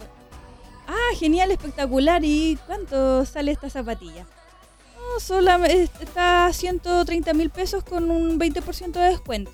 Ah, 0.87 1.15
genial, 1.17 1.51
espectacular. 1.51 2.23
¿Y 2.23 2.57
cuánto 2.65 3.25
sale 3.25 3.51
esta 3.51 3.69
zapatilla? 3.69 4.25
Solamente 5.19 5.89
está 6.01 6.47
a 6.47 6.53
130 6.53 7.33
mil 7.33 7.49
pesos 7.49 7.83
con 7.83 8.09
un 8.11 8.39
20% 8.39 8.91
de 8.93 9.09
descuento. 9.09 9.51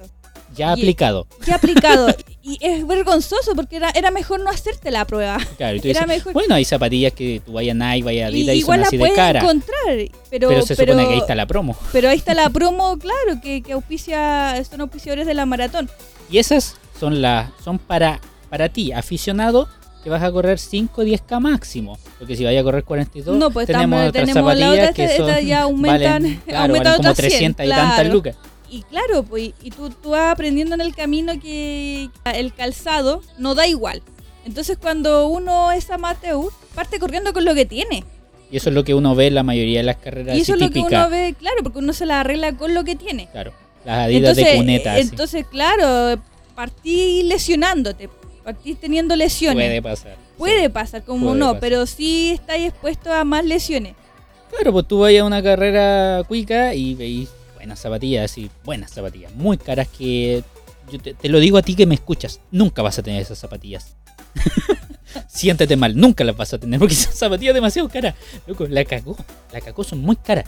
Ya 0.55 0.69
y- 0.69 0.71
aplicado. 0.73 1.27
¿Qué 1.43 1.51
aplicado? 1.53 2.07
y 2.41 2.57
es 2.61 2.87
vergonzoso 2.87 3.53
porque 3.53 3.75
era, 3.75 3.89
era 3.91 4.11
mejor 4.11 4.39
no 4.39 4.49
hacerte 4.49 4.91
la 4.91 5.05
prueba. 5.05 5.37
Claro, 5.57 5.75
y 5.75 5.81
tú 5.81 5.87
Era 5.89 6.01
dices, 6.01 6.07
mejor- 6.07 6.33
bueno, 6.33 6.55
hay 6.55 6.65
zapatillas 6.65 7.13
que 7.13 7.41
tú 7.45 7.53
vayas 7.53 7.75
a 7.79 7.91
Nike, 7.93 8.03
vayas 8.05 8.27
a 8.27 8.31
Y 8.31 8.41
Adidas 8.41 8.55
y, 8.55 8.61
son 8.61 8.79
así 8.81 8.95
de 8.97 9.01
puedes 9.01 9.15
cara. 9.15 9.39
encontrar, 9.41 9.97
pero, 10.29 10.47
Pero 10.49 10.61
se 10.61 10.75
pero- 10.75 10.93
supone 10.93 11.07
que 11.07 11.13
ahí 11.15 11.19
está 11.19 11.35
la 11.35 11.45
promo. 11.45 11.75
pero 11.91 12.09
ahí 12.09 12.17
está 12.17 12.33
la 12.33 12.49
promo, 12.51 12.97
claro, 12.97 13.41
que, 13.43 13.61
que 13.61 13.73
auspicia, 13.73 14.63
son 14.69 14.81
auspiciadores 14.81 15.27
de 15.27 15.33
la 15.33 15.45
maratón. 15.45 15.89
Y 16.29 16.37
esas 16.39 16.75
son 16.99 17.21
las 17.21 17.49
son 17.63 17.77
para 17.77 18.19
para 18.49 18.69
ti, 18.69 18.93
aficionado, 18.93 19.67
que 20.07 20.11
vas 20.11 20.23
a 20.23 20.31
correr 20.31 20.57
5 20.57 21.01
o 21.01 21.03
10k 21.03 21.37
máximo. 21.41 21.99
Porque 22.17 22.37
si 22.37 22.45
vayas 22.45 22.61
a 22.61 22.63
correr 22.63 22.85
42, 22.85 23.35
No, 23.37 23.51
pues 23.51 23.67
tenemos 23.67 24.07
otras 24.07 24.25
tenemos 24.25 24.55
la 24.55 24.65
zapatillas 24.67 24.89
otra, 24.89 24.93
que 24.93 25.03
esta- 25.03 25.17
son, 25.17 25.29
esta 25.31 25.41
ya 25.41 25.63
aumentan- 25.63 26.23
valen, 26.23 26.41
claro, 26.45 26.61
aumentan 26.61 26.83
valen 26.83 26.97
como 26.97 27.09
otras 27.11 27.17
100, 27.17 27.29
300 27.55 27.65
y 27.65 27.69
tantas 27.69 27.93
claro. 27.95 28.13
lucas. 28.13 28.35
Y 28.69 28.81
claro, 28.83 29.23
pues, 29.23 29.51
y 29.61 29.71
tú, 29.71 29.89
tú 29.89 30.11
vas 30.11 30.31
aprendiendo 30.31 30.75
en 30.75 30.81
el 30.81 30.95
camino 30.95 31.33
que 31.41 32.09
el 32.33 32.53
calzado 32.53 33.21
no 33.37 33.53
da 33.53 33.67
igual. 33.67 34.01
Entonces 34.45 34.77
cuando 34.77 35.27
uno 35.27 35.73
es 35.73 35.89
amateur, 35.89 36.45
parte 36.73 36.99
corriendo 36.99 37.33
con 37.33 37.43
lo 37.43 37.53
que 37.53 37.65
tiene. 37.65 38.05
Y 38.49 38.55
eso 38.55 38.69
es 38.69 38.75
lo 38.75 38.85
que 38.85 38.93
uno 38.93 39.13
ve 39.13 39.27
en 39.27 39.35
la 39.35 39.43
mayoría 39.43 39.79
de 39.79 39.83
las 39.83 39.97
carreras 39.97 40.37
Y 40.37 40.39
eso 40.39 40.53
es 40.53 40.61
lo 40.61 40.69
que 40.69 40.79
uno 40.79 41.09
ve, 41.09 41.35
claro, 41.37 41.57
porque 41.63 41.79
uno 41.79 41.91
se 41.91 42.05
la 42.05 42.21
arregla 42.21 42.53
con 42.55 42.73
lo 42.73 42.85
que 42.85 42.95
tiene. 42.95 43.27
Claro, 43.33 43.51
las 43.83 44.05
adidas 44.05 44.37
de 44.37 44.55
cuneta. 44.55 44.93
así. 44.93 45.01
entonces 45.01 45.45
claro, 45.45 46.21
partí 46.55 47.23
lesionándote, 47.23 48.07
partí 48.47 48.75
teniendo 48.75 49.13
lesiones. 49.17 49.67
Puede 49.67 49.81
pasar. 49.81 50.15
Puede 50.37 50.63
sí. 50.63 50.69
pasar, 50.69 51.03
como 51.03 51.25
Puede 51.25 51.39
no, 51.39 51.47
pasar. 51.47 51.59
pero 51.59 51.85
sí 51.85 52.31
estáis 52.31 52.69
expuesto 52.69 53.11
a 53.11 53.25
más 53.25 53.43
lesiones. 53.43 53.93
Claro, 54.49 54.71
pues 54.71 54.87
tú 54.87 54.99
vayas 54.99 55.23
a 55.23 55.25
una 55.25 55.43
carrera 55.43 56.23
cuica 56.25 56.73
y 56.73 56.95
veis 56.95 57.27
buenas 57.55 57.77
zapatillas, 57.77 58.31
así, 58.31 58.49
buenas 58.63 58.91
zapatillas, 58.91 59.33
muy 59.35 59.57
caras 59.57 59.89
que 59.89 60.45
yo 60.89 60.97
te, 60.97 61.13
te 61.13 61.27
lo 61.27 61.41
digo 61.41 61.57
a 61.57 61.61
ti 61.61 61.75
que 61.75 61.85
me 61.85 61.95
escuchas, 61.95 62.39
nunca 62.49 62.81
vas 62.81 62.97
a 62.97 63.03
tener 63.03 63.21
esas 63.21 63.37
zapatillas. 63.37 63.97
Siéntete 65.27 65.75
mal, 65.75 65.97
nunca 65.97 66.23
las 66.23 66.37
vas 66.37 66.53
a 66.53 66.57
tener 66.57 66.79
porque 66.79 66.95
son 66.95 67.11
zapatillas 67.11 67.53
demasiado 67.53 67.89
caras. 67.89 68.15
Loco, 68.47 68.65
la 68.65 68.85
cagó, 68.85 69.17
la 69.51 69.59
cagó, 69.59 69.83
son 69.83 69.99
muy 69.99 70.15
caras. 70.15 70.45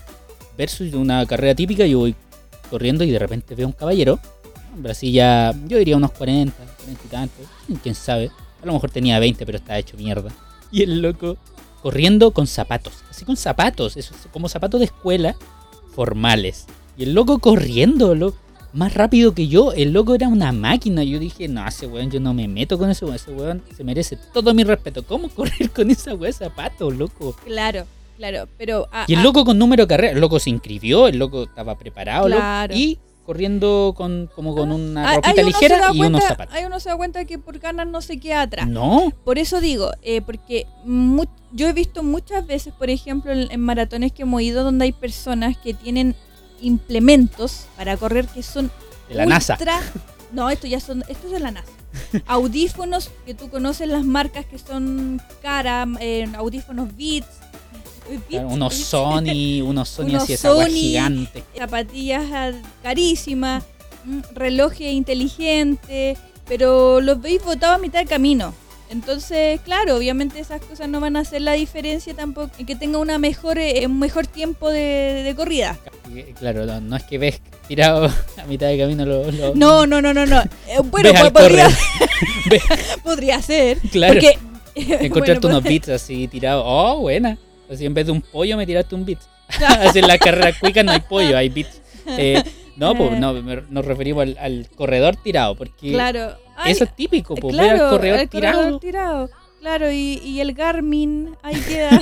Versus 0.58 0.94
una 0.94 1.26
carrera 1.26 1.54
típica, 1.54 1.86
yo 1.86 2.00
voy 2.00 2.16
corriendo 2.70 3.04
y 3.04 3.12
de 3.12 3.20
repente 3.20 3.56
veo 3.56 3.68
un 3.68 3.74
caballero, 3.74 4.22
Brasil 4.84 5.12
ya, 5.12 5.54
yo 5.68 5.78
diría 5.78 5.98
unos 5.98 6.12
40, 6.12 6.54
40 6.56 7.04
y 7.04 7.08
tantos, 7.08 7.46
quién 7.84 7.96
sabe, 7.96 8.32
a 8.62 8.66
lo 8.66 8.74
mejor 8.74 8.90
tenía 8.92 9.20
20 9.20 9.46
pero 9.46 9.58
estaba 9.58 9.80
hecho 9.80 9.98
mierda. 9.98 10.32
Y 10.72 10.84
el 10.84 11.02
loco 11.02 11.36
corriendo 11.82 12.30
con 12.30 12.46
zapatos, 12.46 12.94
así 13.10 13.26
con 13.26 13.36
zapatos, 13.38 13.98
eso, 13.98 14.14
como 14.32 14.48
zapatos 14.50 14.80
de 14.80 14.86
escuela 14.86 15.36
formales. 15.96 16.68
Y 16.96 17.04
el 17.04 17.14
loco 17.14 17.40
corriendo, 17.40 18.14
lo, 18.14 18.36
más 18.74 18.94
rápido 18.94 19.34
que 19.34 19.48
yo, 19.48 19.72
el 19.74 19.94
loco 19.94 20.16
era 20.16 20.28
una 20.28 20.52
máquina. 20.52 21.04
Yo 21.04 21.20
dije, 21.20 21.48
no, 21.48 21.68
ese 21.68 21.88
weón, 21.88 22.12
yo 22.12 22.20
no 22.20 22.34
me 22.34 22.48
meto 22.48 22.78
con 22.78 22.90
ese 22.90 23.06
weón, 23.06 23.16
ese 23.16 23.32
weón 23.32 23.64
se 23.76 23.84
merece 23.84 24.18
todo 24.34 24.54
mi 24.54 24.64
respeto. 24.64 25.04
¿Cómo 25.04 25.30
correr 25.36 25.70
con 25.72 25.90
esa 25.90 26.12
weón 26.12 26.26
de 26.26 26.34
zapatos, 26.34 26.96
loco? 26.96 27.36
Claro, 27.46 27.86
claro, 28.18 28.48
pero... 28.58 28.88
ah, 28.92 29.06
Y 29.08 29.14
el 29.14 29.20
ah, 29.20 29.24
loco 29.24 29.46
con 29.46 29.58
número 29.58 29.84
de 29.84 29.88
carrera, 29.88 30.14
el 30.14 30.20
loco 30.20 30.40
se 30.40 30.50
inscribió, 30.50 31.08
el 31.08 31.18
loco 31.18 31.44
estaba 31.44 31.78
preparado, 31.78 32.30
loco, 32.30 32.40
Claro. 32.42 32.76
y 32.76 33.00
corriendo 33.30 33.94
con 33.96 34.28
como 34.34 34.56
con 34.56 34.72
una 34.72 35.08
ah, 35.08 35.16
ropita 35.18 35.30
ahí 35.30 35.40
uno 35.42 35.48
ligera 35.50 35.78
da 35.78 35.88
y 35.94 36.00
unos 36.00 36.10
cuenta- 36.10 36.28
zapatos. 36.30 36.56
Ahí 36.56 36.66
uno 36.66 36.80
se 36.80 36.90
da 36.90 36.98
cuenta 36.98 37.26
que 37.26 37.38
por 37.38 37.60
ganas 37.60 37.86
no 37.86 38.02
se 38.02 38.20
queda 38.20 38.42
atrás. 38.42 38.68
No, 38.68 39.14
Por 39.24 39.38
eso 39.38 39.62
digo, 39.62 39.92
eh, 40.02 40.22
porque 40.22 40.66
mu- 40.84 41.26
yo 41.52 41.68
he 41.70 41.74
visto 41.74 42.02
muchas 42.02 42.48
veces, 42.48 42.74
por 42.74 42.90
ejemplo, 42.90 43.32
en, 43.32 43.52
en 43.52 43.60
maratones 43.62 44.14
que 44.14 44.24
hemos 44.24 44.42
ido 44.42 44.64
donde 44.64 44.86
hay 44.86 44.94
personas 44.94 45.56
que 45.60 45.76
tienen 45.76 46.16
implementos 46.60 47.68
para 47.78 47.98
correr 47.98 48.26
que 48.28 48.42
son 48.42 48.72
de 49.08 49.14
la 49.16 49.28
NASA. 49.28 49.60
No, 50.32 50.50
esto 50.50 50.66
ya 50.66 50.80
son, 50.80 51.04
esto 51.08 51.28
es 51.28 51.34
de 51.34 51.40
la 51.40 51.52
NASA. 51.52 51.72
Audífonos 52.26 53.12
que 53.28 53.36
tú 53.36 53.50
conoces 53.52 53.88
las 53.88 54.06
marcas 54.06 54.46
que 54.46 54.58
son 54.58 55.22
caras, 55.44 55.88
eh, 56.00 56.28
audífonos 56.36 56.96
Beats, 56.98 57.28
unos 58.46 58.74
Sony, 58.76 59.62
unos 59.64 59.90
Sony 59.90 60.06
Unos 60.10 60.24
así, 60.24 60.34
esa 60.34 60.50
Sony. 60.50 60.66
gigante. 60.68 61.44
zapatillas 61.58 62.24
ah, 62.34 62.52
carísimas, 62.84 63.64
relojes 64.34 64.92
inteligentes, 64.92 66.18
pero 66.48 67.02
los 67.02 67.22
veis 67.22 67.44
botados 67.44 67.76
a 67.78 67.80
mitad 67.80 68.00
de 68.00 68.06
camino. 68.06 68.54
Entonces, 68.92 69.62
claro, 69.62 69.98
obviamente 69.98 70.40
esas 70.40 70.62
cosas 70.62 70.90
no 70.90 71.00
van 71.00 71.16
a 71.16 71.20
hacer 71.20 71.42
la 71.44 71.54
diferencia 71.54 72.16
tampoco 72.16 72.50
en 72.58 72.66
que 72.66 72.76
tenga 72.76 72.98
una 72.98 73.20
mejor, 73.20 73.60
eh, 73.60 73.86
un 73.86 74.00
mejor 74.00 74.26
tiempo 74.26 74.68
de, 74.72 75.22
de 75.24 75.36
corrida. 75.36 75.78
Eh, 76.16 76.34
Claro, 76.40 76.66
no, 76.66 76.82
no 76.82 76.96
es 76.96 77.04
que 77.04 77.20
ves 77.20 77.40
tirado 77.68 78.06
a 78.08 78.46
mitad 78.48 78.66
de 78.68 78.80
camino 78.80 79.06
lo, 79.06 79.32
lo- 79.32 79.54
No, 79.54 79.86
no, 79.86 80.02
no, 80.02 80.12
no, 80.12 80.26
no. 80.26 80.42
Eh, 80.68 80.80
bueno, 80.84 81.12
po- 81.22 81.34
podría, 81.34 81.70
podría 83.04 83.42
ser. 83.44 83.78
Claro. 83.92 84.16
Porque, 84.16 84.40
encontrarte 85.06 85.42
bueno, 85.48 85.58
unos 85.60 85.64
beats 85.70 85.90
así 85.90 86.28
tirados. 86.28 86.64
Oh, 86.66 87.02
buena. 87.02 87.38
Así 87.72 87.86
en 87.86 87.94
vez 87.94 88.06
de 88.06 88.12
un 88.12 88.22
pollo 88.22 88.58
me 88.58 88.66
tiraste 88.66 88.96
un 88.96 89.06
beat. 89.06 89.20
Así 89.80 90.00
en 90.00 90.08
la 90.08 90.18
carrera 90.18 90.52
cuica 90.60 90.84
no 90.84 90.92
hay 90.92 91.00
pollo, 91.02 91.38
hay 91.38 91.50
beats. 91.50 91.82
Eh, 92.18 92.42
no, 92.76 92.96
pues 92.96 93.20
no, 93.20 93.34
nos 93.34 93.86
referimos 93.86 94.24
al, 94.24 94.38
al 94.40 94.68
corredor 94.76 95.16
tirado, 95.18 95.54
porque 95.56 95.92
Claro. 95.92 96.36
Ay, 96.58 96.72
eso 96.72 96.86
es 96.86 96.96
típico, 96.96 97.36
pues 97.36 97.56
ver 97.56 97.66
claro, 97.68 97.84
al 97.86 97.90
corredor 97.92 98.20
el 98.22 98.30
tirado. 98.30 98.58
corredor 98.58 98.80
tirado. 98.80 99.30
Claro, 99.60 99.92
y, 99.92 100.14
y 100.24 100.40
el 100.40 100.54
Garmin, 100.54 101.36
ahí 101.44 101.56
queda. 101.62 102.02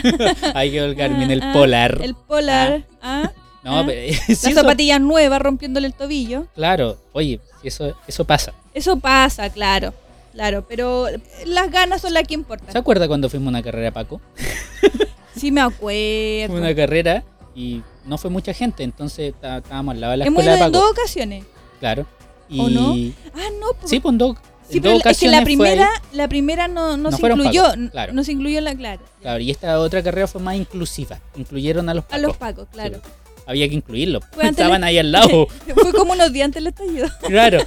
Hay 0.53 0.71
que 0.71 0.77
el 0.77 0.95
Garmin, 0.95 1.29
el 1.31 1.41
Ah, 1.41 1.49
ah, 1.49 1.53
Polar. 1.53 1.99
El 2.01 2.15
Polar. 2.15 2.83
ah. 3.01 3.31
no, 3.63 3.79
ah. 3.79 3.83
pero 3.85 4.13
sí, 4.13 4.19
Las 4.29 4.43
eso- 4.45 4.61
zapatillas 4.61 5.01
nuevas 5.01 5.41
rompiéndole 5.41 5.87
el 5.87 5.93
tobillo. 5.93 6.45
claro, 6.55 6.97
oye, 7.11 7.41
si 7.61 7.67
eso, 7.67 7.93
eso 8.07 8.23
pasa. 8.23 8.53
Eso 8.73 8.97
pasa, 8.97 9.49
claro. 9.49 9.93
Claro, 10.31 10.65
pero 10.69 11.07
las 11.47 11.69
ganas 11.71 11.99
son 12.01 12.13
las 12.13 12.21
que 12.23 12.29
¿Se 12.29 12.33
importan. 12.35 12.77
acuerda 12.77 13.07
cuando 13.07 13.27
fuimos 13.29 13.47
a 13.47 13.49
una 13.49 13.63
carrera, 13.63 13.91
Paco? 13.91 14.21
Sí 15.37 15.51
me 15.51 15.61
Fue 15.71 16.43
acuerdo. 16.47 16.55
una 16.65 16.75
carrera 16.75 17.23
y 17.55 17.81
no 18.05 18.17
fue 18.17 18.29
mucha 18.29 18.53
gente, 18.53 18.83
entonces 18.83 19.33
tá- 19.39 19.57
estábamos 19.57 19.95
al 19.95 20.01
lado 20.01 20.11
de 20.11 20.17
la 20.17 20.25
Hemos 20.25 20.39
escuela 20.43 20.57
ido 20.57 20.59
de 20.59 20.65
en 20.67 20.71
Paco. 20.71 20.83
dos 20.83 20.91
ocasiones. 20.91 21.45
Claro. 21.79 22.05
Y, 22.49 22.59
¿O 22.59 22.69
no? 22.69 22.95
Ah, 23.35 23.49
no. 23.59 23.67
pues- 23.79 23.89
Sí, 23.89 23.99
pues 23.99 24.13
en 24.13 24.17
dos, 24.17 24.37
sí, 24.69 24.77
en 24.77 24.83
pero 24.83 24.93
dos 24.93 24.97
es 24.99 25.03
que 25.03 25.09
ocasiones 25.09 25.31
la 25.31 25.37
fue 25.39 25.45
primera, 25.45 25.89
la 26.13 26.27
primera 26.29 26.67
no, 26.67 26.91
no, 26.97 26.97
No 26.97 27.11
se 27.11 27.17
fueron 27.17 27.39
incluyó. 27.39 27.73
n- 27.73 27.89
claro. 27.89 28.13
No 28.13 28.23
se 28.23 28.31
incluyó 28.31 28.57
en 28.59 28.63
la 28.63 28.75
clara. 28.75 29.01
Claro, 29.21 29.39
y 29.41 29.51
esta 29.51 29.79
otra 29.79 30.01
carrera 30.03 30.27
fue 30.27 30.41
más 30.41 30.55
inclusiva. 30.55 31.19
Incluyeron 31.35 31.89
a 31.89 31.93
los 31.93 32.05
A 32.05 32.07
pacos. 32.07 32.21
los 32.23 32.37
pacos, 32.37 32.67
claro. 32.71 32.95
Sí, 33.03 33.11
había 33.47 33.67
que 33.67 33.75
incluirlos. 33.75 34.23
Fue 34.31 34.43
antes 34.43 34.59
Estaban 34.59 34.83
ahí 34.83 34.97
al 34.97 35.11
lado. 35.11 35.47
Fue 35.75 35.93
como 35.93 36.13
unos 36.13 36.31
días 36.31 36.45
antes 36.45 36.63
del 36.63 36.67
estallido. 36.73 37.07
claro, 37.27 37.59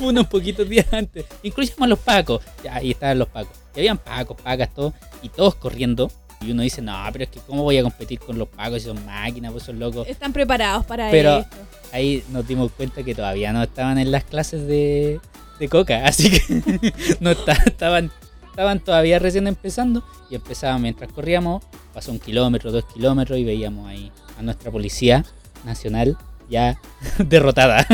unos 0.00 0.26
poquitos 0.26 0.68
días 0.68 0.86
antes. 0.92 1.24
Incluyamos 1.42 1.82
a 1.82 1.86
los 1.86 1.98
pacos. 2.00 2.42
Ya, 2.64 2.74
ahí 2.76 2.90
estaban 2.92 3.18
los 3.18 3.28
pacos. 3.28 3.56
Y 3.76 3.80
habían 3.80 3.98
pacos, 3.98 4.36
pacas, 4.40 4.72
todo. 4.74 4.94
Y 5.22 5.28
todos 5.28 5.54
corriendo. 5.56 6.10
Y 6.44 6.50
uno 6.52 6.62
dice, 6.62 6.82
no, 6.82 6.94
pero 7.12 7.24
es 7.24 7.30
que 7.30 7.40
¿cómo 7.40 7.62
voy 7.62 7.78
a 7.78 7.82
competir 7.82 8.18
con 8.20 8.38
los 8.38 8.48
pacos 8.48 8.82
si 8.82 8.88
son 8.88 9.04
máquinas, 9.06 9.52
pues 9.52 9.64
son 9.64 9.78
locos? 9.78 10.06
Están 10.08 10.32
preparados 10.32 10.84
para 10.84 11.10
Pero- 11.10 11.38
esto. 11.40 11.56
Ahí 11.92 12.24
nos 12.30 12.46
dimos 12.46 12.72
cuenta 12.72 13.02
que 13.04 13.14
todavía 13.14 13.52
no 13.52 13.62
estaban 13.62 13.98
en 13.98 14.10
las 14.10 14.24
clases 14.24 14.66
de, 14.66 15.20
de 15.60 15.68
coca. 15.68 16.02
Así 16.06 16.30
que 16.30 16.92
no 17.20 17.30
estaban, 17.30 18.10
estaban 18.46 18.80
todavía 18.80 19.18
recién 19.20 19.46
empezando. 19.46 20.02
Y 20.30 20.34
empezaban 20.34 20.82
mientras 20.82 21.12
corríamos. 21.12 21.62
Pasó 21.92 22.10
un 22.10 22.18
kilómetro, 22.18 22.72
dos 22.72 22.84
kilómetros 22.92 23.38
y 23.38 23.44
veíamos 23.44 23.86
ahí 23.88 24.10
a 24.38 24.42
nuestra 24.42 24.72
policía 24.72 25.24
nacional 25.64 26.16
ya 26.50 26.78
derrotada. 27.18 27.86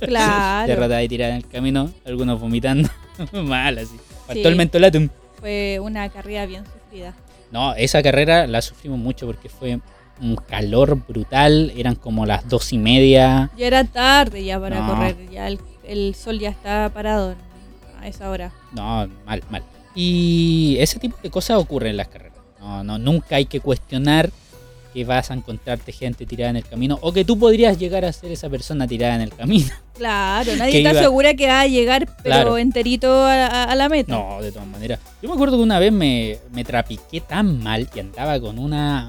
Claro. 0.00 0.66
derrotada 0.68 1.02
y 1.02 1.08
tirada 1.08 1.30
en 1.32 1.36
el 1.38 1.46
camino. 1.48 1.90
Algunos 2.04 2.40
vomitando. 2.40 2.88
Mal 3.32 3.78
así. 3.78 3.96
Faltó 4.26 4.42
Sí. 4.42 4.48
el 4.48 4.56
mentolatum. 4.56 5.08
Fue 5.38 5.78
una 5.80 6.08
carrera 6.08 6.46
bien 6.46 6.64
sufrida. 6.64 7.14
No, 7.50 7.74
esa 7.74 8.02
carrera 8.02 8.46
la 8.46 8.60
sufrimos 8.62 8.98
mucho 8.98 9.26
porque 9.26 9.48
fue 9.48 9.80
un 10.20 10.36
calor 10.36 11.00
brutal. 11.06 11.72
Eran 11.76 11.94
como 11.94 12.26
las 12.26 12.48
dos 12.48 12.72
y 12.72 12.78
media. 12.78 13.50
Ya 13.56 13.66
era 13.66 13.84
tarde 13.84 14.44
ya 14.44 14.58
para 14.60 14.80
No. 14.80 14.86
correr. 14.94 15.16
Ya 15.30 15.46
el, 15.48 15.58
el 15.84 16.14
sol 16.14 16.38
ya 16.38 16.50
está 16.50 16.90
parado 16.92 17.34
a 18.00 18.08
esa 18.08 18.30
hora. 18.30 18.52
No, 18.72 19.08
mal, 19.24 19.42
mal. 19.50 19.62
Y 19.94 20.76
ese 20.80 20.98
tipo 20.98 21.16
de 21.22 21.30
cosas 21.30 21.58
ocurren 21.58 21.90
en 21.90 21.96
las 21.98 22.08
carreras. 22.08 22.36
No, 22.60 22.82
no, 22.84 22.98
nunca 22.98 23.36
hay 23.36 23.46
que 23.46 23.60
cuestionar 23.60 24.30
que 24.96 25.04
vas 25.04 25.30
a 25.30 25.34
encontrarte 25.34 25.92
gente 25.92 26.24
tirada 26.24 26.48
en 26.48 26.56
el 26.56 26.64
camino 26.64 26.98
o 27.02 27.12
que 27.12 27.22
tú 27.22 27.38
podrías 27.38 27.78
llegar 27.78 28.06
a 28.06 28.12
ser 28.14 28.32
esa 28.32 28.48
persona 28.48 28.86
tirada 28.88 29.14
en 29.16 29.20
el 29.20 29.30
camino. 29.34 29.68
Claro, 29.96 30.54
nadie 30.56 30.78
está 30.78 30.90
iba- 30.92 31.00
segura 31.02 31.32
que 31.34 31.46
va 31.46 31.60
a 31.62 31.66
llegar, 31.66 32.06
pero 32.22 32.34
Claro. 32.34 32.58
enterito 32.58 33.10
a, 33.24 33.46
a- 33.46 33.64
a 33.64 33.74
la 33.74 33.88
meta. 33.90 34.12
No, 34.14 34.42
de 34.42 34.52
todas 34.52 34.68
maneras. 34.68 35.00
Yo 35.22 35.28
me 35.28 35.34
acuerdo 35.34 35.56
que 35.58 35.62
una 35.62 35.78
vez 35.78 35.90
me, 35.92 36.38
me 36.52 36.64
trapiqué 36.64 37.20
tan 37.22 37.62
mal 37.62 37.88
que 37.90 38.00
andaba 38.00 38.38
con 38.40 38.58
una 38.58 39.08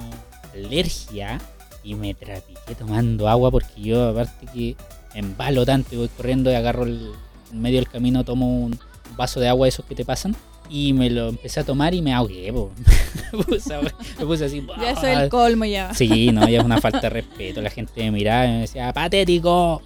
alergia 0.54 1.40
y 1.84 1.96
me 1.96 2.14
trapiqué 2.14 2.76
tomando 2.78 3.28
agua 3.30 3.52
porque 3.52 3.82
yo 3.82 4.10
aparte 4.10 4.46
que 4.54 4.76
embalo 5.14 5.66
tanto 5.66 5.96
y 5.96 5.98
voy 5.98 6.08
corriendo 6.10 6.52
y 6.52 6.56
agarro 6.56 6.84
el, 6.84 7.12
en 7.52 7.62
medio 7.62 7.78
del 7.80 7.90
camino, 7.90 8.24
tomo 8.24 8.48
un 8.66 8.80
vaso 9.16 9.40
de 9.40 9.48
agua 9.50 9.66
de 9.66 9.70
esos 9.70 9.86
que 9.86 9.96
te 9.96 10.06
pasan 10.06 10.36
y 10.70 10.94
me 10.94 11.10
lo 11.10 11.30
empecé 11.30 11.60
a 11.60 11.64
tomar 11.64 11.94
y 11.94 12.02
me 12.02 12.14
ahogué. 12.14 12.54
puse, 13.48 13.74
me 14.20 14.26
puse 14.26 14.46
así. 14.46 14.66
Ya 14.82 14.92
eso 14.92 15.08
es 15.08 15.18
el 15.18 15.30
colmo 15.30 15.66
ya. 15.66 15.94
Sí, 15.94 16.32
no, 16.32 16.48
ya 16.48 16.60
es 16.60 16.66
una 16.66 16.80
falta 16.80 17.02
de 17.02 17.10
respeto. 17.10 17.62
La 17.62 17.70
gente 17.70 18.04
me 18.04 18.12
miraba 18.12 18.46
y 18.46 18.50
me 18.50 18.60
decía, 18.62 18.92
patético, 18.94 19.82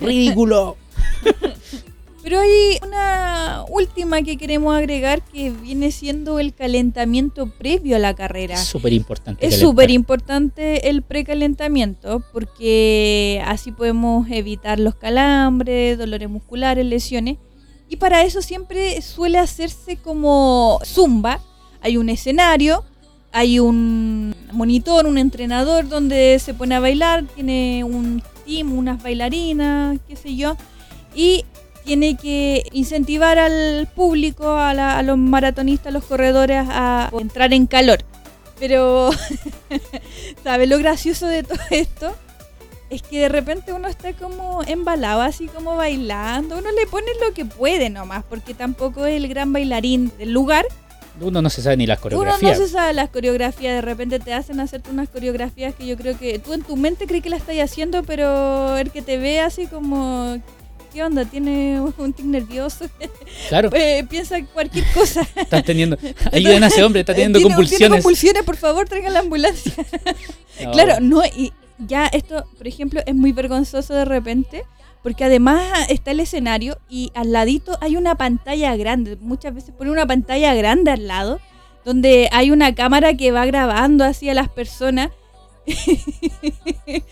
ridículo. 0.00 0.76
Pero 2.28 2.40
hay 2.40 2.78
una 2.86 3.64
última 3.70 4.20
que 4.20 4.36
queremos 4.36 4.76
agregar 4.76 5.22
que 5.22 5.50
viene 5.50 5.90
siendo 5.90 6.38
el 6.38 6.52
calentamiento 6.52 7.46
previo 7.46 7.96
a 7.96 7.98
la 7.98 8.14
carrera. 8.14 8.54
Es 8.54 8.64
súper 8.64 8.92
importante. 8.92 9.46
Es 9.46 9.58
súper 9.58 9.90
importante 9.90 10.90
el 10.90 11.00
precalentamiento 11.00 12.22
porque 12.32 13.42
así 13.46 13.72
podemos 13.72 14.28
evitar 14.30 14.78
los 14.78 14.94
calambres, 14.94 15.96
dolores 15.96 16.28
musculares, 16.28 16.84
lesiones. 16.84 17.38
Y 17.88 17.96
para 17.96 18.22
eso 18.22 18.42
siempre 18.42 19.00
suele 19.02 19.38
hacerse 19.38 19.96
como 19.96 20.78
zumba. 20.84 21.40
Hay 21.80 21.96
un 21.96 22.08
escenario, 22.08 22.84
hay 23.32 23.58
un 23.60 24.34
monitor, 24.52 25.06
un 25.06 25.16
entrenador 25.18 25.88
donde 25.88 26.38
se 26.38 26.54
pone 26.54 26.74
a 26.74 26.80
bailar, 26.80 27.24
tiene 27.34 27.84
un 27.84 28.22
team, 28.44 28.72
unas 28.76 29.02
bailarinas, 29.02 29.98
qué 30.06 30.16
sé 30.16 30.36
yo. 30.36 30.56
Y 31.14 31.44
tiene 31.84 32.16
que 32.16 32.68
incentivar 32.72 33.38
al 33.38 33.88
público, 33.94 34.52
a, 34.56 34.74
la- 34.74 34.98
a 34.98 35.02
los 35.02 35.16
maratonistas, 35.16 35.86
a 35.86 35.90
los 35.92 36.04
corredores 36.04 36.62
a 36.68 37.10
entrar 37.18 37.54
en 37.54 37.66
calor. 37.66 38.04
Pero, 38.58 39.10
¿sabes 40.44 40.68
lo 40.68 40.78
gracioso 40.78 41.26
de 41.26 41.42
todo 41.44 41.58
esto? 41.70 42.14
Es 42.90 43.02
que 43.02 43.18
de 43.20 43.28
repente 43.28 43.72
uno 43.74 43.86
está 43.88 44.12
como 44.14 44.62
embalado, 44.66 45.20
así 45.20 45.46
como 45.46 45.76
bailando. 45.76 46.56
Uno 46.56 46.70
le 46.72 46.86
pone 46.86 47.06
lo 47.26 47.34
que 47.34 47.44
puede 47.44 47.90
nomás, 47.90 48.24
porque 48.28 48.54
tampoco 48.54 49.04
es 49.04 49.14
el 49.16 49.28
gran 49.28 49.52
bailarín 49.52 50.10
del 50.18 50.32
lugar. 50.32 50.64
Uno 51.20 51.42
no 51.42 51.50
se 51.50 51.60
sabe 51.62 51.76
ni 51.76 51.86
las 51.86 51.98
Uno 51.98 52.10
no 52.10 52.16
coreografías. 52.16 52.58
se 52.58 52.68
sabe 52.68 52.94
las 52.94 53.10
coreografías, 53.10 53.74
de 53.74 53.80
repente 53.82 54.20
te 54.20 54.32
hacen 54.32 54.60
hacerte 54.60 54.88
unas 54.90 55.08
coreografías 55.08 55.74
que 55.74 55.84
yo 55.86 55.96
creo 55.96 56.16
que 56.18 56.38
tú 56.38 56.52
en 56.54 56.62
tu 56.62 56.76
mente 56.76 57.06
crees 57.06 57.22
que 57.24 57.28
la 57.30 57.36
estás 57.36 57.56
haciendo, 57.58 58.04
pero 58.04 58.78
el 58.78 58.90
que 58.92 59.02
te 59.02 59.18
ve 59.18 59.40
así 59.40 59.66
como, 59.66 60.40
¿qué 60.92 61.02
onda? 61.02 61.24
Tiene 61.24 61.80
un 61.80 62.12
tic 62.12 62.24
nervioso, 62.24 62.86
Claro, 63.48 63.68
Eh, 63.74 64.06
piensa 64.08 64.36
cualquier 64.54 64.84
cosa. 64.94 65.26
están 65.36 65.64
teniendo. 65.64 65.98
Ayuden 66.32 66.62
a 66.62 66.68
ese 66.68 66.84
hombre, 66.84 67.00
está 67.00 67.12
teniendo 67.14 67.40
Tiene- 67.40 67.48
Tiene 67.54 67.56
convulsiones. 67.66 67.98
convulsiones, 68.04 68.42
por 68.44 68.56
favor, 68.56 68.88
traigan 68.88 69.12
la 69.12 69.20
ambulancia. 69.20 69.72
No, 70.64 70.70
Claro, 70.72 70.96
no, 71.00 71.24
y 71.24 71.52
ya 71.78 72.06
esto, 72.06 72.44
por 72.56 72.66
ejemplo, 72.66 73.00
es 73.06 73.14
muy 73.14 73.32
vergonzoso 73.32 73.94
de 73.94 74.04
repente, 74.04 74.64
porque 75.02 75.24
además 75.24 75.62
está 75.88 76.10
el 76.10 76.20
escenario 76.20 76.78
y 76.88 77.10
al 77.14 77.32
ladito 77.32 77.78
hay 77.80 77.96
una 77.96 78.16
pantalla 78.16 78.76
grande. 78.76 79.16
Muchas 79.20 79.54
veces 79.54 79.74
pone 79.76 79.90
una 79.90 80.06
pantalla 80.06 80.54
grande 80.54 80.90
al 80.90 81.06
lado, 81.06 81.40
donde 81.84 82.28
hay 82.32 82.50
una 82.50 82.74
cámara 82.74 83.14
que 83.14 83.30
va 83.30 83.46
grabando 83.46 84.04
así 84.04 84.28
a 84.28 84.34
las 84.34 84.48
personas. 84.48 85.10
y 85.66 87.02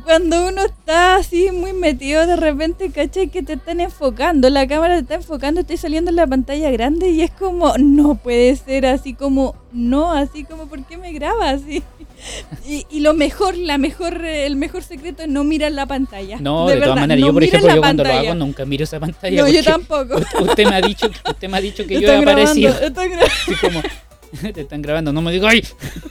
cuando 0.00 0.48
uno 0.48 0.62
está 0.62 1.16
así 1.16 1.50
muy 1.52 1.72
metido, 1.72 2.26
de 2.26 2.36
repente, 2.36 2.90
¿cachai? 2.90 3.28
Que 3.28 3.42
te 3.42 3.52
están 3.52 3.80
enfocando, 3.80 4.50
la 4.50 4.66
cámara 4.66 4.96
te 4.96 5.02
está 5.02 5.14
enfocando, 5.14 5.60
estoy 5.60 5.76
saliendo 5.76 6.10
en 6.10 6.16
la 6.16 6.26
pantalla 6.26 6.70
grande 6.70 7.10
y 7.10 7.22
es 7.22 7.30
como, 7.30 7.72
no 7.78 8.16
puede 8.16 8.56
ser 8.56 8.86
así 8.86 9.14
como, 9.14 9.54
no, 9.72 10.12
así 10.12 10.44
como, 10.44 10.66
¿por 10.66 10.84
qué 10.84 10.96
me 10.96 11.12
graba 11.12 11.50
así? 11.50 11.82
Y, 12.68 12.84
y 12.90 13.00
lo 13.00 13.14
mejor, 13.14 13.56
la 13.56 13.78
mejor, 13.78 14.24
eh, 14.24 14.46
el 14.46 14.56
mejor 14.56 14.82
secreto 14.82 15.22
es 15.22 15.28
no 15.28 15.44
mirar 15.44 15.72
la 15.72 15.86
pantalla. 15.86 16.38
No, 16.40 16.66
de, 16.66 16.74
todas 16.74 16.80
verdad, 16.80 16.94
maneras, 16.96 17.20
no 17.20 17.26
yo 17.28 17.32
por 17.32 17.44
ejemplo, 17.44 17.74
yo 17.74 17.80
cuando 17.80 18.04
lo 18.04 18.12
hago 18.12 18.34
nunca 18.34 18.64
miro 18.64 18.84
esa 18.84 18.98
pantalla. 18.98 19.42
No, 19.42 19.48
yo 19.48 19.62
tampoco. 19.62 20.16
usted, 20.40 20.66
me 20.68 20.74
ha 20.76 20.80
dicho, 20.80 21.08
usted 21.28 21.48
me 21.48 21.56
ha 21.56 21.60
dicho 21.60 21.86
que 21.86 22.00
yo 22.00 22.12
he 22.12 22.18
Están 22.18 22.28
aparecido. 22.28 22.74
como, 23.60 23.82
te 24.52 24.60
están 24.62 24.82
grabando, 24.82 25.12
no 25.12 25.22
me 25.22 25.30
digas, 25.32 25.52
ay, 25.52 25.64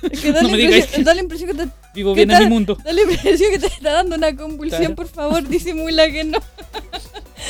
Es 0.09 0.21
que 0.21 0.31
da, 0.31 0.41
No 0.41 0.47
la 0.47 0.51
me 0.53 0.57
digas 0.57 0.75
impresión, 0.77 1.03
da 1.03 1.13
la 1.13 1.21
impresión 1.21 1.49
que 1.51 1.57
te, 1.57 1.69
vivo 1.93 2.13
¿Qué 2.13 2.25
bien 2.25 2.31
en 2.31 2.37
mi 2.37 2.43
tal? 2.43 2.49
mundo. 2.49 2.77
da 2.83 2.93
la 2.93 3.01
impresión 3.01 3.51
que 3.51 3.59
te 3.59 3.67
está 3.67 3.91
dando 3.93 4.15
una 4.15 4.35
convulsión, 4.35 4.79
Claro. 4.81 4.95
por 4.95 5.07
favor, 5.07 5.47
disimula 5.47 6.09
que 6.09 6.23
no. 6.23 6.39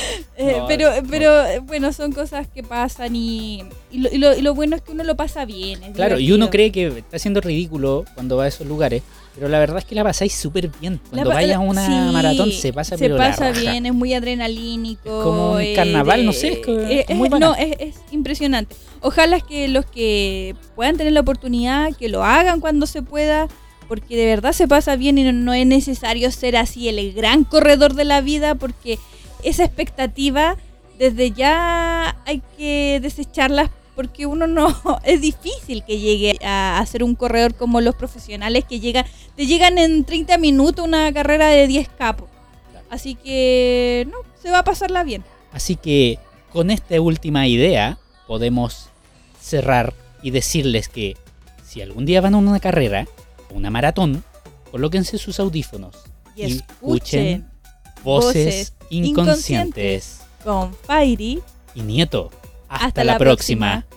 Eh, 0.38 0.56
No, 0.58 0.66
pero, 0.66 0.90
pero 1.08 1.46
eh, 1.46 1.60
bueno, 1.60 1.94
son 1.94 2.12
cosas 2.12 2.46
que 2.46 2.62
pasan 2.62 3.16
y, 3.16 3.62
y, 3.90 3.98
lo, 4.00 4.10
y 4.12 4.18
lo- 4.18 4.36
y 4.36 4.42
lo 4.42 4.54
bueno 4.54 4.76
es 4.76 4.82
que 4.82 4.92
uno 4.92 5.02
lo 5.02 5.16
pasa 5.16 5.46
bien. 5.46 5.80
Claro, 5.94 6.18
y 6.18 6.30
uno 6.30 6.50
cree 6.50 6.70
que 6.70 6.88
está 6.88 7.18
siendo 7.18 7.40
ridículo 7.40 8.04
cuando 8.14 8.36
va 8.36 8.44
a 8.44 8.48
esos 8.48 8.66
lugares, 8.66 9.02
pero 9.34 9.48
la 9.48 9.58
verdad 9.58 9.78
es 9.78 9.86
que 9.86 9.94
la 9.94 10.04
pasáis 10.04 10.34
súper 10.34 10.68
bien. 10.78 11.00
Cuando 11.08 11.30
vayas 11.30 11.56
a 11.56 11.60
una 11.60 11.86
sí, 11.86 12.12
maratón 12.12 12.52
se 12.52 12.70
pasa 12.74 12.98
se 12.98 13.04
pero 13.04 13.16
pasa 13.16 13.50
bien, 13.50 13.86
es 13.86 13.94
muy 13.94 14.12
adrenalínico. 14.12 15.08
Es 15.08 15.24
como 15.24 15.52
un 15.52 15.60
eh, 15.62 15.72
carnaval, 15.74 16.26
no 16.26 16.32
sé, 16.34 16.60
es 16.60 17.08
eh, 17.08 17.14
muy 17.14 17.30
no, 17.30 17.54
es, 17.54 17.74
es 17.80 17.94
impresionante. 18.10 18.76
Ojalá 19.00 19.40
que 19.40 19.68
los 19.68 19.86
que 19.86 20.54
puedan 20.74 20.98
tener 20.98 21.14
la 21.14 21.20
oportunidad, 21.20 21.94
que 21.96 22.10
lo 22.10 22.24
hagan 22.24 22.60
cuando 22.60 22.86
se 22.86 23.00
pueda, 23.02 23.48
porque 23.88 24.16
de 24.18 24.26
verdad 24.26 24.52
se 24.52 24.68
pasa 24.68 24.96
bien 24.96 25.16
y 25.16 25.24
no, 25.24 25.32
no 25.32 25.54
es 25.54 25.66
necesario 25.66 26.30
ser 26.30 26.56
así 26.58 26.88
el 26.90 27.12
gran 27.14 27.44
corredor 27.44 27.94
de 27.94 28.04
la 28.04 28.20
vida, 28.20 28.54
porque 28.54 28.98
esa 29.48 29.64
expectativa 29.64 30.56
desde 30.98 31.30
ya 31.30 32.16
hay 32.24 32.42
que 32.56 32.98
desecharlas 33.00 33.70
porque 33.94 34.26
uno 34.26 34.46
no 34.46 34.74
es 35.04 35.20
difícil 35.20 35.84
que 35.84 35.98
llegue 35.98 36.38
a, 36.44 36.84
ser 36.86 37.02
un 37.02 37.14
corredor 37.14 37.54
como 37.54 37.80
los 37.80 37.94
profesionales 37.94 38.64
que 38.64 38.80
llegan 38.80 39.06
te 39.36 39.46
llegan 39.46 39.78
en 39.78 40.04
30 40.04 40.38
minutos 40.38 40.84
una 40.84 41.12
carrera 41.12 41.48
de 41.48 41.66
10 41.66 41.88
capos. 41.90 42.28
Así 42.90 43.14
que 43.14 44.06
no, 44.10 44.18
se 44.40 44.50
va 44.50 44.60
a 44.60 44.64
pasarla 44.64 45.02
bien. 45.02 45.24
Así 45.52 45.76
que 45.76 46.18
con 46.52 46.70
esta 46.70 47.00
última 47.00 47.46
idea 47.46 47.98
podemos 48.26 48.88
cerrar 49.40 49.94
y 50.22 50.30
decirles 50.30 50.88
que 50.88 51.16
si 51.64 51.82
algún 51.82 52.06
día 52.06 52.20
van 52.20 52.34
a 52.34 52.38
una 52.38 52.60
carrera 52.60 53.06
una 53.50 53.70
maratón, 53.70 54.22
colóquense 54.70 55.18
sus 55.18 55.40
audífonos 55.40 55.96
Y, 56.34 56.42
Y 56.42 56.56
escuchen 56.56 57.48
voces, 58.04 58.74
Voces 58.74 58.75
inconscientes. 58.90 60.20
con 60.44 60.74
Fairy 60.74 61.42
Y 61.74 61.82
Nieto, 61.82 62.30
hasta, 62.68 62.86
Hasta 62.86 63.04
la, 63.04 63.12
la 63.14 63.18
próxima. 63.18 63.82
próxima. 63.82 63.95